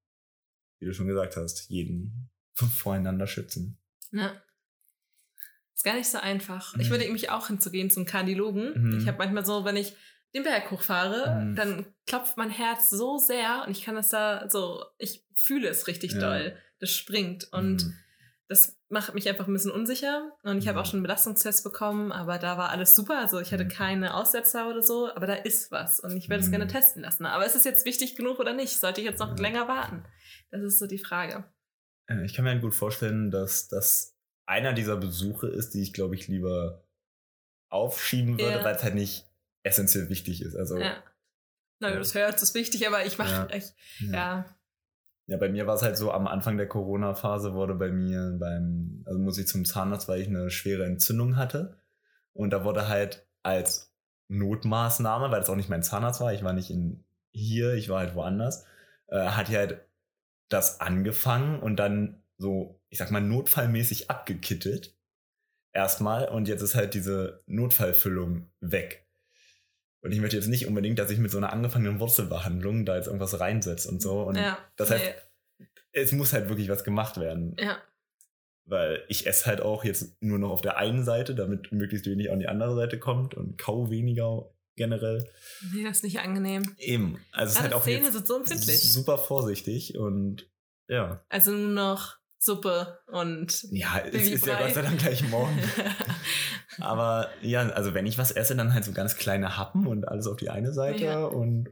wie 0.80 0.86
du 0.86 0.92
schon 0.94 1.06
gesagt 1.06 1.36
hast, 1.36 1.68
jeden 1.70 2.30
voreinander 2.54 3.26
schützen. 3.26 3.78
Ja. 4.10 4.32
Ist 5.74 5.84
gar 5.84 5.94
nicht 5.96 6.08
so 6.10 6.18
einfach. 6.18 6.74
Ich 6.74 6.80
Mhm. 6.82 6.86
überlege 6.94 7.12
mich 7.12 7.30
auch 7.30 7.46
hinzugehen 7.48 7.90
zum 7.90 8.04
Kardiologen. 8.04 8.90
Mhm. 8.90 8.98
Ich 8.98 9.06
habe 9.06 9.18
manchmal 9.18 9.44
so, 9.46 9.64
wenn 9.64 9.76
ich 9.76 9.94
den 10.34 10.42
Berg 10.42 10.70
hochfahre, 10.70 11.42
Mhm. 11.44 11.56
dann 11.56 11.86
klopft 12.06 12.36
mein 12.36 12.50
Herz 12.50 12.90
so 12.90 13.18
sehr 13.18 13.64
und 13.66 13.70
ich 13.72 13.82
kann 13.84 13.94
das 13.94 14.08
da 14.10 14.48
so, 14.48 14.84
ich 14.98 15.24
fühle 15.34 15.68
es 15.68 15.86
richtig 15.86 16.12
Ja. 16.12 16.20
doll. 16.20 16.56
Das 16.80 16.90
springt 16.90 17.48
und 17.52 17.84
Mhm. 17.84 17.94
das 18.48 18.76
macht 18.88 19.14
mich 19.14 19.28
einfach 19.28 19.46
ein 19.46 19.52
bisschen 19.52 19.70
unsicher. 19.70 20.32
Und 20.42 20.58
ich 20.58 20.68
habe 20.68 20.76
Mhm. 20.78 20.82
auch 20.82 20.86
schon 20.86 20.98
einen 20.98 21.02
Belastungstest 21.04 21.64
bekommen, 21.64 22.12
aber 22.12 22.38
da 22.38 22.58
war 22.58 22.70
alles 22.70 22.94
super. 22.94 23.18
Also 23.18 23.40
ich 23.40 23.52
hatte 23.52 23.64
Mhm. 23.64 23.68
keine 23.70 24.14
Aussetzer 24.14 24.68
oder 24.68 24.82
so, 24.82 25.08
aber 25.14 25.26
da 25.26 25.34
ist 25.34 25.70
was 25.72 26.00
und 26.00 26.16
ich 26.16 26.28
werde 26.28 26.42
es 26.42 26.48
Mhm. 26.48 26.52
gerne 26.52 26.66
testen 26.66 27.02
lassen. 27.02 27.26
Aber 27.26 27.46
ist 27.46 27.56
es 27.56 27.64
jetzt 27.64 27.84
wichtig 27.86 28.16
genug 28.16 28.38
oder 28.40 28.52
nicht? 28.52 28.78
Sollte 28.80 29.00
ich 29.00 29.06
jetzt 29.06 29.20
noch 29.20 29.36
Ja. 29.36 29.42
länger 29.42 29.66
warten? 29.68 30.04
Das 30.50 30.62
ist 30.62 30.78
so 30.78 30.86
die 30.86 30.98
Frage. 30.98 31.44
Ich 32.24 32.34
kann 32.34 32.44
mir 32.44 32.50
halt 32.50 32.60
gut 32.62 32.74
vorstellen, 32.74 33.30
dass 33.30 33.68
das 33.68 34.14
einer 34.46 34.74
dieser 34.74 34.96
Besuche 34.98 35.46
ist, 35.48 35.70
die 35.70 35.80
ich, 35.82 35.92
glaube 35.94 36.14
ich, 36.16 36.28
lieber 36.28 36.84
aufschieben 37.70 38.38
würde, 38.38 38.58
Ja. 38.58 38.64
weil 38.64 38.76
es 38.76 38.82
halt 38.82 38.94
nicht 38.94 39.26
essentiell 39.64 40.09
wichtig 40.09 40.40
ist. 40.42 40.55
Also 40.55 40.79
Ja. 40.79 41.03
Naja, 41.81 41.94
Ja. 41.94 41.98
das 41.98 42.14
Herz 42.14 42.40
ist 42.42 42.55
wichtig, 42.55 42.87
aber 42.87 43.05
ich 43.05 43.18
mache, 43.18 43.48
Ja. 43.50 43.57
ich, 43.57 43.64
ja. 44.00 44.12
ja. 44.12 44.57
Ja, 45.27 45.38
bei 45.38 45.48
mir 45.48 45.66
war 45.66 45.74
es 45.74 45.83
halt 45.83 45.96
so, 45.96 46.12
am 46.12 46.27
Anfang 46.27 46.59
der 46.59 46.68
Corona-Phase 46.68 47.55
wurde 47.55 47.74
bei 47.74 47.90
mir 47.90 48.37
beim, 48.38 49.03
also 49.07 49.18
muss 49.18 49.38
ich 49.38 49.46
zum 49.48 49.64
Zahnarzt, 49.64 50.07
weil 50.07 50.20
ich 50.20 50.29
eine 50.29 50.50
schwere 50.50 50.85
Entzündung 50.85 51.37
hatte. 51.37 51.79
Und 52.35 52.50
da 52.50 52.62
wurde 52.64 52.88
halt 52.88 53.27
als 53.42 53.90
Notmaßnahme, 54.29 55.31
weil 55.31 55.40
das 55.40 55.48
auch 55.48 55.57
nicht 55.57 55.70
mein 55.70 55.83
Zahnarzt 55.83 56.20
war, 56.20 56.33
ich 56.35 56.44
war 56.44 56.53
nicht 56.53 56.70
in 56.70 57.05
hier, 57.31 57.72
ich 57.74 57.88
war 57.88 58.00
halt 58.00 58.14
woanders, 58.14 58.66
äh, 59.09 59.18
hat 59.29 59.48
die 59.48 59.57
halt 59.57 59.81
das 60.50 60.81
angefangen 60.81 61.59
und 61.61 61.77
dann 61.77 62.22
so, 62.37 62.81
ich 62.90 62.98
sag 62.98 63.11
mal, 63.11 63.20
notfallmäßig 63.22 64.11
abgekittet. 64.11 64.94
Erstmal. 65.72 66.29
Und 66.29 66.48
jetzt 66.48 66.62
ist 66.62 66.74
halt 66.74 66.94
diese 66.94 67.42
Notfallfüllung 67.46 68.50
weg. 68.61 69.03
Und 70.04 70.12
ich 70.12 70.20
möchte 70.20 70.36
jetzt 70.36 70.48
nicht 70.48 70.66
unbedingt, 70.66 70.98
dass 70.98 71.10
ich 71.10 71.18
mit 71.18 71.30
so 71.30 71.38
einer 71.38 71.50
angefangenen 71.50 71.98
Wurzelbehandlung 71.98 72.84
da 72.84 72.96
jetzt 72.96 73.06
irgendwas 73.06 73.40
reinsetze 73.40 73.88
und 73.88 74.02
so. 74.02 74.20
Und 74.20 74.36
ja. 74.36 74.58
das 74.76 74.90
heißt, 74.90 75.02
nee, 75.58 75.66
es 75.92 76.12
muss 76.12 76.34
halt 76.34 76.50
wirklich 76.50 76.68
was 76.68 76.84
gemacht 76.84 77.18
werden. 77.18 77.56
ja. 77.58 77.78
Weil 78.66 79.04
ich 79.08 79.26
esse 79.26 79.44
halt 79.44 79.60
auch 79.60 79.84
jetzt 79.84 80.16
nur 80.22 80.38
noch 80.38 80.50
auf 80.50 80.62
der 80.62 80.78
einen 80.78 81.04
Seite, 81.04 81.34
damit 81.34 81.70
möglichst 81.72 82.06
wenig 82.06 82.30
an 82.30 82.38
die 82.38 82.48
andere 82.48 82.74
Seite 82.74 82.98
kommt 82.98 83.34
und 83.34 83.58
kau 83.58 83.90
weniger 83.90 84.50
generell. 84.76 85.30
Nee, 85.72 85.84
das 85.84 85.98
ist 85.98 86.04
nicht 86.04 86.20
angenehm. 86.20 86.74
Eben. 86.78 87.18
Also 87.32 87.50
es 87.50 87.56
ist 87.56 87.62
halt 87.62 87.74
auch 87.74 87.84
Zähne 87.84 88.06
jetzt 88.06 88.26
so 88.26 88.36
empfindlich. 88.36 88.92
super 88.92 89.18
vorsichtig 89.18 89.98
und 89.98 90.50
ja. 90.88 91.24
Also 91.28 91.50
nur 91.50 91.72
noch 91.72 92.18
Suppe 92.44 92.98
und 93.09 93.62
Ja, 93.70 93.98
es 94.12 94.28
ist 94.28 94.46
ja. 94.46 94.59
Gott 94.61 94.74
sei 94.74 94.83
Dank 94.83 94.98
gleich 94.98 95.26
morgen. 95.30 95.59
Aber 96.80 97.28
ja, 97.42 97.61
also 97.70 97.94
wenn 97.94 98.07
ich 98.07 98.18
was 98.18 98.30
esse, 98.33 98.57
dann 98.57 98.74
halt 98.74 98.85
so 98.85 98.92
ganz 98.92 99.16
kleine 99.16 99.57
Happen 99.57 99.87
und 99.87 100.07
alles 100.09 100.26
auf 100.26 100.37
die 100.37 100.50
eine 100.50 100.72
Seite 100.72 101.04
Ja. 101.04 101.24
und 101.24 101.68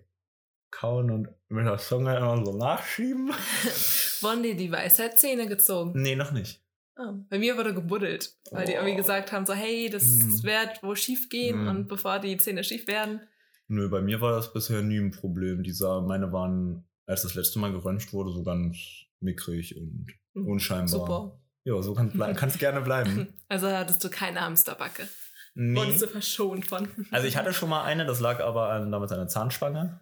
kauen 0.71 1.11
und 1.11 1.29
mit 1.49 1.67
der 1.67 1.77
Zunge 1.79 2.17
immer 2.17 2.45
so 2.45 2.57
nachschieben. 2.57 3.29
Wurden 4.23 4.43
dir 4.43 4.57
die 4.57 4.71
Weisheitszähne 4.73 5.47
gezogen? 5.49 6.01
Nee, 6.01 6.17
noch 6.17 6.33
nicht. 6.33 6.63
Oh. 6.97 7.13
Bei 7.29 7.39
mir 7.39 7.57
wurde 7.57 7.75
gebuddelt, 7.75 8.35
weil 8.51 8.67
die 8.67 8.73
irgendwie 8.73 8.93
Oh. 8.95 8.97
gesagt 8.97 9.33
haben, 9.33 9.45
so 9.47 9.55
hey, 9.55 9.89
das 9.91 10.05
Mm. 10.05 10.43
wird 10.45 10.83
wohl 10.83 10.97
schief 10.97 11.29
gehen 11.31 11.65
Mm. 11.65 11.69
und 11.69 11.89
bevor 11.89 12.19
die 12.21 12.37
Zähne 12.37 12.65
schief 12.65 12.87
werden. 12.87 13.21
Nö, 13.69 13.89
bei 13.89 14.01
mir 14.03 14.21
war 14.21 14.33
das 14.33 14.53
bisher 14.53 14.83
nie 14.83 14.99
ein 14.99 15.11
Problem. 15.11 15.63
Die 15.63 15.73
sah, 15.73 16.01
meine 16.03 16.33
waren, 16.33 16.85
als 17.07 17.23
das 17.23 17.35
letzte 17.35 17.59
Mal 17.59 17.73
geröntgt 17.73 18.13
wurde, 18.13 18.31
so 18.33 18.43
ganz 18.43 18.77
mickrig 19.21 19.77
und. 19.77 20.07
Unscheinbar. 20.35 20.89
Super. 20.89 21.41
Ja, 21.65 21.81
so 21.83 21.95
kann 21.95 22.11
es 22.49 22.59
gerne 22.59 22.81
bleiben. 22.81 23.33
Also 23.49 23.69
hattest 23.71 24.03
du 24.03 24.09
keine 24.11 24.41
Hamsterbacke. 24.41 25.07
Nee. 25.55 25.77
Wurdest 25.79 26.01
du 26.03 26.07
verschont 26.09 26.67
von. 26.67 26.89
Also 27.11 27.27
ich 27.27 27.37
hatte 27.37 27.53
schon 27.53 27.69
mal 27.69 27.85
eine, 27.85 28.07
das 28.07 28.19
lag 28.21 28.41
aber 28.41 28.71
an, 28.71 28.91
damals 28.91 29.13
an 29.13 29.19
der 29.19 29.29
Zahnspange. 29.29 30.01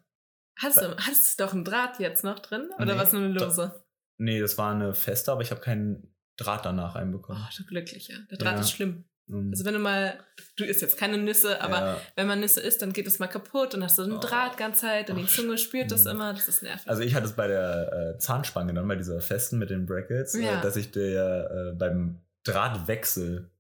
Hast 0.57 0.77
du, 0.81 0.97
hast 0.97 1.41
du 1.41 1.45
doch 1.45 1.53
einen 1.53 1.65
Draht 1.65 1.99
jetzt 1.99 2.23
noch 2.23 2.39
drin? 2.39 2.69
Oder 2.77 2.95
Nee, 2.95 3.01
was 3.01 3.13
nur 3.13 3.23
eine 3.25 3.35
da- 3.35 3.47
lose? 3.47 3.85
Nee, 4.19 4.39
das 4.41 4.57
war 4.57 4.73
eine 4.73 4.95
feste, 4.95 5.33
aber 5.33 5.41
ich 5.43 5.51
habe 5.51 5.61
keinen 5.61 6.15
Draht 6.37 6.65
danach 6.65 6.95
Oh, 6.95 6.99
einbekommen. 6.99 7.45
du 7.57 7.65
Glücklicher. 7.65 8.15
Der 8.31 8.39
Draht 8.39 8.55
Ja. 8.55 8.61
ist 8.61 8.71
schlimm. 8.71 9.05
Mhm. 9.27 9.51
Also 9.53 9.65
wenn 9.65 9.75
du 9.75 9.81
mal, 9.81 10.19
du 10.57 10.65
isst 10.65 10.83
jetzt 10.83 10.99
keine 10.99 11.19
Nüsse, 11.19 11.61
aber 11.61 11.77
ja, 11.81 12.01
wenn 12.17 12.27
man 12.27 12.41
Nüsse 12.41 12.61
isst, 12.61 12.83
dann 12.83 12.93
geht 12.93 13.07
es 13.07 13.19
mal 13.19 13.27
kaputt 13.29 13.75
und 13.75 13.83
hast 13.85 13.99
du 13.99 14.03
einen 14.03 14.13
Oh. 14.17 14.21
Draht 14.21 14.57
ganz 14.57 14.81
Zeit 14.81 15.09
und 15.11 15.17
die 15.17 15.25
Ach, 15.27 15.31
Zunge 15.31 15.57
spürt 15.59 15.91
das 15.93 16.05
mhm. 16.05 16.11
immer, 16.13 16.33
das 16.33 16.49
ist 16.49 16.63
nervig. 16.63 16.89
also 16.89 17.03
ich 17.03 17.15
hatte 17.15 17.27
es 17.27 17.33
bei 17.35 17.47
der 17.47 18.15
äh, 18.15 18.19
Zahnspange 18.19 18.75
dann, 18.75 18.89
bei 18.89 18.97
dieser 18.97 19.21
festen 19.21 19.59
mit 19.59 19.71
den 19.71 19.87
Brackets, 19.87 20.35
Ja. 20.35 20.59
äh, 20.59 20.63
dass 20.63 20.77
ich 20.77 20.91
der 20.91 21.71
äh, 21.73 21.77
beim 21.77 22.21
Drahtwechsel 22.45 23.51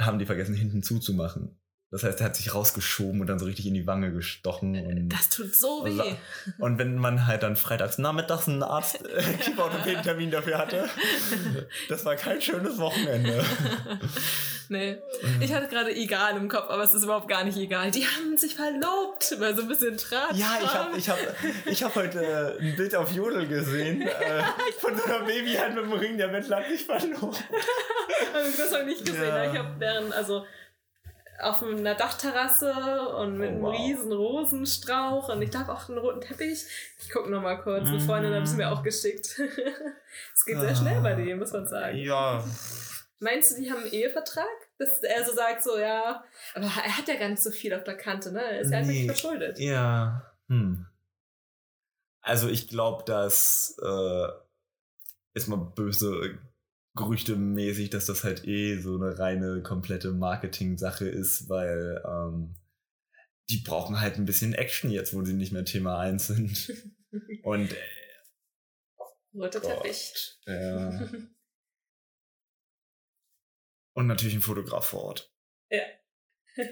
haben 0.00 0.18
die 0.18 0.26
vergessen, 0.26 0.54
hinten 0.54 0.82
zuzumachen. 0.82 1.58
Das 1.90 2.04
heißt, 2.04 2.20
er 2.20 2.26
hat 2.26 2.36
sich 2.36 2.54
rausgeschoben 2.54 3.22
und 3.22 3.28
dann 3.28 3.38
so 3.38 3.46
richtig 3.46 3.66
in 3.66 3.72
die 3.72 3.86
Wange 3.86 4.12
gestochen. 4.12 4.76
Und, 4.76 5.08
das 5.08 5.30
tut 5.30 5.54
so 5.54 5.86
weh. 5.86 5.98
Also- 5.98 6.16
und 6.58 6.78
wenn 6.78 6.96
man 6.96 7.26
halt 7.26 7.42
dann 7.42 7.56
freitags 7.56 7.96
nachmittags 7.96 8.46
einen 8.46 8.62
Arzt 8.62 9.02
äh, 9.06 9.22
Kieferorthopäden-Termin 9.40 10.30
dafür 10.30 10.58
hatte, 10.58 10.86
das 11.88 12.04
war 12.04 12.14
kein 12.16 12.42
schönes 12.42 12.76
Wochenende. 12.76 13.42
nee. 14.68 14.98
Ich 15.40 15.54
hatte 15.54 15.68
gerade 15.68 15.94
egal 15.94 16.36
im 16.36 16.50
Kopf, 16.50 16.68
aber 16.68 16.82
es 16.82 16.92
ist 16.92 17.04
überhaupt 17.04 17.26
gar 17.26 17.42
nicht 17.44 17.56
egal. 17.56 17.90
Die 17.90 18.04
haben 18.04 18.36
sich 18.36 18.54
verlobt, 18.54 19.36
weil 19.38 19.56
so 19.56 19.62
ein 19.62 19.68
bisschen 19.68 19.96
Draht. 19.96 20.36
Ja, 20.36 20.58
ich 20.62 20.74
habe 20.74 20.98
ich 20.98 21.08
hab, 21.08 21.18
ich 21.64 21.82
hab 21.82 21.94
heute 21.94 22.22
äh, 22.22 22.60
ein 22.60 22.76
Bild 22.76 22.94
auf 22.94 23.10
Jodel 23.12 23.46
gesehen 23.48 24.02
äh, 24.02 24.42
von 24.78 24.94
so 24.94 25.04
einer 25.04 25.24
Baby 25.24 25.54
halt 25.54 25.74
mit 25.74 25.84
dem 25.84 25.92
Ring, 25.92 26.18
der 26.18 26.28
Bettler 26.28 26.58
hat 26.58 26.66
sich. 26.66 26.86
Also 26.90 27.32
das 28.58 28.72
habe 28.72 28.82
ich 28.82 28.88
nicht 28.88 29.06
gesehen. 29.06 29.28
Ja. 29.28 29.50
Ich 29.50 29.58
habe 29.58 29.78
deren, 29.80 30.12
also 30.12 30.44
auf 31.40 31.62
einer 31.62 31.94
Dachterrasse 31.94 32.72
und 33.16 33.38
mit 33.38 33.50
Oh, 33.50 33.52
einem 33.52 33.62
wow. 33.62 33.76
riesen 33.78 34.12
Rosenstrauch 34.12 35.28
und 35.28 35.40
ich 35.42 35.50
glaube 35.50 35.72
auch 35.72 35.88
einen 35.88 35.98
roten 35.98 36.20
Teppich. 36.20 36.64
Ich 36.98 37.10
gucke 37.10 37.30
noch 37.30 37.42
mal 37.42 37.56
kurz. 37.62 37.88
Eine 37.88 38.00
Freundin 38.00 38.34
hat 38.34 38.42
es 38.44 38.54
mir 38.54 38.70
auch 38.70 38.82
geschickt. 38.82 39.40
Es 40.34 40.44
geht 40.44 40.58
sehr 40.58 40.70
Ah. 40.70 40.74
schnell 40.74 41.00
bei 41.00 41.14
denen, 41.14 41.38
muss 41.38 41.52
man 41.52 41.66
sagen. 41.66 41.96
Ja, 41.98 42.42
Meinst 43.20 43.56
du, 43.56 43.60
die 43.60 43.70
haben 43.70 43.82
einen 43.82 43.92
Ehevertrag? 43.92 44.46
Dass 44.78 45.02
er 45.02 45.24
so 45.24 45.34
sagt, 45.34 45.62
so, 45.64 45.76
ja, 45.76 46.22
aber 46.54 46.64
er 46.66 46.96
hat 46.96 47.08
ja 47.08 47.16
gar 47.16 47.28
nicht 47.28 47.42
so 47.42 47.50
viel 47.50 47.74
auf 47.74 47.82
der 47.84 47.96
Kante, 47.96 48.30
ne? 48.32 48.40
Er 48.42 48.60
ist 48.60 48.70
ja 48.70 48.80
Nee. 48.80 48.84
eigentlich 48.86 49.06
verschuldet. 49.06 49.58
ja. 49.58 50.22
Hm. 50.48 50.86
Also 52.22 52.48
ich 52.48 52.68
glaube, 52.68 53.04
dass 53.04 53.76
äh, 53.82 54.28
ist 55.34 55.48
mal 55.48 55.56
böse 55.56 56.38
gerüchtemäßig, 56.96 57.90
dass 57.90 58.06
das 58.06 58.24
halt 58.24 58.46
eh 58.46 58.80
so 58.80 58.96
eine 58.96 59.18
reine 59.18 59.62
komplette 59.62 60.12
Marketing-Sache 60.12 61.08
ist, 61.08 61.48
weil 61.48 62.02
ähm, 62.04 62.56
die 63.50 63.58
brauchen 63.58 64.00
halt 64.00 64.16
ein 64.16 64.26
bisschen 64.26 64.54
Action 64.54 64.90
jetzt, 64.90 65.14
wo 65.14 65.24
sie 65.24 65.32
nicht 65.34 65.52
mehr 65.52 65.64
Thema 65.64 65.98
1 65.98 66.26
sind. 66.26 66.72
Und 67.42 67.74
Roter 69.34 69.60
Gott, 69.60 69.82
Teppich. 69.82 70.38
ja. 70.46 71.08
Und 73.94 74.06
natürlich 74.06 74.34
ein 74.34 74.42
Fotograf 74.42 74.86
vor 74.86 75.04
Ort. 75.04 75.34
Ja. 75.70 75.82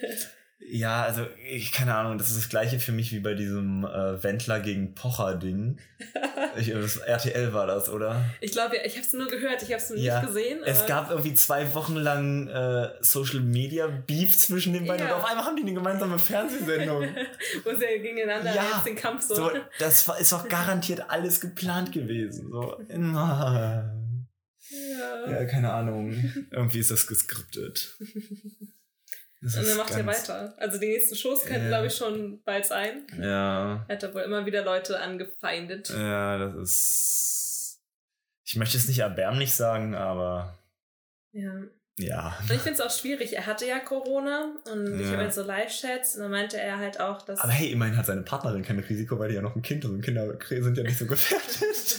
Ja, 0.59 1.03
also 1.05 1.27
ich 1.49 1.71
keine 1.71 1.95
Ahnung, 1.95 2.19
das 2.19 2.29
ist 2.29 2.39
das 2.39 2.49
gleiche 2.49 2.79
für 2.81 2.91
mich 2.91 3.13
wie 3.13 3.21
bei 3.21 3.35
diesem 3.35 3.85
äh, 3.85 4.23
Wendler 4.23 4.59
gegen 4.61 4.95
Pocher 4.95 5.35
Ding. 5.37 5.79
Ich, 6.59 6.71
das 6.73 6.97
RTL 6.97 7.53
war 7.53 7.67
das, 7.67 7.91
oder? 7.91 8.25
ich 8.41 8.51
glaube, 8.53 8.77
ja, 8.77 8.83
ich 8.87 8.95
habe 8.95 9.03
es 9.07 9.13
nur 9.13 9.27
gehört, 9.27 9.63
ich 9.63 9.73
habe 9.75 9.83
es 9.83 9.93
Ja. 9.95 10.21
nicht 10.23 10.29
gesehen. 10.29 10.61
Es 10.65 10.87
gab 10.87 11.11
irgendwie 11.11 11.35
zwei 11.35 11.75
Wochen 11.75 11.97
lang 11.97 12.49
äh, 12.49 12.89
Social 13.03 13.41
Media 13.41 13.87
Beef 13.89 14.39
zwischen 14.39 14.73
den 14.73 14.87
beiden 14.87 15.07
Ja. 15.07 15.15
und 15.17 15.21
auf 15.23 15.29
einmal 15.29 15.45
haben 15.45 15.57
die 15.57 15.63
eine 15.63 15.75
gemeinsame 15.75 16.19
Fernsehsendung. 16.19 17.03
Wo 17.65 17.71
sie 17.75 18.01
gegeneinander 18.01 18.55
Ja, 18.55 18.65
jetzt 18.75 18.87
den 18.87 18.97
Kampf 18.97 19.21
so. 19.23 19.35
so, 19.35 19.51
das 19.79 20.09
war, 20.09 20.19
ist 20.19 20.33
doch 20.33 20.49
garantiert 20.49 21.11
alles 21.11 21.43
geplant 21.43 21.93
gewesen. 21.93 22.49
So. 22.51 22.81
Ja, 22.89 23.85
Ja. 25.31 25.45
keine 25.45 25.73
Ahnung. 25.75 26.47
Irgendwie 26.51 26.79
ist 26.79 26.91
das 26.91 27.07
geskriptet. 27.07 27.99
Das 29.43 29.57
Und 29.57 29.69
dann 29.69 29.77
macht 29.77 29.91
er 29.91 30.03
ganz- 30.03 30.29
weiter. 30.29 30.55
Also 30.57 30.79
die 30.79 30.87
nächsten 30.89 31.15
Shows 31.15 31.43
könnten, 31.45 31.65
Ja. 31.65 31.69
glaube 31.69 31.87
ich, 31.89 31.95
schon 31.95 32.43
bald 32.45 32.65
sein. 32.67 33.07
Ja. 33.21 33.85
Er 33.87 33.95
hat 33.95 34.03
da 34.03 34.13
wohl 34.15 34.23
immer 34.23 34.47
wieder 34.47 34.65
Leute 34.65 34.99
angefeindet. 34.99 35.91
Ja, 35.91 36.39
das 36.39 36.55
ist. 36.57 37.81
Ich 38.45 38.57
möchte 38.57 38.77
es 38.79 38.89
nicht 38.89 38.99
erbärmlich 39.01 39.55
sagen, 39.55 39.95
aber 39.95 40.59
Ja. 41.33 41.53
ja. 41.99 42.39
Und 42.41 42.51
ich 42.53 42.61
finde 42.63 42.73
es 42.73 42.81
auch 42.81 42.91
schwierig. 42.91 43.35
Er 43.37 43.45
hatte 43.47 43.67
ja 43.67 43.79
Corona 43.79 44.55
und 44.73 44.99
ich 45.01 45.07
Ja. 45.07 45.13
habe 45.13 45.25
jetzt 45.25 45.35
so 45.35 45.43
Live-Chats 45.43 46.17
und 46.17 46.23
dann 46.23 46.31
meinte 46.31 46.59
er 46.59 46.79
halt 46.79 46.99
auch, 47.01 47.21
dass. 47.23 47.39
Aber 47.41 47.53
hey, 47.53 47.71
immerhin 47.73 47.97
hat 47.97 48.07
seine 48.07 48.23
Partnerin 48.23 48.63
kein 48.63 48.79
Risiko, 48.79 49.19
weil 49.19 49.29
die 49.29 49.35
ja 49.35 49.43
noch 49.43 49.55
ein 49.55 49.63
Kind 49.63 49.85
und 49.85 50.01
Kinder 50.01 50.39
sind 50.49 50.79
ja 50.79 50.83
nicht 50.85 50.99
so 50.99 51.07
gefährdet. 51.07 51.99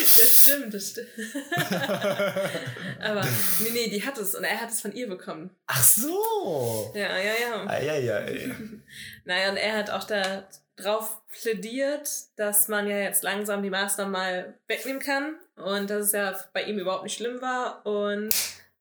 Das 0.00 0.42
stimmt, 0.42 0.74
das 0.74 0.90
stimmt. 0.90 1.08
Aber 3.00 3.22
nee, 3.60 3.70
nee, 3.72 3.88
die 3.90 4.04
hat 4.04 4.16
es 4.18 4.34
und 4.34 4.44
er 4.44 4.60
hat 4.60 4.70
es 4.70 4.80
von 4.80 4.92
ihr 4.92 5.08
bekommen. 5.08 5.50
Ach 5.66 5.82
so. 5.82 6.92
Ja, 6.94 7.18
ja, 7.18 7.32
ja. 7.40 7.66
Eieiei. 7.68 8.54
Naja, 9.24 9.50
und 9.50 9.56
er 9.56 9.76
hat 9.78 9.90
auch 9.90 10.04
da 10.04 10.46
drauf 10.76 11.22
plädiert, 11.30 12.08
dass 12.36 12.68
man 12.68 12.86
ja 12.88 12.98
jetzt 12.98 13.22
langsam 13.22 13.62
die 13.62 13.70
Maßnahmen 13.70 14.12
mal 14.12 14.54
wegnehmen 14.66 15.00
kann 15.00 15.36
und 15.56 15.88
dass 15.88 16.06
es 16.06 16.12
ja 16.12 16.38
bei 16.52 16.64
ihm 16.64 16.78
überhaupt 16.78 17.04
nicht 17.04 17.16
schlimm 17.16 17.40
war 17.40 17.84
und 17.86 18.32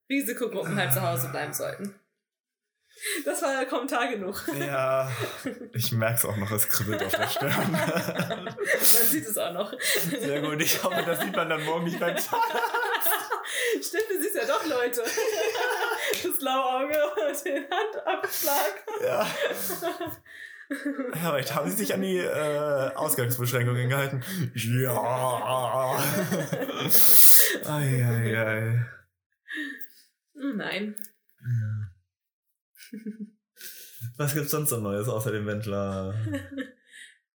Risikogruppen 0.09 0.75
halt 0.75 0.91
zu 0.93 1.01
Hause 1.01 1.29
bleiben 1.29 1.53
sollten. 1.53 1.95
Das 3.25 3.41
war 3.41 3.53
der 3.57 3.65
Kommentar 3.65 4.07
genug. 4.09 4.43
Ja, 4.59 5.11
ich 5.73 5.91
merke 5.91 6.15
es 6.15 6.25
auch 6.25 6.37
noch, 6.37 6.51
es 6.51 6.67
kribbelt 6.67 7.03
auf 7.03 7.11
der 7.13 7.27
Stirn. 7.27 7.71
Man 7.71 8.55
sieht 8.79 9.25
es 9.27 9.37
auch 9.37 9.53
noch. 9.53 9.73
Sehr 9.79 10.41
gut, 10.41 10.61
ich 10.61 10.81
hoffe, 10.83 11.03
das 11.05 11.19
sieht 11.19 11.35
man 11.35 11.49
dann 11.49 11.63
morgen 11.65 11.85
nicht 11.85 11.99
beim 11.99 12.17
Zahnarzt. 12.17 13.09
Stimmt, 13.81 14.05
du 14.09 14.21
siehst 14.21 14.35
ja 14.35 14.45
doch 14.45 14.65
Leute. 14.65 15.01
Das 15.03 16.37
blaue 16.39 16.63
Auge 16.63 16.97
und 17.27 17.45
den 17.45 17.65
Handabschlag. 17.69 18.85
Ja. 19.01 19.27
Ja, 21.13 21.31
vielleicht 21.31 21.53
haben 21.53 21.69
sie 21.69 21.75
sich 21.75 21.93
an 21.93 22.01
die 22.01 22.17
äh, 22.17 22.91
Ausgangsbeschränkungen 22.95 23.89
gehalten. 23.89 24.23
Ja. 24.55 25.97
Eieiei. 27.67 28.85
Hm, 30.35 30.57
Nein. 30.57 30.95
Was 34.17 34.33
gibt's 34.33 34.51
sonst 34.51 34.71
noch 34.71 34.81
Neues 34.81 35.07
außer 35.07 35.31
dem 35.31 35.45
Wendler? 35.45 36.15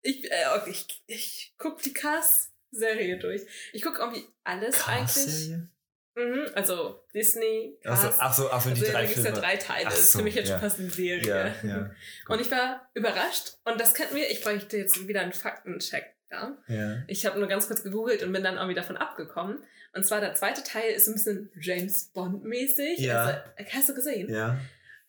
Ich, 0.01 0.31
äh, 0.31 0.45
okay, 0.57 0.71
ich, 0.71 1.03
ich 1.07 1.55
guck 1.59 1.83
die 1.83 1.93
Cast-Serie 1.93 3.19
durch. 3.19 3.43
Ich 3.73 3.83
guck 3.83 3.99
irgendwie 3.99 4.25
alles 4.45 4.87
eigentlich. 4.87 5.15
Cars-Serie? 5.15 5.69
Mhm, 6.15 6.47
also 6.55 7.05
Disney, 7.15 7.79
Ach 7.85 7.97
so, 7.97 8.07
Cast. 8.07 8.21
ach 8.21 8.35
so, 8.35 8.51
ach 8.51 8.61
so, 8.61 8.71
die 8.71 8.81
also, 8.81 8.87
da 8.87 8.93
drei 8.93 9.03
gibt's 9.07 9.17
ja 9.17 9.23
Filme. 9.23 9.41
drei 9.41 9.57
Teile. 9.57 9.87
Ach 9.87 9.91
das 9.91 10.01
ist 10.01 10.13
so, 10.13 10.19
für 10.19 10.25
mich 10.25 10.35
jetzt 10.35 10.49
ja. 10.49 10.55
schon 10.59 10.69
fast 10.69 10.81
eine 10.81 10.91
Serie. 10.91 11.55
Ja, 11.63 11.69
ja. 11.69 11.91
Und 12.29 12.41
ich 12.41 12.51
war 12.51 12.89
überrascht. 12.95 13.59
Und 13.65 13.81
das 13.81 13.95
könnten 13.95 14.17
wir. 14.17 14.31
Ich 14.31 14.41
bräuchte 14.43 14.77
jetzt 14.77 15.07
wieder 15.07 15.21
einen 15.21 15.33
Faktencheck. 15.33 16.15
Ja? 16.31 16.57
ja. 16.69 17.03
Ich 17.07 17.25
habe 17.27 17.39
nur 17.39 17.49
ganz 17.49 17.67
kurz 17.67 17.83
gegoogelt 17.83 18.23
und 18.23 18.33
bin 18.33 18.43
dann 18.43 18.57
irgendwie 18.57 18.75
davon 18.75 18.97
abgekommen. 18.97 19.63
Und 19.95 20.05
zwar 20.05 20.21
der 20.21 20.35
zweite 20.35 20.63
Teil 20.63 20.93
ist 20.93 21.07
so 21.07 21.13
ein 21.13 21.15
bisschen 21.15 21.51
James 21.61 22.11
Bond-mäßig. 22.13 22.99
Ja. 22.99 23.43
Also, 23.57 23.71
hast 23.73 23.89
du 23.89 23.95
gesehen? 23.95 24.33
Ja. 24.33 24.59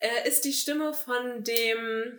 Er 0.00 0.26
ist 0.26 0.44
die 0.44 0.52
Stimme 0.52 0.92
von 0.94 1.44
dem 1.44 2.18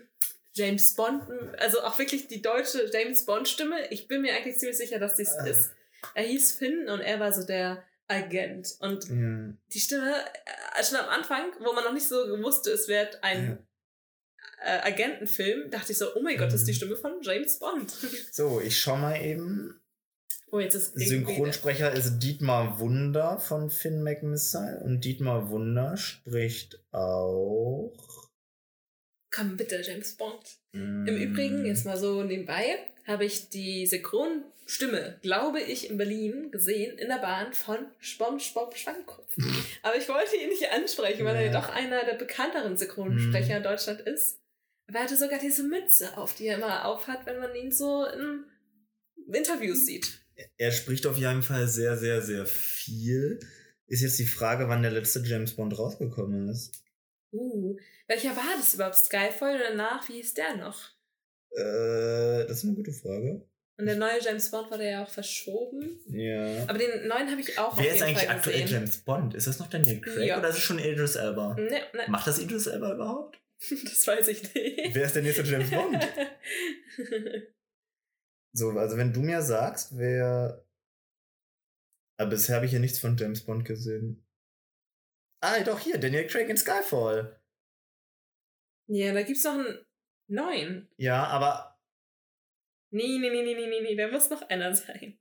James 0.53 0.95
Bond, 0.95 1.23
also 1.59 1.81
auch 1.81 1.97
wirklich 1.99 2.27
die 2.27 2.41
deutsche 2.41 2.89
James 2.93 3.25
Bond-Stimme. 3.25 3.87
Ich 3.89 4.07
bin 4.07 4.21
mir 4.21 4.33
eigentlich 4.35 4.57
ziemlich 4.57 4.77
sicher, 4.77 4.99
dass 4.99 5.15
dies 5.15 5.31
Ah. 5.39 5.45
ist. 5.45 5.71
Er 6.13 6.23
hieß 6.23 6.53
Finn 6.53 6.89
und 6.89 6.99
er 6.99 7.19
war 7.19 7.31
so 7.33 7.43
der 7.45 7.83
Agent. 8.07 8.75
Und 8.79 9.05
ja. 9.09 9.53
die 9.73 9.79
Stimme, 9.79 10.13
äh, 10.13 10.83
schon 10.83 10.97
am 10.97 11.09
Anfang, 11.09 11.51
wo 11.59 11.73
man 11.73 11.83
noch 11.83 11.93
nicht 11.93 12.07
so 12.07 12.15
wusste, 12.43 12.71
es 12.71 12.87
wird 12.87 13.23
ein 13.23 13.65
äh, 14.63 14.79
Agentenfilm, 14.81 15.71
dachte 15.71 15.91
ich 15.93 15.97
so, 15.97 16.13
oh 16.15 16.21
mein 16.21 16.37
Gott, 16.37 16.47
das 16.47 16.55
ist 16.61 16.67
die 16.67 16.71
Mhm. 16.73 16.75
Stimme 16.75 16.95
von 16.97 17.21
James 17.21 17.57
Bond. 17.57 17.91
So, 18.31 18.61
ich 18.61 18.79
schau 18.79 18.95
mal 18.97 19.15
eben. 19.19 19.80
Oh, 20.51 20.59
jetzt 20.59 20.75
ist 20.75 20.95
irgendwie- 20.95 21.07
Synchronsprecher 21.33 21.91
ist 21.93 22.19
Dietmar 22.19 22.79
Wunder 22.79 23.39
von 23.39 23.69
Finn 23.71 24.03
McMissile 24.03 24.81
und 24.83 25.03
Dietmar 25.03 25.49
Wunder 25.49 25.97
spricht 25.97 26.79
auch. 26.91 27.93
Komm, 29.33 29.55
bitte, 29.57 29.81
James 29.81 30.13
Bond. 30.17 30.57
mm, 30.73 31.07
Im 31.07 31.17
Übrigen, 31.17 31.65
jetzt 31.65 31.85
mal 31.85 31.97
so 31.97 32.21
nebenbei, 32.23 32.77
habe 33.07 33.23
ich 33.25 33.49
die 33.49 33.87
Synchronstimme, 33.87 35.19
glaube 35.21 35.61
ich, 35.61 35.89
in 35.89 35.97
Berlin 35.97 36.51
gesehen, 36.51 36.97
in 36.97 37.07
der 37.07 37.17
Bahn 37.19 37.53
von 37.53 37.77
SpongeBob 37.99 38.75
Schwammkopf. 38.75 39.33
Aber 39.83 39.95
ich 39.95 40.07
wollte 40.09 40.35
ihn 40.35 40.49
nicht 40.49 40.69
ansprechen, 40.71 41.25
weil 41.25 41.35
er 41.37 41.45
ja 41.45 41.51
Ja. 41.53 41.61
doch 41.61 41.69
einer 41.69 42.03
der 42.05 42.15
bekannteren 42.15 42.75
Synchronsprecher 42.77 43.57
in 43.57 43.63
Deutschland 43.63 44.01
ist. 44.01 44.37
Aber 44.87 44.99
er 44.99 45.05
hatte 45.05 45.15
sogar 45.15 45.39
diese 45.39 45.63
Mütze 45.63 46.17
auf, 46.17 46.35
die 46.35 46.47
er 46.47 46.57
immer 46.57 46.85
aufhat, 46.85 47.25
wenn 47.25 47.39
man 47.39 47.55
ihn 47.55 47.71
so 47.71 48.05
in 48.05 48.43
Interviews 49.33 49.85
sieht. 49.85 50.20
Er 50.57 50.71
spricht 50.71 51.05
auf 51.07 51.17
jeden 51.17 51.43
Fall 51.43 51.67
sehr, 51.67 51.97
sehr, 51.97 52.21
sehr 52.21 52.45
viel. 52.45 53.39
Ist 53.87 54.01
jetzt 54.01 54.19
die 54.19 54.25
Frage, 54.25 54.67
wann 54.69 54.81
der 54.81 54.91
letzte 54.91 55.19
James 55.19 55.55
Bond 55.55 55.77
rausgekommen 55.77 56.49
ist. 56.49 56.71
Uh, 57.33 57.77
welcher 58.07 58.35
war 58.35 58.55
das 58.57 58.73
überhaupt? 58.73 58.95
Skyfall 58.95 59.55
oder 59.55 59.69
danach? 59.69 60.07
Wie 60.09 60.13
hieß 60.13 60.33
der 60.33 60.57
noch? 60.57 60.89
Äh, 61.51 62.45
das 62.47 62.57
ist 62.57 62.63
eine 62.65 62.73
gute 62.75 62.93
Frage. 62.93 63.45
Und 63.77 63.85
der 63.85 63.95
neue 63.95 64.21
James 64.21 64.51
Bond 64.51 64.69
wurde 64.69 64.89
ja 64.89 65.03
auch 65.03 65.09
verschoben. 65.09 65.99
Ja. 66.07 66.63
Aber 66.67 66.77
den 66.77 67.07
neuen 67.07 67.31
habe 67.31 67.41
ich 67.41 67.57
auch 67.57 67.77
Wer 67.77 67.95
ist 67.95 68.01
eigentlich 68.03 68.27
Fall 68.27 68.35
aktuell 68.35 68.61
gesehen. 68.61 68.75
James 68.75 68.97
Bond? 68.97 69.33
Ist 69.33 69.47
das 69.47 69.59
noch 69.59 69.69
Daniel 69.69 69.99
Craig 70.01 70.27
Ja. 70.27 70.37
oder 70.39 70.49
ist 70.49 70.57
es 70.57 70.61
schon 70.61 70.77
Idris 70.77 71.15
Elba? 71.15 71.55
Ne, 71.55 71.69
ne, 71.69 71.81
Macht 72.07 72.27
das 72.27 72.39
Idris 72.39 72.67
Elba 72.67 72.93
überhaupt? 72.93 73.41
das 73.69 74.05
weiß 74.05 74.27
ich 74.27 74.43
nicht. 74.53 74.93
Wer 74.93 75.05
ist 75.05 75.15
der 75.15 75.23
nächste 75.23 75.43
James 75.43 75.69
Bond? 75.69 75.97
So, 78.53 78.69
also 78.71 78.97
wenn 78.97 79.13
du 79.13 79.21
mir 79.21 79.41
sagst, 79.41 79.97
wer. 79.97 80.65
Aber 82.17 82.29
bisher 82.29 82.55
habe 82.55 82.65
ich 82.65 82.71
hier 82.71 82.79
nichts 82.79 82.99
von 82.99 83.17
James 83.17 83.43
Bond 83.45 83.65
gesehen. 83.65 84.23
Ah, 85.43 85.59
doch 85.63 85.79
hier, 85.79 85.97
Daniel 85.97 86.27
Craig 86.27 86.49
in 86.49 86.57
Skyfall. 86.57 87.39
ja, 88.87 89.13
da 89.13 89.23
gibt's 89.23 89.43
noch 89.43 89.53
einen 89.53 89.85
neuen. 90.27 90.87
Ja, 90.97 91.25
aber, 91.27 91.67
Nee, 92.93 93.17
nee, 93.19 93.29
nee, 93.29 93.41
nee, 93.43 93.55
nee, 93.55 93.67
nee, 93.67 93.81
nee, 93.81 93.95
da 93.95 94.09
muss 94.09 94.29
noch 94.29 94.41
einer 94.49 94.75
sein. 94.75 95.17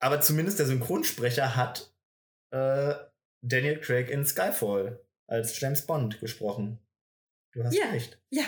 aber 0.00 0.20
zumindest 0.22 0.58
der 0.58 0.66
Synchronsprecher 0.66 1.54
hat 1.54 1.94
äh, 2.50 2.94
Daniel 3.42 3.78
Craig 3.78 4.08
in 4.08 4.24
Skyfall 4.24 5.04
als 5.28 5.60
James 5.60 5.86
Bond 5.86 6.18
gesprochen. 6.18 6.78
Du 7.52 7.62
hast 7.62 7.74
Ja. 7.76 7.90
recht. 7.90 8.20
Ja. 8.30 8.44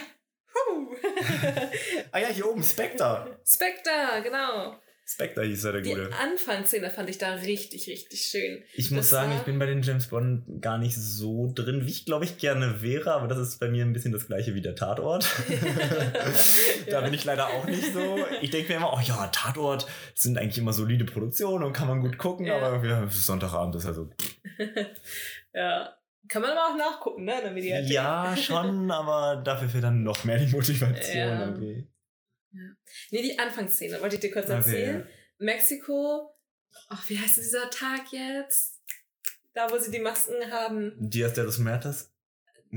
Ah 2.12 2.18
ja, 2.20 2.28
hier 2.28 2.48
oben, 2.48 2.62
Spectre. 2.62 3.38
Spectre, 3.46 4.22
genau. 4.22 4.76
Spectre 5.06 5.44
hieß 5.44 5.64
er, 5.64 5.72
der 5.72 5.80
Die 5.82 5.90
Gute. 5.90 6.08
Anfangsszene 6.18 6.88
fand 6.90 7.10
ich 7.10 7.18
da 7.18 7.34
richtig, 7.34 7.86
richtig 7.88 8.22
schön. 8.22 8.62
Ich 8.72 8.90
muss 8.90 9.00
Das 9.00 9.10
sagen, 9.10 9.32
war- 9.32 9.36
ich 9.38 9.42
bin 9.44 9.58
bei 9.58 9.66
den 9.66 9.82
James 9.82 10.06
Bond 10.06 10.62
gar 10.62 10.78
nicht 10.78 10.96
so 10.96 11.52
drin, 11.54 11.84
wie 11.84 11.90
ich 11.90 12.06
glaube 12.06 12.24
ich 12.24 12.38
gerne 12.38 12.80
wäre, 12.80 13.12
aber 13.12 13.28
das 13.28 13.36
ist 13.36 13.60
bei 13.60 13.68
mir 13.68 13.84
ein 13.84 13.92
bisschen 13.92 14.12
das 14.12 14.26
gleiche 14.28 14.54
wie 14.54 14.62
der 14.62 14.74
Tatort. 14.76 15.28
da 16.86 16.90
Ja. 16.90 17.00
bin 17.02 17.12
ich 17.12 17.24
leider 17.24 17.48
auch 17.48 17.66
nicht 17.66 17.92
so. 17.92 18.18
Ich 18.40 18.50
denke 18.50 18.70
mir 18.72 18.76
immer, 18.78 18.94
oh 18.94 19.00
ja, 19.04 19.26
Tatort 19.26 19.86
sind 20.14 20.38
eigentlich 20.38 20.56
immer 20.58 20.72
solide 20.72 21.04
Produktionen 21.04 21.64
und 21.64 21.74
kann 21.74 21.88
man 21.88 22.00
gut 22.00 22.16
gucken, 22.16 22.46
Ja. 22.46 22.58
aber 22.60 22.82
ja, 22.86 23.06
Sonntagabend 23.10 23.74
ist 23.76 23.84
also. 23.86 24.08
ja. 25.52 25.94
Kann 26.28 26.42
man 26.42 26.50
aber 26.52 26.72
auch 26.72 26.76
nachgucken, 26.76 27.24
ne? 27.24 27.36
In 27.38 27.42
der 27.44 27.52
Mediathek. 27.52 27.90
Ja, 27.90 28.36
schon, 28.36 28.90
aber 28.90 29.42
dafür 29.44 29.68
fehlt 29.68 29.84
dann 29.84 30.02
noch 30.02 30.24
mehr 30.24 30.38
die 30.38 30.46
Motivation. 30.46 31.16
Ja. 31.16 31.40
irgendwie. 31.46 31.88
Nee, 33.10 33.22
die 33.22 33.38
Anfangsszene, 33.38 34.00
wollte 34.00 34.14
ich 34.16 34.20
dir 34.20 34.30
kurz 34.30 34.46
Okay, 34.46 34.54
erzählen. 34.54 35.08
Mexiko, 35.38 36.34
ach, 36.88 37.08
wie 37.08 37.18
heißt 37.18 37.36
dieser 37.36 37.68
Tag 37.70 38.12
jetzt? 38.12 38.80
Da, 39.54 39.70
wo 39.70 39.78
sie 39.78 39.90
die 39.90 39.98
Masken 40.00 40.34
haben. 40.50 40.92
Dias 40.98 41.34
de 41.34 41.44
los 41.44 41.58
Muertos. 41.58 42.10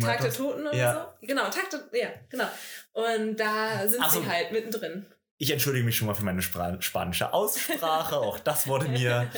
Tag 0.02 0.22
der? 0.22 0.32
Toten 0.34 0.62
oder 0.68 0.76
Ja. 0.76 1.16
so? 1.22 1.26
Genau, 1.28 1.50
Tag 1.50 1.70
der, 1.72 2.00
ja, 2.00 2.10
genau. 2.30 2.48
Und 2.94 3.36
da 3.40 3.88
sind 3.88 4.02
Ach 4.02 4.12
so. 4.12 4.22
sie 4.22 4.28
halt 4.28 4.52
mittendrin. 4.52 5.06
Ich 5.40 5.52
entschuldige 5.52 5.86
mich 5.86 5.96
schon 5.96 6.08
mal 6.08 6.14
für 6.16 6.24
meine 6.24 6.42
Spra 6.42 6.80
spanische 6.82 7.32
Aussprache. 7.34 8.18
Auch 8.18 8.40
das 8.40 8.68
wurde 8.68 8.88
mir 8.90 9.30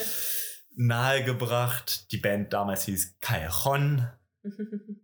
nahegebracht. 0.79 2.11
Die 2.11 2.17
Band 2.17 2.53
damals 2.53 2.83
hieß 2.85 3.15
Callejon. 3.21 4.07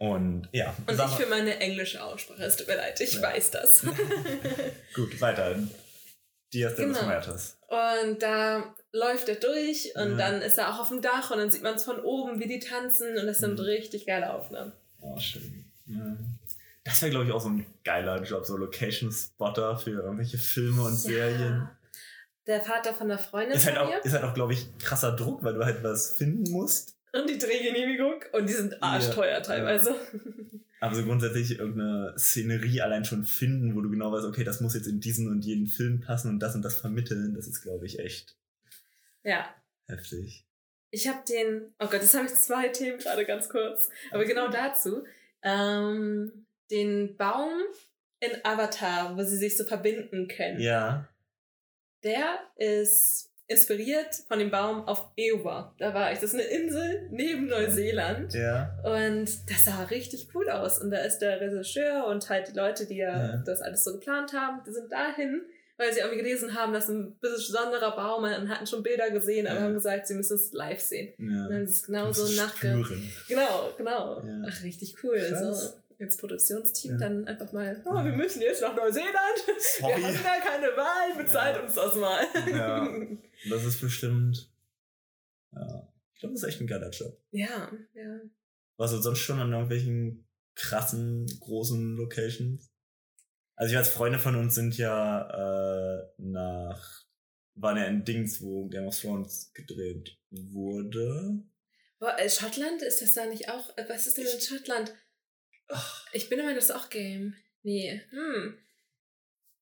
Und 0.00 0.48
ja. 0.52 0.74
Und 0.86 0.94
ich 0.94 1.10
für 1.16 1.26
meine 1.26 1.58
englische 1.58 2.02
Aussprache, 2.04 2.44
es 2.44 2.56
tut 2.56 2.68
mir 2.68 2.76
leid, 2.76 3.00
ich 3.00 3.14
Ja. 3.14 3.22
weiß 3.22 3.50
das. 3.50 3.82
Gut, 4.94 5.20
weiter. 5.20 5.56
Dias 6.54 6.76
de 6.76 6.86
los 6.86 6.96
Genau. 6.96 7.08
Muertos. 7.08 7.58
Und 7.66 8.22
da 8.22 8.74
läuft 8.92 9.28
er 9.28 9.34
durch 9.34 9.92
und 9.96 10.12
Ja. 10.12 10.16
dann 10.30 10.40
ist 10.40 10.56
er 10.56 10.72
auch 10.72 10.78
auf 10.80 10.88
dem 10.88 11.02
Dach 11.02 11.32
und 11.32 11.38
dann 11.38 11.50
sieht 11.50 11.62
man 11.64 11.74
es 11.74 11.84
von 11.84 11.98
oben, 12.00 12.38
wie 12.38 12.46
die 12.46 12.60
tanzen 12.60 13.18
und 13.18 13.26
das 13.26 13.38
sind 13.38 13.54
Mhm. 13.58 13.64
richtig 13.64 14.06
geile 14.06 14.32
Aufnahmen. 14.32 14.72
Oh, 15.00 15.18
schön. 15.18 15.64
Ja. 15.86 16.16
Das 16.84 17.02
wäre, 17.02 17.10
glaube 17.10 17.26
ich, 17.26 17.32
auch 17.32 17.40
so 17.40 17.48
ein 17.48 17.66
geiler 17.84 18.22
Job, 18.22 18.46
so 18.46 18.56
Location-Spotter 18.56 19.76
für 19.78 19.90
irgendwelche 19.90 20.38
Filme 20.38 20.82
und 20.84 20.94
Serien. 20.96 21.68
Der 22.48 22.60
Vater 22.62 22.94
von 22.94 23.08
der 23.08 23.18
Freundin 23.18 23.56
Ist 23.56 23.66
halt, 23.66 23.76
auch, 23.78 23.88
mir 23.88 24.02
ist 24.02 24.12
halt 24.12 24.24
auch, 24.24 24.34
glaube 24.34 24.54
ich, 24.54 24.66
krasser 24.78 25.14
Druck, 25.14 25.44
weil 25.44 25.54
du 25.54 25.64
halt 25.64 25.82
was 25.84 26.14
finden 26.14 26.50
musst. 26.50 26.96
und 27.12 27.28
die 27.28 27.38
Drehgenehmigung 27.38 28.24
und 28.32 28.48
die 28.48 28.54
sind 28.54 28.82
arschteuer 28.82 29.42
teilweise. 29.42 29.94
Aber 30.80 30.94
so 30.94 31.04
grundsätzlich 31.04 31.58
irgendeine 31.58 32.14
Szenerie 32.16 32.80
allein 32.80 33.04
schon 33.04 33.24
finden, 33.24 33.74
wo 33.76 33.80
du 33.80 33.90
genau 33.90 34.12
weißt, 34.12 34.24
okay, 34.26 34.44
das 34.44 34.60
muss 34.60 34.74
jetzt 34.74 34.86
in 34.86 35.00
diesen 35.00 35.28
und 35.28 35.44
jeden 35.44 35.66
Film 35.66 36.00
passen 36.00 36.30
und 36.30 36.38
das 36.40 36.54
und 36.54 36.62
das 36.62 36.80
vermitteln, 36.80 37.34
das 37.34 37.48
ist, 37.48 37.62
glaube 37.62 37.84
ich, 37.86 37.98
echt 37.98 38.36
Ja. 39.24 39.54
heftig. 39.86 40.44
Ich 40.90 41.06
habe 41.06 41.18
den, 41.28 41.74
oh 41.80 41.86
Gott, 41.86 42.00
jetzt 42.00 42.14
habe 42.14 42.26
ich 42.26 42.34
zwei 42.34 42.68
Themen 42.68 42.98
gerade 42.98 43.26
ganz 43.26 43.48
kurz. 43.50 43.90
Aber 44.10 44.24
genau 44.24 44.48
dazu. 44.48 45.04
Ähm, 45.42 46.46
den 46.70 47.16
Baum 47.16 47.52
in 48.20 48.30
Avatar, 48.42 49.16
wo 49.16 49.22
sie 49.22 49.36
sich 49.36 49.56
so 49.56 49.64
verbinden 49.64 50.28
können. 50.28 50.60
Ja. 50.60 51.08
Der 52.04 52.38
ist 52.56 53.30
inspiriert 53.50 54.14
von 54.28 54.38
dem 54.38 54.50
Baum 54.50 54.86
auf 54.86 55.10
Ewa. 55.16 55.74
Da 55.78 55.94
war 55.94 56.12
ich. 56.12 56.18
Das 56.18 56.34
ist 56.34 56.34
eine 56.34 56.44
Insel 56.44 57.08
neben 57.10 57.46
Neuseeland. 57.46 58.34
Ja. 58.34 58.76
Und 58.84 59.26
das 59.50 59.64
sah 59.64 59.84
richtig 59.84 60.28
cool 60.34 60.50
aus. 60.50 60.78
Und 60.78 60.90
da 60.90 60.98
ist 60.98 61.20
der 61.20 61.40
Regisseur 61.40 62.06
und 62.08 62.28
halt 62.28 62.48
die 62.48 62.52
Leute, 62.56 62.86
die 62.86 62.96
ja, 62.98 63.16
Ja. 63.36 63.42
das 63.46 63.62
alles 63.62 63.84
so 63.84 63.94
geplant 63.94 64.34
haben, 64.34 64.62
die 64.66 64.72
sind 64.72 64.92
dahin, 64.92 65.42
weil 65.78 65.92
sie 65.94 66.00
irgendwie 66.00 66.18
gelesen 66.18 66.54
haben, 66.54 66.74
dass 66.74 66.88
ein 66.90 67.16
besonderer 67.20 67.96
Baum 67.96 68.24
und 68.24 68.50
hatten 68.50 68.66
schon 68.66 68.82
Bilder 68.82 69.10
gesehen, 69.10 69.46
aber 69.46 69.60
Ja. 69.60 69.64
haben 69.64 69.74
gesagt, 69.74 70.08
sie 70.08 70.14
müssen 70.14 70.34
es 70.36 70.52
live 70.52 70.80
sehen. 70.80 71.14
Und 71.18 71.28
dann 71.48 71.50
ja. 71.52 71.58
ist 71.62 71.70
es 71.70 71.82
genau 71.84 72.12
so 72.12 72.30
nachge... 72.40 72.84
Genau, 73.28 73.70
genau. 73.78 74.22
Ja. 74.26 74.42
Ach, 74.46 74.62
richtig 74.62 74.96
cool. 75.02 75.16
Krass. 75.18 75.42
Also 75.42 75.72
als 76.00 76.16
Produktionsteam 76.16 76.92
Ja. 76.92 76.98
dann 76.98 77.26
einfach 77.26 77.52
mal, 77.52 77.82
oh, 77.86 77.94
Ja. 77.94 78.04
wir 78.04 78.12
müssen 78.12 78.40
jetzt 78.42 78.62
nach 78.62 78.74
Neuseeland. 78.76 79.38
Sorry. 79.78 80.00
Wir 80.00 80.06
haben 80.08 80.14
ja 80.24 80.40
keine 80.40 80.66
Wahl, 80.76 81.16
bezahlt 81.24 81.56
Ja. 81.56 81.62
uns 81.62 81.74
das 81.74 81.94
mal. 81.96 82.24
Ja. 82.50 82.88
Das 83.50 83.64
ist 83.64 83.80
bestimmt. 83.80 84.52
Ja. 85.52 85.92
Ich 86.14 86.20
glaube, 86.20 86.34
das 86.34 86.42
ist 86.42 86.48
echt 86.48 86.60
ein 86.60 86.66
geiler 86.66 86.90
Job. 86.90 87.16
ja, 87.30 87.70
ja. 87.94 88.20
Warst 88.76 88.94
du 88.94 88.98
sonst 88.98 89.18
schon 89.20 89.38
an 89.40 89.50
irgendwelchen 89.52 90.28
krassen, 90.56 91.26
großen 91.40 91.96
Locations? 91.96 92.70
Also 93.56 93.72
ich 93.74 93.78
weiß, 93.80 93.88
Freunde 93.90 94.18
von 94.20 94.34
uns 94.36 94.54
sind 94.54 94.76
ja 94.76 96.00
äh, 96.00 96.08
nach, 96.18 97.02
waren 97.54 97.76
ja 97.76 97.84
in 97.86 98.04
Dings, 98.04 98.40
wo 98.42 98.68
Game 98.68 98.86
of 98.86 99.00
Thrones 99.00 99.52
gedreht 99.52 100.16
wurde. 100.30 101.42
Boah, 101.98 102.16
äh, 102.18 102.28
Schottland, 102.30 102.82
ist 102.82 103.02
das 103.02 103.14
da 103.14 103.26
nicht 103.26 103.48
auch? 103.50 103.76
äh, 103.76 103.84
Was 103.88 104.06
ist 104.06 104.16
denn 104.18 104.26
in 104.26 104.40
Schottland? 104.40 104.92
Ach, 105.68 106.06
Ich 106.12 106.28
bin 106.28 106.38
immer 106.38 106.54
das 106.54 106.70
auch 106.70 106.88
Game. 106.90 107.34
Nee. 107.62 108.00
Hm. 108.10 108.58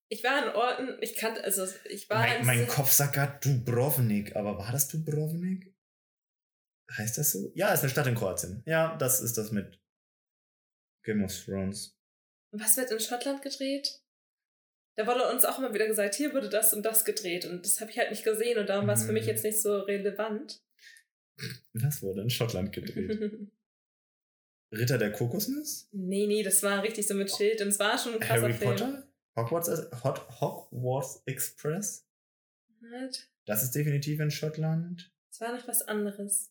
Ich 0.08 0.22
war 0.22 0.42
an 0.42 0.54
Orten, 0.54 0.96
ich 1.02 1.16
kannte, 1.16 1.42
also 1.42 1.66
ich 1.90 2.08
war 2.08 2.20
mein, 2.20 2.46
mein 2.46 2.68
Kopf 2.68 2.92
sagt 2.92 3.14
gerade 3.14 3.40
Dubrovnik, 3.40 4.36
aber 4.36 4.56
war 4.56 4.70
das 4.70 4.86
Dubrovnik? 4.88 5.74
Heißt 6.96 7.18
das 7.18 7.32
so? 7.32 7.50
Ja, 7.56 7.72
ist 7.74 7.80
eine 7.80 7.90
Stadt 7.90 8.06
in 8.06 8.14
Kroatien. 8.14 8.62
Ja, 8.66 8.96
das 8.96 9.20
ist 9.20 9.36
das 9.36 9.50
mit 9.50 9.80
Game 11.02 11.24
of 11.24 11.32
Thrones. 11.44 11.98
Was 12.52 12.76
wird 12.76 12.92
in 12.92 13.00
Schottland 13.00 13.42
gedreht? 13.42 14.00
Da 14.94 15.06
wurde 15.08 15.28
uns 15.28 15.44
auch 15.44 15.58
immer 15.58 15.74
wieder 15.74 15.88
gesagt, 15.88 16.14
hier 16.14 16.32
wurde 16.32 16.48
das 16.48 16.72
und 16.72 16.84
das 16.84 17.04
gedreht 17.04 17.44
und 17.44 17.66
das 17.66 17.80
habe 17.80 17.90
ich 17.90 17.98
halt 17.98 18.10
nicht 18.10 18.22
gesehen 18.24 18.58
und 18.58 18.68
darum 18.68 18.86
war 18.86 18.94
es 18.94 19.04
für 19.04 19.12
mich 19.12 19.24
Mhm. 19.24 19.28
jetzt 19.30 19.42
nicht 19.44 19.60
so 19.60 19.78
relevant. 19.80 20.62
Was 21.74 22.00
wurde 22.02 22.22
in 22.22 22.30
Schottland 22.30 22.72
gedreht? 22.72 23.50
Ritter 24.72 24.98
der 24.98 25.12
Kokosnuss? 25.12 25.88
nee, 25.92 26.26
nee, 26.26 26.42
das 26.42 26.62
war 26.62 26.82
richtig 26.82 27.06
so 27.06 27.14
mit 27.14 27.30
Schild 27.30 27.60
und 27.60 27.68
es 27.68 27.78
war 27.78 27.96
schon 27.98 28.14
ein 28.14 28.20
krasser 28.20 28.42
Harry 28.42 28.52
Film. 28.52 28.70
Potter? 28.72 29.08
Hogwarts, 29.36 29.68
Hot, 30.02 30.40
Hogwarts 30.40 31.22
Express? 31.26 32.06
Halt. 32.90 33.30
Das 33.44 33.62
ist 33.62 33.74
definitiv 33.74 34.20
in 34.20 34.30
Schottland. 34.30 35.12
Es 35.30 35.40
war 35.40 35.54
noch 35.54 35.68
was 35.68 35.82
anderes. 35.82 36.50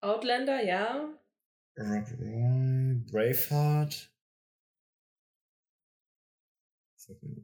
Outlander, 0.00 0.62
ja. 0.64 1.18
Rob 1.76 2.06
Roy, 2.20 2.94
Braveheart. 3.10 4.12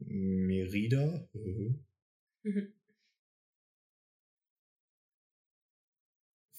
Merida. 0.07 1.27
Mhm. 1.33 1.83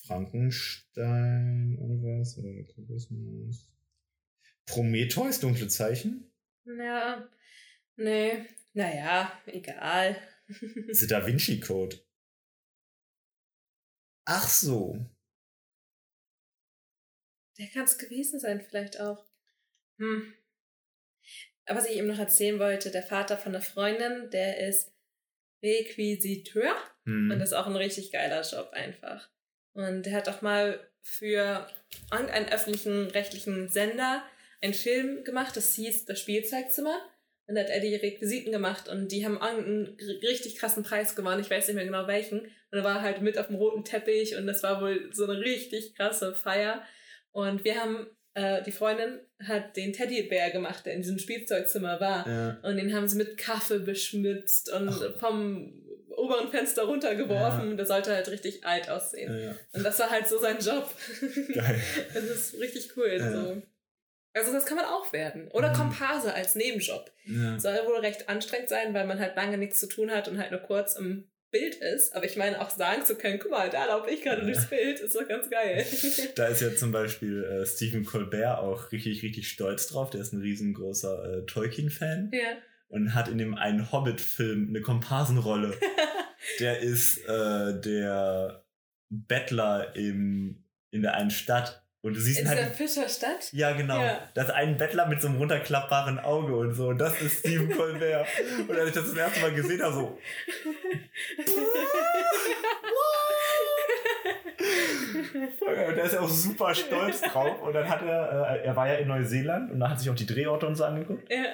Frankenstein 0.07 1.79
oder 1.81 2.19
was? 2.19 2.39
Oder 2.39 2.63
Kokosnuss. 2.65 3.71
Prometheus, 4.67 5.41
dunkle 5.41 5.69
Zeichen. 5.69 6.31
Ja. 6.65 7.29
Nee. 7.97 8.47
Naja, 8.73 9.33
egal. 9.47 10.21
The 10.49 11.07
Da 11.07 11.27
Vinci 11.27 11.61
Code. 11.61 11.97
Ach 14.27 14.49
so. 14.49 15.07
Der 17.59 17.69
kann 17.69 17.85
es 17.85 17.97
gewesen 17.97 18.39
sein, 18.39 18.61
vielleicht 18.61 19.01
auch. 19.01 19.27
Hm. 19.99 20.35
Aber 21.65 21.79
was 21.79 21.89
ich 21.89 21.97
eben 21.97 22.09
noch 22.09 22.19
erzählen 22.19 22.59
wollte, 22.59 22.91
der 22.91 23.03
Vater 23.03 23.39
von 23.39 23.55
einer 23.55 23.63
Freundin, 23.63 24.31
der 24.31 24.69
ist 24.69 24.93
Requisiteur 25.63 26.77
Hm. 27.07 27.31
und 27.31 27.39
das 27.39 27.51
ist 27.51 27.55
auch 27.55 27.67
ein 27.67 27.77
richtig 27.77 28.13
geiler 28.13 28.43
Job 28.43 28.71
einfach. 28.73 29.31
Und 29.77 30.05
der 30.07 30.15
hat 30.15 30.29
auch 30.29 30.41
mal 30.43 30.81
für 31.03 31.67
irgendeinen 32.11 32.49
öffentlichen 32.51 33.11
rechtlichen 33.11 33.69
Sender 33.69 34.23
einen 34.63 34.75
Film 34.75 35.23
gemacht, 35.23 35.55
das 35.57 35.75
hieß 35.75 36.07
Das 36.07 36.19
Spielzeugzimmer. 36.19 36.99
Und 37.47 37.55
da 37.55 37.61
hat 37.61 37.71
er 37.71 37.81
die 37.81 37.95
Requisiten 37.95 38.51
gemacht 38.51 38.89
und 38.89 39.13
die 39.13 39.25
haben 39.25 39.37
r- 39.37 39.97
richtig 40.29 40.57
krassen 40.57 40.83
Preis 40.83 41.15
gewonnen. 41.15 41.41
Ich 41.43 41.51
weiß 41.51 41.69
nicht 41.69 41.77
mehr 41.77 41.85
genau 41.85 42.09
welchen. 42.09 42.41
Und 42.41 42.79
er 42.79 42.83
war 42.85 43.03
halt 43.03 43.23
mit 43.23 43.39
auf 43.39 43.47
dem 43.47 43.57
roten 43.57 43.85
Teppich 43.85 44.35
und 44.35 44.49
das 44.49 44.65
war 44.65 44.81
wohl 44.81 45.11
so 45.13 45.25
eine 45.25 45.39
richtig 45.39 45.95
krasse 45.95 46.35
Feier. 46.35 46.83
Und 47.31 47.63
wir 47.65 47.81
haben, 47.81 48.09
äh, 48.37 48.63
die 48.63 48.73
Freundin 48.73 49.19
hat 49.47 49.77
den 49.77 49.93
Teddybär 49.93 50.51
gemacht, 50.51 50.87
der 50.87 50.93
in 50.95 51.03
diesem 51.03 51.19
Spielzeugzimmer 51.19 51.99
war. 52.01 52.27
ja. 52.29 52.57
Und 52.63 52.77
den 52.77 52.95
haben 52.95 53.09
sie 53.09 53.17
mit 53.17 53.37
Kaffee 53.39 53.79
beschmutzt 53.81 54.71
und 54.73 54.89
Ach. 54.89 55.19
vom 55.19 55.83
oberen 56.11 56.51
Fenster 56.51 56.85
runtergeworfen. 56.85 57.71
Ja. 57.71 57.77
Der 57.77 57.87
sollte 57.87 58.15
halt 58.15 58.29
richtig 58.29 58.65
alt 58.65 58.89
aussehen. 58.89 59.37
Ja. 59.43 59.55
Und 59.73 59.83
das 59.85 59.99
war 59.99 60.11
halt 60.11 60.27
so 60.29 60.39
sein 60.39 60.59
Job. 60.61 60.89
Geil. 61.53 61.81
das 62.15 62.25
ist 62.25 62.61
richtig 62.61 62.97
cool. 62.97 63.17
Ja. 63.19 63.31
So. 63.33 63.63
Also 64.33 64.53
das 64.53 64.67
kann 64.67 64.77
man 64.77 64.87
auch 64.87 65.13
werden. 65.13 65.49
Oder 65.53 65.71
Mhm. 65.71 65.75
Komparse 65.77 66.33
als 66.35 66.55
Nebenjob. 66.55 67.11
Ja. 67.27 67.59
Soll 67.59 67.75
wohl 67.87 67.99
recht 68.01 68.29
anstrengend 68.29 68.69
sein, 68.69 68.93
weil 68.95 69.07
man 69.07 69.19
halt 69.19 69.35
lange 69.37 69.59
nichts 69.59 69.81
zu 69.81 69.87
tun 69.89 70.11
hat 70.11 70.29
und 70.29 70.39
halt 70.39 70.51
nur 70.51 70.61
kurz 70.61 70.97
im 70.97 71.29
Bild 71.59 71.75
ist. 71.77 72.15
Aber 72.15 72.25
ich 72.25 72.37
meine, 72.37 72.61
auch 72.61 72.71
sagen 72.71 73.05
zu 73.05 73.17
können, 73.17 73.39
guck 73.39 73.51
mal, 73.51 73.71
da 73.71 73.87
laufe 73.87 74.11
ich 74.11 74.23
gerade 74.23 74.41
Ja. 74.41 74.47
durchs 74.47 74.67
Bild, 74.69 75.01
ist 75.01 75.17
doch 75.17 75.27
ganz 75.27 75.49
geil. 75.51 75.85
Da 76.37 76.47
ist 76.49 76.61
ja 76.61 76.75
zum 76.75 76.93
Beispiel 76.93 77.45
äh, 77.45 77.67
Stephen 77.67 78.05
Colbert 78.05 78.59
auch 78.59 78.93
richtig, 78.93 79.23
richtig 79.23 79.49
stolz 79.49 79.87
drauf. 79.89 80.11
Der 80.11 80.21
ist 80.21 80.33
ein 80.33 80.41
riesengroßer 80.41 81.39
äh, 81.39 81.47
Tolkien-Fan 81.47 82.31
ja. 82.33 82.57
und 82.89 83.15
hat 83.15 83.29
in 83.29 83.39
dem 83.39 83.55
einen 83.55 83.91
Hobbit-Film 83.93 84.69
eine 84.69 84.81
Komparsenrolle. 84.83 85.75
der 86.61 86.81
ist 86.81 87.19
äh, 87.27 87.81
der 87.81 88.65
Bettler 89.09 89.95
im, 89.97 90.65
in 90.91 91.03
der 91.03 91.15
einen 91.15 91.31
Stadt. 91.31 91.86
Und 92.07 92.15
du 92.15 92.21
siehst 92.21 92.39
In 92.39 92.49
halt. 92.49 92.77
Fischerstadt? 92.77 93.53
Ja, 93.53 93.73
genau. 93.73 94.01
Ja. 94.01 94.21
Das 94.35 94.45
ist 94.45 94.51
ein 94.53 94.79
Bettler 94.79 95.07
mit 95.07 95.21
so 95.21 95.27
einem 95.27 95.39
runterklappbaren 95.39 96.21
Auge 96.21 96.55
und 96.55 96.73
so. 96.73 96.89
Und 96.89 96.99
das 96.99 97.21
ist 97.21 97.41
Stephen 97.41 97.77
Colbert. 97.77 98.29
Und 98.69 98.79
als 98.79 98.89
ich 98.91 98.95
das 98.95 99.09
das 99.09 99.17
erste 99.17 99.41
Mal 99.41 99.53
gesehen 99.53 99.83
habe, 99.83 99.95
so. 99.95 100.19
Und 105.67 105.97
der 105.97 106.05
ist 106.05 106.15
ja 106.15 106.21
auch 106.21 106.29
super 106.29 106.75
stolz 106.75 107.21
drauf. 107.23 107.61
Und 107.63 107.73
dann 107.75 107.89
hat 107.89 108.03
er, 108.03 108.61
äh, 108.63 108.67
er 108.67 108.77
war 108.77 108.87
ja 108.87 108.95
in 108.95 109.09
Neuseeland 109.09 109.73
und 109.73 109.81
da 109.81 109.91
hat 109.91 109.99
sich 109.99 110.09
auch 110.09 110.15
die 110.15 110.27
Drehorte 110.27 110.67
und 110.67 110.77
so 110.77 110.85
angeguckt. 110.85 111.31
ja. 111.31 111.45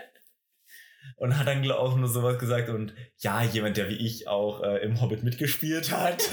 Und 1.16 1.38
hat 1.38 1.46
dann 1.46 1.70
auch 1.70 1.96
nur 1.96 2.08
sowas 2.08 2.38
gesagt 2.38 2.68
und 2.68 2.94
ja, 3.18 3.42
jemand, 3.44 3.76
der 3.76 3.88
wie 3.88 3.96
ich 3.96 4.26
auch 4.26 4.62
äh, 4.62 4.78
im 4.78 5.00
Hobbit 5.00 5.22
mitgespielt 5.22 5.92
hat. 5.92 6.32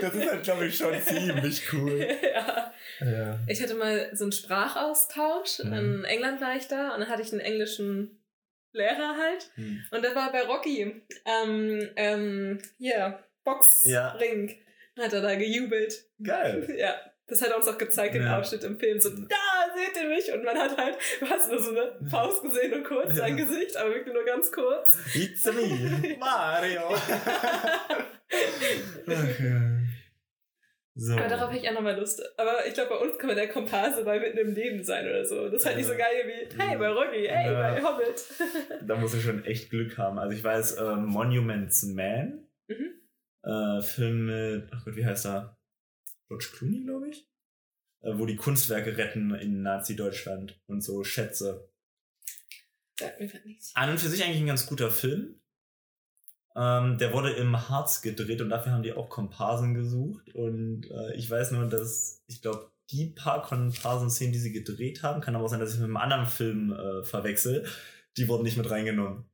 das 0.00 0.14
ist 0.14 0.30
halt, 0.30 0.42
glaube 0.42 0.66
ich, 0.66 0.76
schon 0.76 1.00
ziemlich 1.00 1.72
cool. 1.72 2.06
ja. 2.34 2.72
Ja. 3.00 3.38
Ich 3.46 3.62
hatte 3.62 3.74
mal 3.74 4.10
so 4.14 4.24
einen 4.24 4.32
Sprachaustausch. 4.32 5.60
Mhm. 5.62 5.72
In 5.72 6.04
England 6.04 6.40
war 6.40 6.56
ich 6.56 6.66
da 6.68 6.94
und 6.94 7.00
dann 7.00 7.08
hatte 7.08 7.22
ich 7.22 7.32
einen 7.32 7.40
englischen 7.40 8.22
Lehrer 8.72 9.16
halt. 9.16 9.50
Hm. 9.54 9.84
Und 9.90 10.02
der 10.02 10.14
war 10.14 10.32
bei 10.32 10.42
Rocky. 10.42 11.02
Ähm, 11.26 11.90
ähm, 11.96 12.58
hier, 12.78 13.22
Boxring. 13.44 14.48
Ja. 14.48 15.04
Hat 15.04 15.12
er 15.12 15.20
da 15.20 15.34
gejubelt. 15.34 16.06
Geil. 16.22 16.68
Ja. 16.78 16.94
Das 17.28 17.40
hat 17.40 17.50
er 17.50 17.56
uns 17.56 17.68
auch 17.68 17.78
gezeigt, 17.78 18.14
den 18.14 18.22
Ja. 18.24 18.38
Ausschnitt 18.38 18.64
im 18.64 18.78
Film. 18.78 19.00
So, 19.00 19.08
da 19.10 19.36
seht 19.76 20.02
ihr 20.02 20.08
mich. 20.08 20.30
Und 20.32 20.44
man 20.44 20.56
hat 20.58 20.76
halt, 20.76 20.96
du 21.20 21.26
hast 21.26 21.50
nur 21.50 21.60
so 21.60 21.70
eine 21.70 21.98
Faust 22.10 22.42
gesehen 22.42 22.74
und 22.74 22.84
kurz 22.84 23.14
sein 23.14 23.38
Ja. 23.38 23.44
Gesicht, 23.44 23.76
aber 23.76 23.90
wirklich 23.94 24.12
nur 24.14 24.24
ganz 24.24 24.50
kurz. 24.52 24.98
It's 25.14 25.44
me, 25.46 26.16
Mario. 26.20 26.82
okay. 29.06 29.78
So. 30.94 31.14
Aber 31.14 31.26
darauf 31.26 31.50
hätte 31.50 31.62
ich 31.62 31.68
auch 31.70 31.74
nochmal 31.74 31.98
Lust. 31.98 32.22
Aber 32.38 32.66
ich 32.66 32.74
glaube, 32.74 32.90
bei 32.90 32.96
uns 32.96 33.16
kann 33.16 33.28
man 33.28 33.36
der 33.36 33.48
Komparse 33.48 34.04
bei 34.04 34.20
mitten 34.20 34.36
im 34.36 34.52
Leben 34.54 34.84
sein 34.84 35.06
oder 35.08 35.24
so. 35.24 35.48
Das 35.48 35.62
ist 35.62 35.66
halt 35.66 35.76
nicht 35.78 35.86
so 35.86 35.92
Ja. 35.92 35.98
geil 36.00 36.24
wie, 36.26 36.60
hey, 36.62 36.76
bei 36.76 36.88
Rocky, 36.88 37.26
hey, 37.26 37.50
Ja. 37.50 37.60
bei 37.72 37.82
Hobbit. 37.82 38.22
Da 38.86 38.96
musst 38.96 39.14
du 39.14 39.18
schon 39.20 39.42
echt 39.46 39.70
Glück 39.70 39.96
haben. 39.96 40.18
Also 40.18 40.36
ich 40.36 40.44
weiß, 40.44 40.72
äh, 40.76 40.96
Monuments 40.96 41.84
Man, 41.84 42.46
mhm. 42.68 42.90
äh, 43.42 43.80
Film 43.80 44.26
mit, 44.26 44.68
ach 44.74 44.84
Gott, 44.84 44.96
wie 44.96 45.06
heißt 45.06 45.24
er? 45.26 45.56
George 46.32 46.48
Clooney, 46.56 46.84
glaube 46.84 47.08
ich. 47.08 47.28
Äh, 48.00 48.18
wo 48.18 48.26
die 48.26 48.36
Kunstwerke 48.36 48.96
retten 48.96 49.34
in 49.34 49.62
Nazi-Deutschland 49.62 50.60
und 50.66 50.82
so 50.82 51.04
Schätze. 51.04 51.68
Sagt 52.98 53.20
mir 53.20 53.28
grad 53.28 53.44
nichts. 53.44 53.74
An 53.74 53.90
und 53.90 54.00
für 54.00 54.08
sich 54.08 54.24
eigentlich 54.24 54.40
ein 54.40 54.46
ganz 54.46 54.66
guter 54.66 54.90
Film. 54.90 55.40
Ähm, 56.54 56.98
der 56.98 57.12
wurde 57.12 57.32
im 57.32 57.68
Harz 57.68 58.02
gedreht 58.02 58.40
und 58.40 58.50
dafür 58.50 58.72
haben 58.72 58.82
die 58.82 58.92
auch 58.92 59.08
Komparsen 59.08 59.74
gesucht. 59.74 60.34
Und 60.34 60.90
äh, 60.90 61.14
ich 61.14 61.30
weiß 61.30 61.52
nur, 61.52 61.66
dass 61.66 62.22
ich 62.26 62.42
glaube, 62.42 62.70
die 62.90 63.06
paar 63.06 63.42
Komparsen-Szenen, 63.42 64.32
die 64.32 64.38
sie 64.38 64.52
gedreht 64.52 65.02
haben, 65.02 65.20
kann 65.20 65.34
aber 65.34 65.44
auch 65.44 65.48
sein, 65.48 65.60
dass 65.60 65.72
ich 65.72 65.78
mit 65.78 65.86
einem 65.86 65.96
anderen 65.96 66.26
Film 66.26 66.72
äh, 66.72 67.04
verwechsel, 67.04 67.66
die 68.16 68.28
wurden 68.28 68.42
nicht 68.42 68.56
mit 68.56 68.70
reingenommen. 68.70 69.24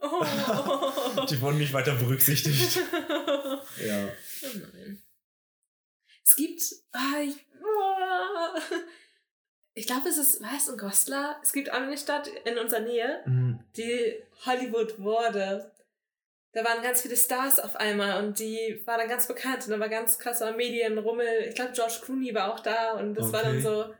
Oh. 0.00 0.24
Die 1.30 1.40
wurden 1.40 1.56
nicht 1.56 1.72
weiter 1.72 1.94
berücksichtigt. 1.94 2.76
ja. 3.86 4.08
Oh 4.42 4.58
nein. 4.74 5.03
Es 6.24 6.36
gibt. 6.36 6.62
Ah, 6.92 7.20
ich 7.22 7.34
ah. 7.62 8.54
ich 9.74 9.86
glaube, 9.86 10.08
es 10.08 10.18
ist, 10.18 10.40
was, 10.42 10.68
in 10.68 10.78
Goslar? 10.78 11.38
Es 11.42 11.52
gibt 11.52 11.70
auch 11.70 11.76
eine 11.80 11.98
Stadt 11.98 12.28
in 12.44 12.58
unserer 12.58 12.80
Nähe, 12.80 13.22
Mhm. 13.26 13.60
die 13.76 14.22
Hollywood 14.46 14.98
wurde. 14.98 15.70
Da 16.52 16.64
waren 16.64 16.82
ganz 16.82 17.02
viele 17.02 17.16
Stars 17.16 17.58
auf 17.58 17.74
einmal 17.76 18.24
und 18.24 18.38
die 18.38 18.80
war 18.84 18.96
dann 18.96 19.08
ganz 19.08 19.26
bekannt 19.26 19.64
und 19.64 19.70
da 19.72 19.80
war 19.80 19.88
ganz 19.88 20.18
krasser 20.18 20.52
Medienrummel. 20.52 21.46
Ich 21.48 21.56
glaube, 21.56 21.72
George 21.72 21.98
Clooney 22.04 22.32
war 22.32 22.52
auch 22.54 22.60
da 22.60 22.92
und 22.92 23.14
das 23.16 23.32
war 23.32 23.42
dann 23.42 23.56
Okay. 23.58 23.62
so 23.62 23.94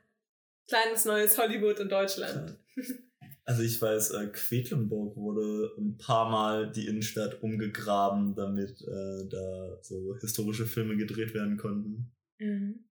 kleines 0.68 1.04
neues 1.04 1.36
Hollywood 1.36 1.80
in 1.80 1.88
Deutschland. 1.88 2.56
Also 3.47 3.62
ich 3.62 3.80
weiß, 3.80 4.12
äh, 4.12 4.26
Quedlinburg 4.28 5.16
wurde 5.16 5.72
ein 5.78 5.99
paar 5.99 6.30
Mal 6.30 6.72
die 6.72 6.86
Innenstadt 6.86 7.42
umgegraben, 7.42 8.34
damit 8.34 8.80
äh, 8.80 9.28
da 9.28 9.78
so 9.82 10.16
historische 10.20 10.66
Filme 10.66 10.97
gedreht 10.97 11.34
werden 11.34 11.57
konnten. 11.59 12.11
Mhm. 12.38 12.84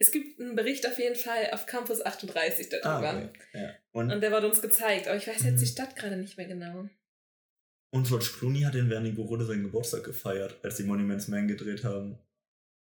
Es 0.00 0.10
gibt 0.10 0.40
einen 0.40 0.56
Bericht 0.56 0.86
auf 0.86 0.98
jeden 0.98 1.14
Fall 1.14 1.50
auf 1.52 1.66
Campus 1.66 2.04
38 2.04 2.68
darüber. 2.70 3.10
Ah, 3.10 3.18
okay. 3.24 3.30
ja. 3.54 3.70
und, 3.92 4.10
Und 4.10 4.20
der 4.20 4.32
wurde 4.32 4.48
uns 4.48 4.60
gezeigt, 4.60 5.06
aber 5.06 5.16
ich 5.16 5.26
weiß 5.28 5.44
jetzt 5.44 5.60
die 5.60 5.66
Mhm. 5.66 5.70
Stadt 5.70 5.94
gerade 5.96 6.16
nicht 6.16 6.36
mehr 6.36 6.46
genau. 6.48 6.88
und 7.94 8.06
George 8.08 8.30
Clooney 8.38 8.62
hat 8.62 8.74
in 8.74 8.90
Wernigerode 8.90 9.44
seinen 9.44 9.64
Geburtstag 9.64 10.02
gefeiert, 10.04 10.56
als 10.64 10.76
die 10.76 10.84
Monuments 10.84 11.28
Man 11.28 11.46
gedreht 11.46 11.84
haben. 11.84 12.18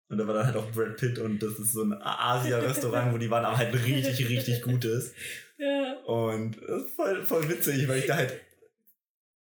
Und 0.08 0.18
da 0.18 0.26
war 0.26 0.34
dann 0.34 0.46
halt 0.46 0.56
auch 0.56 0.70
Brad 0.72 0.96
Pitt 0.96 1.18
und 1.18 1.40
das 1.40 1.58
ist 1.58 1.72
so 1.72 1.82
ein 1.82 1.92
Asia-Restaurant, 1.92 3.12
wo 3.12 3.18
die 3.18 3.30
waren 3.30 3.44
aber 3.44 3.58
halt 3.58 3.74
richtig, 3.74 4.28
richtig 4.28 4.62
Gutes. 4.62 5.12
Ja. 5.60 5.98
Und 6.04 6.56
das 6.56 6.84
ist 6.84 6.94
voll, 6.94 7.22
voll 7.24 7.48
witzig, 7.48 7.86
weil 7.86 7.98
ich 7.98 8.06
da 8.06 8.16
halt 8.16 8.40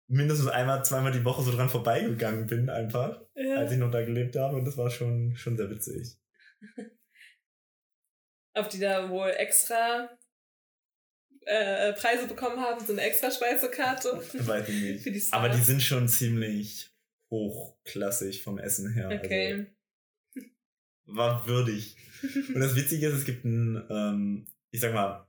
mindestens 0.07 0.49
einmal, 0.49 0.85
zweimal 0.85 1.11
die 1.12 1.25
Woche 1.25 1.43
so 1.43 1.51
dran 1.51 1.69
vorbeigegangen 1.69 2.47
bin, 2.47 2.71
einfach, 2.71 3.21
ja. 3.35 3.57
als 3.57 3.73
ich 3.73 3.79
noch 3.79 3.91
da 3.91 4.03
gelebt 4.05 4.37
habe. 4.37 4.57
Und 4.57 4.65
das 4.65 4.77
war 4.77 4.91
schon, 4.91 5.35
schon 5.35 5.57
sehr 5.57 5.69
witzig. 5.71 6.17
Ob 8.55 8.71
die 8.71 8.79
da 8.79 9.11
wohl 9.11 9.31
extra 9.31 10.09
äh, 11.41 11.93
Preise 11.95 12.29
bekommen 12.29 12.61
haben, 12.61 12.85
so 12.85 12.93
eine 12.93 13.03
extra 13.03 13.33
Speisekarte. 13.33 14.23
Weiß 14.47 14.69
ich 14.69 15.05
nicht. 15.05 15.35
Aber 15.35 15.49
die 15.49 15.62
sind 15.62 15.83
schon 15.83 16.09
ziemlich 16.09 16.93
hochklassig 17.31 18.45
vom 18.45 18.59
Essen 18.59 18.93
her. 18.93 19.11
Okay. 19.12 19.53
Also 19.53 19.67
war 21.07 21.47
würdig. 21.49 21.97
Und 22.23 22.61
das 22.61 22.77
Witzige 22.77 23.09
ist, 23.09 23.15
es 23.15 23.25
gibt 23.25 23.45
ein, 23.45 23.85
ähm, 23.91 24.47
ich 24.71 24.81
sag 24.81 24.95
mal, 24.95 25.27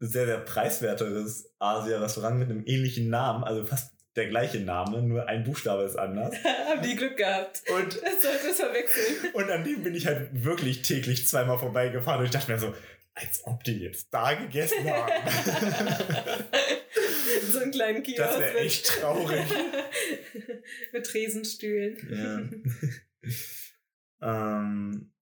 sehr, 0.00 0.26
sehr 0.26 0.38
preiswerteres 0.38 1.54
Asia-Restaurant 1.58 2.38
mit 2.38 2.50
einem 2.50 2.62
ähnlichen 2.66 3.08
Namen, 3.08 3.44
also 3.44 3.64
fast 3.64 3.92
der 4.16 4.28
gleiche 4.28 4.60
Name, 4.60 5.00
nur 5.00 5.28
ein 5.28 5.44
Buchstabe 5.44 5.84
ist 5.84 5.96
anders. 5.96 6.34
Haben 6.68 6.82
die 6.82 6.96
Glück 6.96 7.16
gehabt. 7.16 7.62
Und 7.70 8.00
Das 8.02 8.22
sollte 8.22 8.48
es 8.50 8.56
verwechseln. 8.56 9.30
Und 9.32 9.50
an 9.50 9.64
dem 9.64 9.82
bin 9.82 9.94
ich 9.94 10.06
halt 10.06 10.44
wirklich 10.44 10.82
täglich 10.82 11.26
zweimal 11.26 11.58
vorbeigefahren 11.58 12.20
und 12.20 12.26
ich 12.26 12.32
dachte 12.32 12.50
mir 12.50 12.58
so, 12.58 12.74
als 13.14 13.40
ob 13.44 13.62
die 13.64 13.78
jetzt 13.78 14.12
da 14.12 14.34
gegessen 14.34 14.88
haben. 14.90 15.12
so 17.50 17.58
einen 17.58 17.72
kleinen 17.72 18.02
Kiosk. 18.02 18.22
Das 18.22 18.38
wäre 18.38 18.58
echt 18.58 18.86
traurig. 18.86 19.44
mit 20.92 21.06
Tresenstühlen. 21.06 22.64
Ja. 24.22 24.60
ähm, 24.60 25.12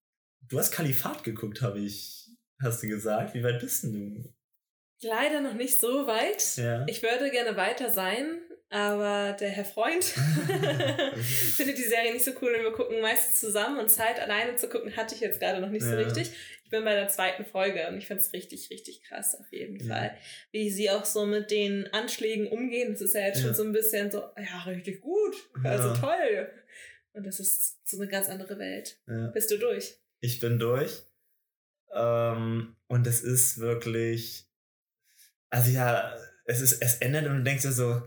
du 0.43 0.59
hast 0.59 0.73
Kalifat 0.73 1.25
geguckt, 1.25 1.63
habe 1.63 1.81
ich, 1.81 2.31
hast 2.63 2.83
du 2.83 2.89
gesagt. 2.89 3.35
Wie 3.35 3.43
weit 3.43 3.61
bist 3.61 3.85
denn 3.85 3.93
du? 3.93 4.36
Leider 5.03 5.41
noch 5.41 5.55
nicht 5.55 5.79
so 5.81 6.07
weit. 6.07 6.57
Ja. 6.57 6.85
Ich 6.89 7.03
würde 7.03 7.31
gerne 7.31 7.57
weiter 7.57 7.91
sein, 7.91 8.39
aber 8.71 9.37
der 9.39 9.51
Herr 9.51 9.65
Freund 9.65 10.05
findet 11.15 11.79
die 11.79 11.83
Serie 11.85 12.13
nicht 12.13 12.25
so 12.25 12.33
cool 12.41 12.55
und 12.55 12.63
wir 12.63 12.73
gucken 12.73 13.01
meistens 13.01 13.41
zusammen 13.41 13.79
und 13.79 13.89
Zeit 13.91 14.19
alleine 14.21 14.57
zu 14.57 14.69
gucken 14.69 14.97
hatte 14.97 15.15
ich 15.15 15.21
jetzt 15.21 15.41
gerade 15.41 15.61
noch 15.61 15.71
nicht 15.71 15.85
so 15.85 15.91
Ja. 15.93 15.99
richtig. 15.99 16.31
Ich 16.65 16.71
bin 16.71 16.83
bei 16.85 16.95
der 16.95 17.07
zweiten 17.09 17.45
Folge 17.45 17.87
und 17.87 17.97
ich 17.99 18.09
finde 18.09 18.23
es 18.23 18.33
richtig, 18.33 18.71
richtig 18.71 19.03
krass 19.05 19.37
auf 19.39 19.47
jeden 19.53 19.79
Ja. 19.87 19.95
Fall. 19.95 20.17
Wie 20.51 20.69
sie 20.71 20.91
auch 20.91 21.05
so 21.05 21.25
mit 21.25 21.51
den 21.53 21.87
Anschlägen 21.93 22.49
umgehen. 22.49 22.91
Das 22.93 23.01
ist 23.01 23.15
ja 23.15 23.21
jetzt 23.21 23.41
schon 23.41 23.55
so 23.55 23.63
ein 23.63 23.73
bisschen 23.73 24.11
so, 24.11 24.19
ja, 24.37 24.63
richtig 24.67 25.01
gut. 25.01 25.37
Ja. 25.63 25.71
Also 25.71 25.95
toll. 25.95 26.51
Und 27.13 27.25
das 27.25 27.39
ist 27.39 27.89
so 27.89 27.99
eine 27.99 28.09
ganz 28.11 28.29
andere 28.29 28.59
Welt. 28.59 28.99
Bist 29.33 29.51
du 29.53 29.59
durch? 29.59 29.95
Ich 30.21 30.41
bin 30.41 30.59
durch. 30.59 31.03
Ähm, 31.95 32.75
und 32.89 33.07
es 33.07 33.23
ist 33.23 33.59
wirklich. 33.61 34.46
Also 35.51 35.71
ja, 35.71 36.15
es 36.45 36.61
ist, 36.61 36.83
es 36.83 36.97
endet 36.99 37.27
und 37.27 37.39
du 37.39 37.43
denkst 37.43 37.63
dir 37.63 37.73
so. 37.73 38.03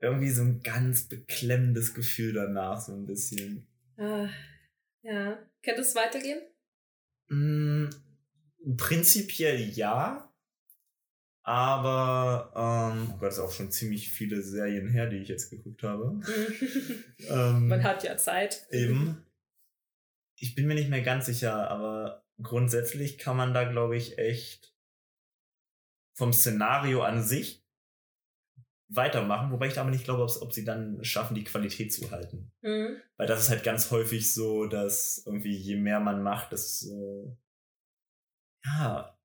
Irgendwie 0.00 0.30
so 0.30 0.42
ein 0.42 0.62
ganz 0.62 1.08
beklemmendes 1.08 1.94
Gefühl 1.94 2.32
danach, 2.32 2.80
so 2.80 2.92
ein 2.92 3.06
bisschen. 3.06 3.66
Ah, 3.96 4.28
ja. 5.02 5.38
Könnte 5.62 5.82
es 5.82 5.94
weitergehen? 5.94 6.42
Mm, 7.28 7.88
prinzipiell 8.76 9.60
ja. 9.60 10.28
Aber, 11.44 12.52
ähm, 12.94 13.12
oh 13.12 13.18
Gott, 13.18 13.30
ist 13.30 13.40
auch 13.40 13.50
schon 13.50 13.72
ziemlich 13.72 14.10
viele 14.10 14.42
Serien 14.42 14.88
her, 14.88 15.08
die 15.08 15.16
ich 15.16 15.28
jetzt 15.28 15.50
geguckt 15.50 15.82
habe. 15.82 16.20
Ähm, 17.28 17.68
Man 17.68 17.84
hat 17.84 18.02
ja 18.02 18.16
Zeit. 18.16 18.66
Eben. 18.70 19.24
Ich 20.36 20.56
bin 20.56 20.66
mir 20.66 20.74
nicht 20.74 20.90
mehr 20.90 21.02
ganz 21.02 21.26
sicher, 21.26 21.70
aber 21.70 22.24
grundsätzlich 22.42 23.16
kann 23.16 23.36
man 23.36 23.54
da, 23.54 23.62
glaube 23.62 23.96
ich, 23.96 24.18
echt 24.18 24.71
vom 26.14 26.32
Szenario 26.32 27.02
an 27.02 27.22
sich 27.22 27.62
weitermachen, 28.88 29.50
wobei 29.50 29.68
ich 29.68 29.74
da 29.74 29.80
aber 29.80 29.90
nicht 29.90 30.04
glaube, 30.04 30.22
ob 30.22 30.52
sie 30.52 30.64
dann 30.64 31.02
schaffen, 31.02 31.34
die 31.34 31.44
Qualität 31.44 31.92
zu 31.92 32.10
halten. 32.10 32.52
Mhm. 32.60 33.00
Weil 33.16 33.26
das 33.26 33.40
ist 33.42 33.50
halt 33.50 33.64
ganz 33.64 33.90
häufig 33.90 34.32
so, 34.34 34.66
dass 34.66 35.22
irgendwie 35.24 35.56
je 35.56 35.76
mehr 35.76 35.98
man 36.00 36.22
macht, 36.22 36.52
desto 36.52 37.38
ja, 38.64 39.18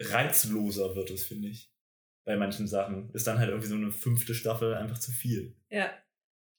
reizloser 0.00 0.94
wird 0.96 1.10
es, 1.10 1.26
finde 1.26 1.48
ich. 1.48 1.72
Bei 2.26 2.36
manchen 2.36 2.66
Sachen 2.66 3.10
ist 3.14 3.26
dann 3.26 3.38
halt 3.38 3.50
irgendwie 3.50 3.68
so 3.68 3.76
eine 3.76 3.92
fünfte 3.92 4.34
Staffel 4.34 4.74
einfach 4.74 4.98
zu 4.98 5.12
viel. 5.12 5.56
Ja, 5.70 5.92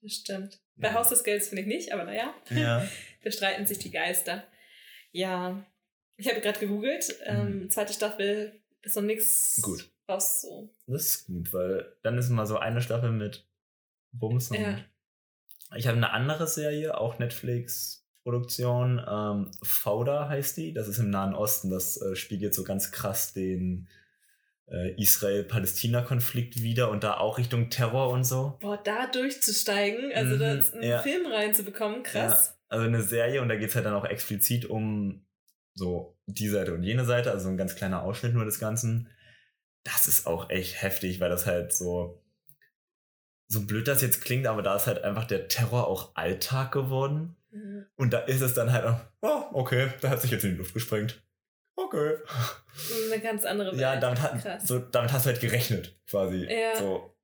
das 0.02 0.14
stimmt. 0.14 0.62
Bei 0.76 0.88
Ja. 0.90 0.94
Haus 0.94 1.10
des 1.10 1.24
Geldes 1.24 1.50
finde 1.50 1.64
ich 1.64 1.68
nicht, 1.68 1.92
aber 1.92 2.06
naja, 2.06 2.34
Ja. 2.50 2.88
da 3.24 3.32
streiten 3.32 3.66
sich 3.68 3.80
die 3.80 3.92
Geister. 3.92 4.48
Ja, 5.12 5.66
ich 6.16 6.30
habe 6.30 6.40
gerade 6.42 6.60
gegoogelt. 6.60 7.14
Ähm, 7.26 7.70
zweite 7.70 7.94
Staffel 7.94 8.62
ist 8.88 8.96
noch 8.96 9.04
nichts. 9.04 9.60
Gut. 9.62 9.90
raus 10.10 10.42
so. 10.42 10.70
Das 10.88 11.04
ist 11.06 11.28
gut, 11.28 11.52
weil 11.54 11.86
dann 12.04 12.18
ist 12.18 12.30
mal 12.30 12.46
so 12.46 12.58
eine 12.58 12.82
Staffel 12.82 13.12
mit 13.12 13.46
Bums 14.14 14.50
und 14.52 14.58
Ja. 14.60 14.80
ich 15.76 15.86
habe 15.88 15.98
eine 15.98 16.12
andere 16.12 16.48
Serie, 16.48 16.98
auch 16.98 17.20
Netflix-Produktion, 17.20 19.02
ähm, 19.08 19.52
Fauda 19.64 20.30
heißt 20.30 20.58
die, 20.58 20.74
das 20.74 20.88
ist 20.88 20.98
im 21.00 21.10
Nahen 21.10 21.34
Osten, 21.36 21.70
das 21.70 22.02
äh, 22.02 22.16
spiegelt 22.16 22.54
so 22.56 22.64
ganz 22.64 22.92
krass 22.92 23.34
den 23.34 23.88
äh, 24.70 24.94
Israel-Palästina-Konflikt 25.02 26.62
wieder 26.62 26.90
und 26.90 27.04
da 27.04 27.18
auch 27.18 27.38
Richtung 27.38 27.70
Terror 27.70 28.10
und 28.10 28.24
so. 28.26 28.58
Boah, 28.60 28.78
da 28.84 29.08
durchzusteigen, 29.08 30.12
also 30.14 30.36
Mhm, 30.36 30.40
da 30.40 30.50
einen 30.52 30.84
ja. 30.84 31.00
Film 31.02 31.26
reinzubekommen, 31.26 32.04
krass. 32.04 32.58
Also 32.70 32.86
eine 32.86 33.02
Serie 33.02 33.42
und 33.42 33.48
da 33.50 33.56
geht 33.56 33.70
es 33.70 33.76
halt 33.76 33.86
dann 33.86 33.94
auch 33.94 34.04
explizit 34.06 34.66
um 34.66 35.26
so 35.78 36.18
die 36.26 36.50
Seite 36.50 36.74
und 36.74 36.84
jene 36.84 37.06
Seite, 37.06 37.32
also 37.32 37.48
ein 37.50 37.58
ganz 37.58 37.76
kleiner 37.76 38.04
Ausschnitt 38.04 38.34
nur 38.34 38.46
des 38.46 38.60
Ganzen. 38.60 39.10
Das 39.84 40.08
ist 40.08 40.28
auch 40.28 40.50
echt 40.50 40.82
heftig, 40.82 41.20
weil 41.20 41.30
das 41.30 41.46
halt 41.46 41.74
so, 41.74 42.22
so 43.48 43.66
blöd 43.66 43.88
das 43.88 44.02
jetzt 44.02 44.22
klingt, 44.22 44.48
aber 44.48 44.62
da 44.62 44.76
ist 44.76 44.88
halt 44.88 45.04
einfach 45.04 45.26
der 45.26 45.48
Terror 45.48 45.88
auch 45.88 46.16
Alltag 46.16 46.72
geworden. 46.72 47.38
Mhm. 47.52 47.86
Und 47.96 48.12
da 48.12 48.20
ist 48.20 48.42
es 48.42 48.54
dann 48.54 48.74
halt 48.74 48.86
auch, 48.86 49.00
oh, 49.22 49.44
okay, 49.54 49.90
da 50.02 50.10
hat 50.10 50.22
sich 50.22 50.32
jetzt 50.32 50.44
in 50.44 50.52
die 50.52 50.58
Luft 50.58 50.74
gesprengt. 50.74 51.24
Okay. 51.76 52.18
Eine 53.12 53.22
ganz 53.22 53.46
andere 53.46 53.72
Welt. 53.72 53.80
Ja, 53.80 53.96
damit, 53.98 54.22
hat, 54.22 54.68
so, 54.68 54.80
damit 54.80 55.14
hast 55.14 55.26
du 55.26 55.30
halt 55.30 55.40
gerechnet, 55.40 55.96
quasi. 56.10 56.48
Ja. 56.50 56.76
So. 56.76 57.17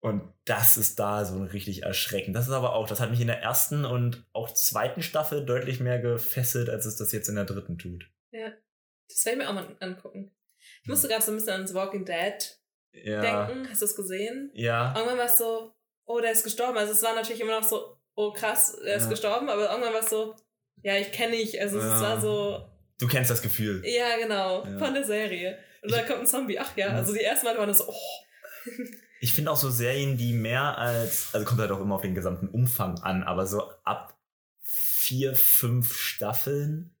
Und 0.00 0.32
das 0.46 0.76
ist 0.78 0.98
da 0.98 1.24
so 1.26 1.42
richtig 1.42 1.82
erschreckend. 1.82 2.34
Das 2.34 2.46
ist 2.48 2.52
aber 2.54 2.74
auch, 2.74 2.88
das 2.88 3.00
hat 3.00 3.10
mich 3.10 3.20
in 3.20 3.26
der 3.26 3.42
ersten 3.42 3.84
und 3.84 4.24
auch 4.32 4.52
zweiten 4.54 5.02
Staffel 5.02 5.44
deutlich 5.44 5.78
mehr 5.80 5.98
gefesselt, 5.98 6.70
als 6.70 6.86
es 6.86 6.96
das 6.96 7.12
jetzt 7.12 7.28
in 7.28 7.34
der 7.34 7.44
dritten 7.44 7.76
tut. 7.78 8.10
Das 8.32 9.24
werde 9.26 9.38
ich 9.40 9.44
mir 9.44 9.48
auch 9.48 9.52
mal 9.54 9.76
angucken. 9.80 10.30
Ich 10.82 10.88
musste 10.88 11.08
gerade 11.08 11.22
so 11.22 11.32
ein 11.32 11.36
bisschen 11.36 11.52
an 11.52 11.66
The 11.66 11.74
Walking 11.74 12.04
Dead 12.06 12.58
Ja. 12.92 13.20
denken. 13.46 13.68
Hast 13.68 13.82
du 13.82 13.84
es 13.86 13.94
gesehen? 13.94 14.50
Ja. 14.54 14.94
Irgendwann 14.96 15.18
war 15.18 15.26
es 15.26 15.36
so, 15.36 15.74
oh, 16.06 16.20
der 16.20 16.32
ist 16.32 16.44
gestorben. 16.44 16.78
Also 16.78 16.92
es 16.92 17.02
war 17.02 17.14
natürlich 17.14 17.40
immer 17.42 17.60
noch 17.60 17.68
so, 17.68 17.98
oh 18.14 18.32
krass, 18.32 18.74
er 18.82 18.96
ist 18.96 19.04
Ja. 19.04 19.10
gestorben, 19.10 19.48
aber 19.50 19.70
irgendwann 19.70 19.92
war 19.92 20.00
es 20.00 20.08
so, 20.10 20.34
ja, 20.82 20.96
ich 20.96 21.12
kenne 21.12 21.36
ich. 21.36 21.60
Also 21.60 21.78
es 21.78 21.84
Ja. 21.84 22.00
war 22.00 22.20
so, 22.20 22.66
Du 22.98 23.06
kennst 23.06 23.30
das 23.30 23.42
Gefühl. 23.42 23.82
ja, 23.84 24.16
genau, 24.16 24.64
Ja. 24.64 24.78
von 24.78 24.94
der 24.94 25.04
Serie. 25.04 25.58
Und 25.82 25.92
da 25.92 26.02
kommt 26.04 26.20
ein 26.20 26.26
Zombie, 26.26 26.58
ach 26.58 26.74
ja, 26.76 26.88
Ja. 26.88 26.94
also 26.94 27.12
die 27.12 27.20
ersten 27.20 27.44
Mal 27.46 27.58
waren 27.58 27.68
das 27.68 27.78
so, 27.78 27.88
oh. 27.88 27.94
Ich 29.22 29.34
finde 29.34 29.50
auch 29.50 29.56
so 29.56 29.70
Serien, 29.70 30.16
die 30.16 30.32
mehr 30.32 30.78
als, 30.78 31.34
also 31.34 31.46
kommt 31.46 31.60
halt 31.60 31.70
auch 31.70 31.80
immer 31.80 31.96
auf 31.96 32.02
den 32.02 32.14
gesamten 32.14 32.48
Umfang 32.48 32.98
an, 33.00 33.22
aber 33.22 33.46
so 33.46 33.70
ab 33.84 34.18
vier, 34.60 35.34
fünf 35.34 35.94
Staffeln 35.94 36.96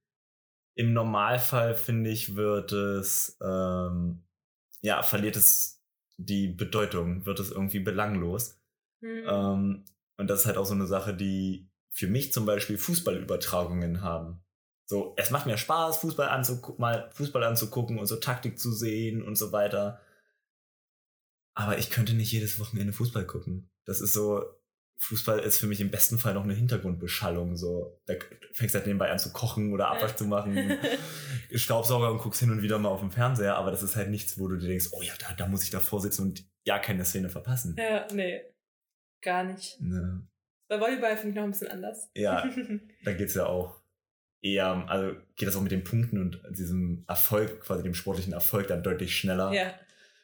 im 0.74 0.92
Normalfall 0.92 1.74
finde 1.74 2.10
ich, 2.10 2.36
wird 2.36 2.72
es, 2.72 3.38
ähm, 3.42 4.22
ja, 4.82 5.02
verliert 5.02 5.36
es 5.36 5.82
die 6.18 6.48
Bedeutung, 6.48 7.24
wird 7.24 7.40
es 7.40 7.50
irgendwie 7.50 7.80
belanglos. 7.80 8.58
Hm. 9.00 9.24
Ähm, 9.26 9.84
und 10.18 10.28
das 10.28 10.40
ist 10.40 10.46
halt 10.46 10.58
auch 10.58 10.66
so 10.66 10.74
eine 10.74 10.86
Sache, 10.86 11.14
die 11.14 11.70
für 11.90 12.06
mich 12.06 12.32
zum 12.32 12.44
Beispiel 12.46 12.76
Fußballübertragungen 12.78 14.02
haben. 14.02 14.42
So, 14.84 15.14
es 15.16 15.30
macht 15.30 15.46
mir 15.46 15.56
Spaß, 15.56 15.98
Fußball 15.98 16.28
anzugucken, 16.28 16.80
mal 16.80 17.10
Fußball 17.12 17.44
anzugucken 17.44 17.98
und 17.98 18.06
so 18.06 18.16
Taktik 18.16 18.58
zu 18.58 18.72
sehen 18.72 19.22
und 19.22 19.36
so 19.36 19.52
weiter. 19.52 20.00
Aber 21.60 21.76
ich 21.76 21.90
könnte 21.90 22.14
nicht 22.14 22.32
jedes 22.32 22.58
Wochenende 22.58 22.94
Fußball 22.94 23.26
gucken. 23.26 23.68
Das 23.84 24.00
ist 24.00 24.14
so, 24.14 24.42
Fußball 24.96 25.40
ist 25.40 25.58
für 25.58 25.66
mich 25.66 25.82
im 25.82 25.90
besten 25.90 26.16
Fall 26.16 26.32
noch 26.32 26.44
eine 26.44 26.54
Hintergrundbeschallung. 26.54 27.58
So, 27.58 28.00
da 28.06 28.14
fängst 28.52 28.74
du 28.74 28.78
halt 28.78 28.86
nebenbei 28.86 29.10
an 29.10 29.18
zu 29.18 29.30
kochen 29.30 29.74
oder 29.74 29.88
Abwasch 29.88 30.14
zu 30.14 30.24
machen, 30.24 30.78
Staubsauger 31.54 32.10
und 32.10 32.18
guckst 32.18 32.40
hin 32.40 32.50
und 32.50 32.62
wieder 32.62 32.78
mal 32.78 32.88
auf 32.88 33.00
dem 33.00 33.10
Fernseher, 33.10 33.56
aber 33.56 33.70
das 33.70 33.82
ist 33.82 33.94
halt 33.94 34.08
nichts, 34.08 34.38
wo 34.38 34.48
du 34.48 34.56
dir 34.56 34.68
denkst, 34.68 34.88
oh 34.92 35.02
ja, 35.02 35.12
da, 35.18 35.34
da 35.34 35.46
muss 35.48 35.62
ich 35.62 35.70
davor 35.70 36.00
sitzen 36.00 36.22
und 36.22 36.44
ja 36.64 36.78
keine 36.78 37.04
Szene 37.04 37.28
verpassen. 37.28 37.76
ja, 37.78 38.06
nee, 38.10 38.40
gar 39.20 39.44
nicht. 39.44 39.78
Ne. 39.82 40.26
Bei 40.66 40.80
Volleyball 40.80 41.16
finde 41.18 41.30
ich 41.30 41.36
noch 41.36 41.44
ein 41.44 41.50
bisschen 41.50 41.68
anders. 41.68 42.08
Ja, 42.14 42.48
da 43.04 43.12
geht's 43.12 43.34
ja 43.34 43.44
auch 43.44 43.82
eher, 44.42 44.88
also 44.88 45.14
geht 45.36 45.46
das 45.46 45.56
auch 45.56 45.62
mit 45.62 45.72
den 45.72 45.84
Punkten 45.84 46.18
und 46.22 46.40
diesem 46.56 47.04
Erfolg, 47.06 47.60
quasi 47.60 47.82
dem 47.82 47.92
sportlichen 47.92 48.32
Erfolg 48.32 48.68
dann 48.68 48.82
deutlich 48.82 49.14
schneller. 49.14 49.52
ja. 49.52 49.74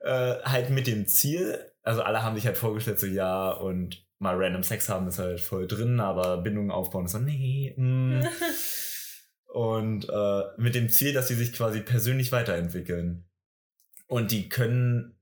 Äh, 0.00 0.42
halt 0.42 0.70
mit 0.70 0.86
dem 0.86 1.06
Ziel, 1.06 1.58
also 1.82 2.02
alle 2.02 2.22
haben 2.22 2.36
sich 2.36 2.46
halt 2.46 2.58
vorgestellt, 2.58 3.00
so 3.00 3.06
ja, 3.06 3.50
und 3.50 4.06
mal 4.18 4.36
random 4.36 4.62
Sex 4.62 4.88
haben 4.88 5.08
ist 5.08 5.18
halt 5.18 5.40
voll 5.40 5.66
drin, 5.66 6.00
aber 6.00 6.38
Bindungen 6.38 6.70
aufbauen 6.70 7.06
ist 7.06 7.12
so, 7.12 7.18
nee, 7.18 7.74
mm. 7.76 8.20
Und 9.52 10.08
äh, 10.08 10.42
mit 10.56 10.74
dem 10.74 10.88
Ziel, 10.88 11.12
dass 11.12 11.28
sie 11.28 11.34
sich 11.34 11.52
quasi 11.52 11.82
persönlich 11.82 12.32
weiterentwickeln. 12.32 13.28
Und 14.06 14.30
die 14.30 14.48
können, 14.48 15.14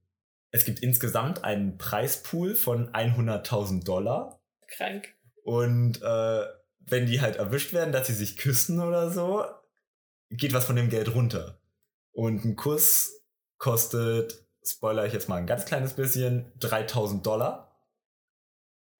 es 0.51 0.64
gibt 0.64 0.80
insgesamt 0.80 1.44
einen 1.44 1.78
Preispool 1.78 2.55
von 2.55 2.92
100.000 2.92 3.84
Dollar. 3.84 4.40
Krank. 4.68 5.14
Und 5.44 6.03
äh, 6.03 6.44
wenn 6.80 7.07
die 7.07 7.20
halt 7.20 7.36
erwischt 7.36 7.72
werden, 7.72 7.92
dass 7.92 8.09
sie 8.09 8.14
sich 8.14 8.36
küssen 8.36 8.80
oder 8.80 9.11
so, 9.11 9.44
geht 10.30 10.53
was 10.53 10.64
von 10.64 10.76
dem 10.76 10.90
Geld 10.90 11.14
runter. 11.14 11.59
Und 12.12 12.44
ein 12.44 12.57
Kuss 12.57 13.22
kostet, 13.59 14.44
spoiler 14.64 15.07
ich 15.07 15.12
jetzt 15.12 15.28
mal 15.28 15.36
ein 15.36 15.46
ganz 15.46 15.64
kleines 15.64 15.94
bisschen, 15.94 16.53
3000 16.59 17.24
Dollar. 17.24 17.76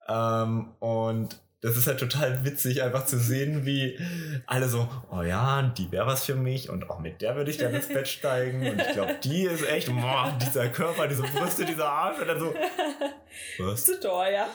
Ähm, 0.09 0.75
und 0.79 1.41
das 1.63 1.77
ist 1.77 1.87
halt 1.87 2.01
total 2.01 2.45
witzig, 2.45 2.83
einfach 2.83 3.05
zu 3.05 3.19
sehen, 3.19 3.67
wie 3.67 3.99
alle 4.47 4.69
so, 4.69 4.89
oh 5.11 5.23
ja, 5.23 5.63
die 5.77 5.93
wäre 5.93 6.07
was 6.07 6.25
für 6.25 6.35
mich 6.35 6.71
und 6.71 6.89
auch 6.89 7.01
mit 7.01 7.21
der 7.21 7.37
würde 7.37 7.51
ich 7.51 7.59
gerne 7.59 7.77
ins 7.77 7.89
Bett 7.89 8.09
steigen. 8.09 8.67
Und 8.69 8.81
ich 8.81 8.93
glaube, 8.93 9.19
die 9.23 9.43
ist 9.43 9.69
echt, 9.69 9.89
boah, 9.89 10.37
dieser 10.41 10.69
Körper, 10.69 11.07
diese 11.07 11.23
Brüste, 11.23 11.67
dieser 11.67 11.89
Arsch. 11.91 12.19
Und 12.21 12.29
dann 12.29 12.41
so, 12.41 12.55
was? 13.59 13.85
Zu 13.85 14.01
teuer. 14.01 14.47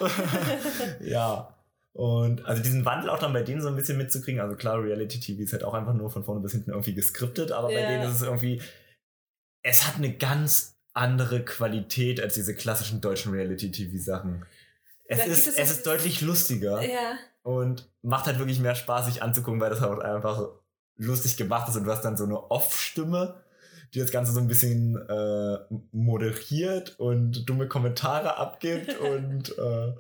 ja. 1.02 1.52
Und 1.94 2.46
also 2.46 2.62
diesen 2.62 2.84
Wandel 2.86 3.10
auch 3.10 3.20
dann 3.20 3.32
bei 3.34 3.44
denen 3.44 3.62
so 3.62 3.70
ein 3.70 3.76
bisschen 3.76 3.98
mitzukriegen. 3.98 4.42
Also 4.42 4.56
klar, 4.56 4.82
Reality 4.84 5.20
TV 5.20 5.44
ist 5.44 5.54
halt 5.54 5.64
auch 5.64 5.74
einfach 5.74 5.94
nur 5.94 6.10
von 6.10 6.24
vorne 6.26 6.42
bis 6.42 6.52
hinten 6.52 6.72
irgendwie 6.72 6.94
geskriptet, 6.94 7.52
aber 7.52 7.68
bei 7.68 7.82
Ja. 7.82 7.88
denen 7.88 8.04
ist 8.04 8.16
es 8.16 8.22
irgendwie, 8.24 8.62
es 9.64 9.88
hat 9.88 9.96
eine 9.96 10.12
ganz 10.12 10.76
andere 10.94 11.46
Qualität 11.46 12.20
als 12.20 12.34
diese 12.34 12.56
klassischen 12.56 13.00
deutschen 13.00 13.32
Reality 13.32 13.70
TV 13.72 13.98
Sachen. 13.98 14.46
Es 15.08 15.26
ist, 15.28 15.48
es 15.48 15.58
es 15.58 15.72
ist 15.72 15.86
deutlich 15.86 16.22
lustiger 16.22 16.82
ja. 16.82 17.18
und 17.44 17.90
macht 18.02 18.26
halt 18.26 18.40
wirklich 18.40 18.60
mehr 18.60 18.76
Spaß, 18.76 19.06
sich 19.06 19.22
anzugucken, 19.22 19.62
weil 19.62 19.70
das 19.70 19.82
halt 19.82 20.02
einfach 20.02 20.48
lustig 20.98 21.38
gemacht 21.38 21.70
ist 21.70 21.76
und 21.76 21.84
du 21.84 21.92
hast 21.92 22.02
dann 22.04 22.18
so 22.18 22.24
eine 22.24 22.40
Off-Stimme, 22.50 23.44
die 23.94 24.00
das 24.00 24.12
Ganze 24.12 24.32
so 24.32 24.40
ein 24.40 24.48
bisschen 24.48 24.96
äh, 25.08 25.58
moderiert 25.92 27.00
und 27.00 27.48
dumme 27.48 27.68
Kommentare 27.68 28.38
abgibt 28.38 28.98
und 29.00 29.56
äh, 29.58 29.94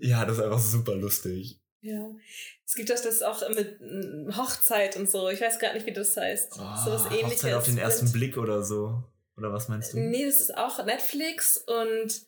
ja, 0.00 0.24
das 0.24 0.38
ist 0.38 0.44
einfach 0.44 0.58
super 0.58 0.94
lustig. 0.94 1.60
Ja. 1.80 2.10
Es 2.66 2.74
gibt 2.74 2.90
das, 2.90 3.02
das 3.02 3.22
auch 3.22 3.42
mit 3.50 3.80
mm, 3.80 4.36
Hochzeit 4.36 4.96
und 4.96 5.10
so. 5.10 5.28
Ich 5.28 5.40
weiß 5.40 5.58
gar 5.58 5.74
nicht, 5.74 5.86
wie 5.86 5.92
das 5.92 6.16
heißt. 6.16 6.54
so 6.54 6.60
was 6.60 7.06
Ah, 7.06 7.10
ähnliches. 7.10 7.42
Hochzeit 7.42 7.54
auf 7.54 7.64
den 7.64 7.78
ersten 7.78 8.12
Blick 8.12 8.36
oder 8.36 8.62
so. 8.62 9.02
Oder 9.36 9.52
was 9.52 9.68
meinst 9.68 9.92
du? 9.92 9.98
Nee, 9.98 10.26
das 10.26 10.40
ist 10.40 10.56
auch 10.56 10.84
Netflix 10.84 11.56
und 11.56 12.22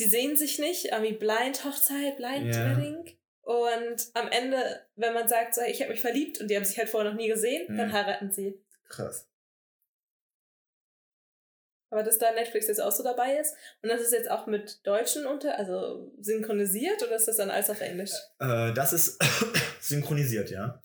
die 0.00 0.08
sehen 0.08 0.36
sich 0.36 0.58
nicht. 0.58 0.86
Irgendwie 0.86 1.12
Blind 1.12 1.64
Hochzeit, 1.64 2.16
Blind 2.16 2.52
Ja. 2.54 2.76
Wedding. 2.76 3.16
Und 3.42 4.10
am 4.14 4.28
Ende, 4.28 4.80
wenn 4.96 5.14
man 5.14 5.28
sagt, 5.28 5.54
so, 5.54 5.60
ich 5.62 5.80
habe 5.80 5.92
mich 5.92 6.00
verliebt 6.00 6.40
und 6.40 6.48
die 6.48 6.56
haben 6.56 6.64
sich 6.64 6.78
halt 6.78 6.88
vorher 6.88 7.10
noch 7.10 7.16
nie 7.16 7.28
gesehen, 7.28 7.66
dann 7.76 7.88
Mhm. 7.88 7.92
heiraten 7.92 8.30
sie. 8.32 8.60
Krass. 8.88 9.26
Aber 11.92 12.04
dass 12.04 12.18
da 12.18 12.30
Netflix 12.32 12.68
jetzt 12.68 12.80
auch 12.80 12.92
so 12.92 13.02
dabei 13.02 13.36
ist. 13.38 13.56
Und 13.82 13.88
das 13.88 14.00
ist 14.00 14.12
jetzt 14.12 14.30
auch 14.30 14.46
mit 14.46 14.86
Deutschen 14.86 15.26
unter, 15.26 15.58
also 15.58 16.12
synchronisiert 16.20 17.02
oder 17.02 17.16
ist 17.16 17.26
das 17.26 17.38
dann 17.38 17.50
alles 17.50 17.68
auf 17.68 17.80
Englisch? 17.80 18.12
Äh, 18.38 18.72
das 18.72 18.92
ist 18.92 19.18
synchronisiert, 19.80 20.50
ja. 20.50 20.80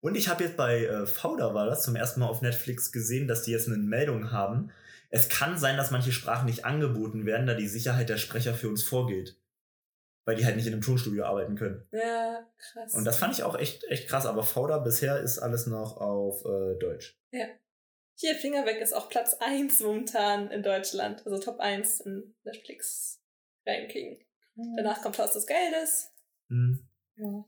Und 0.00 0.16
ich 0.16 0.28
habe 0.28 0.44
jetzt 0.44 0.56
bei 0.56 0.84
äh, 0.84 1.06
Fauda 1.06 1.54
war 1.54 1.66
das 1.66 1.82
zum 1.82 1.96
ersten 1.96 2.20
Mal 2.20 2.28
auf 2.28 2.42
Netflix 2.42 2.92
gesehen, 2.92 3.26
dass 3.26 3.42
die 3.42 3.50
jetzt 3.52 3.66
eine 3.66 3.78
Meldung 3.78 4.30
haben. 4.30 4.70
Es 5.14 5.28
kann 5.28 5.56
sein, 5.56 5.76
dass 5.76 5.92
manche 5.92 6.10
Sprachen 6.10 6.46
nicht 6.46 6.64
angeboten 6.64 7.24
werden, 7.24 7.46
da 7.46 7.54
die 7.54 7.68
Sicherheit 7.68 8.08
der 8.08 8.16
Sprecher 8.16 8.52
für 8.52 8.68
uns 8.68 8.82
vorgeht. 8.82 9.40
Weil 10.24 10.34
die 10.34 10.44
halt 10.44 10.56
nicht 10.56 10.66
in 10.66 10.72
einem 10.72 10.82
Tonstudio 10.82 11.24
arbeiten 11.24 11.54
können. 11.54 11.86
Ja, 11.92 12.44
krass. 12.58 12.94
Und 12.94 13.04
das 13.04 13.18
fand 13.18 13.32
ich 13.32 13.44
auch 13.44 13.56
echt, 13.56 13.84
echt 13.84 14.08
krass. 14.08 14.26
Aber 14.26 14.42
Fauda 14.42 14.78
bisher 14.78 15.20
ist 15.20 15.38
alles 15.38 15.68
noch 15.68 15.98
auf 15.98 16.44
äh, 16.44 16.78
Deutsch. 16.80 17.16
Hier, 18.16 18.34
Finger 18.34 18.66
weg 18.66 18.80
ist 18.80 18.92
auch 18.92 19.08
Platz 19.08 19.34
1 19.34 19.80
momentan 19.80 20.50
in 20.50 20.64
Deutschland. 20.64 21.24
Also 21.24 21.38
Top 21.38 21.60
1 21.60 22.00
im 22.00 22.34
Netflix-Ranking. 22.42 24.24
Danach 24.76 25.00
kommt 25.02 25.18
Haus 25.18 25.34
des 25.34 25.46
Geldes. 25.46 26.12
Hm. 26.48 26.88
Ja. 27.16 27.44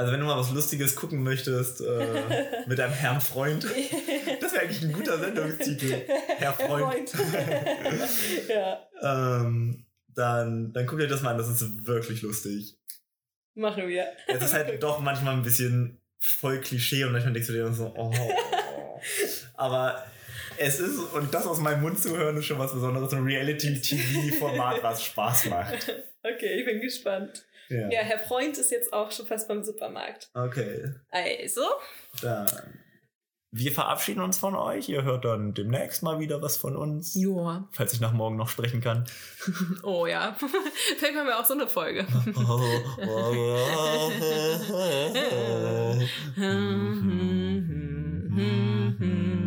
Also 0.00 0.12
wenn 0.12 0.20
du 0.20 0.24
mal 0.24 0.38
was 0.38 0.50
Lustiges 0.50 0.96
gucken 0.96 1.22
möchtest 1.22 1.82
äh, 1.82 2.46
mit 2.66 2.78
deinem 2.78 2.94
Herrn 2.94 3.20
Freund, 3.20 3.64
das 4.40 4.52
wäre 4.54 4.62
eigentlich 4.62 4.80
ein 4.80 4.94
guter 4.94 5.18
Sendungstitel. 5.18 6.04
Herr 6.38 6.54
Freund. 6.54 7.12
ja, 8.48 8.80
ähm, 9.02 9.84
dann, 10.14 10.72
dann 10.72 10.86
guckt 10.86 11.02
euch 11.02 11.10
das 11.10 11.20
mal 11.20 11.32
an, 11.32 11.36
das 11.36 11.50
ist 11.50 11.86
wirklich 11.86 12.22
lustig. 12.22 12.78
machen 13.54 13.88
wir. 13.88 14.06
Es 14.26 14.42
ist 14.42 14.54
halt 14.54 14.82
doch 14.82 15.00
manchmal 15.00 15.34
ein 15.34 15.42
bisschen 15.42 16.00
voll 16.18 16.62
Klischee 16.62 17.04
und 17.04 17.12
manchmal 17.12 17.34
denkst 17.34 17.48
du 17.48 17.52
dir 17.52 17.70
so, 17.70 17.92
oh. 17.94 18.14
Aber 19.52 20.02
es 20.56 20.80
ist, 20.80 20.98
und 21.12 21.34
das 21.34 21.46
aus 21.46 21.60
meinem 21.60 21.82
Mund 21.82 21.98
zu 21.98 22.16
hören, 22.16 22.38
ist 22.38 22.46
schon 22.46 22.58
was 22.58 22.72
Besonderes, 22.72 23.12
ein 23.12 23.22
Reality-TV-Format, 23.22 24.82
was 24.82 25.04
Spaß 25.04 25.44
macht. 25.50 25.94
Okay, 26.22 26.58
ich 26.58 26.64
bin 26.64 26.80
gespannt. 26.80 27.44
Ja. 27.70 27.88
Ja, 27.90 28.00
Herr 28.00 28.18
Freund 28.18 28.58
ist 28.58 28.70
jetzt 28.70 28.92
auch 28.92 29.10
schon 29.12 29.26
fast 29.26 29.48
beim 29.48 29.62
Supermarkt. 29.62 30.28
Okay. 30.34 30.92
Also, 31.10 31.62
Dann. 32.20 32.46
Wir 33.52 33.72
verabschieden 33.72 34.20
uns 34.20 34.38
von 34.38 34.54
euch. 34.54 34.88
Ihr 34.88 35.02
hört 35.02 35.24
dann 35.24 35.54
demnächst 35.54 36.04
mal 36.04 36.20
wieder 36.20 36.40
was 36.40 36.56
von 36.56 36.76
uns. 36.76 37.16
joa. 37.16 37.68
Falls 37.72 37.92
ich 37.92 38.00
nach 38.00 38.12
morgen 38.12 38.36
noch 38.36 38.48
sprechen 38.48 38.80
kann. 38.80 39.04
Oh 39.82 40.06
ja. 40.06 40.36
Vielleicht 40.98 41.14
machen 41.14 41.26
wir 41.26 41.40
auch 41.40 41.44
so 41.44 41.54
eine 41.54 41.66
Folge. 41.66 42.06
Oh, 42.36 42.60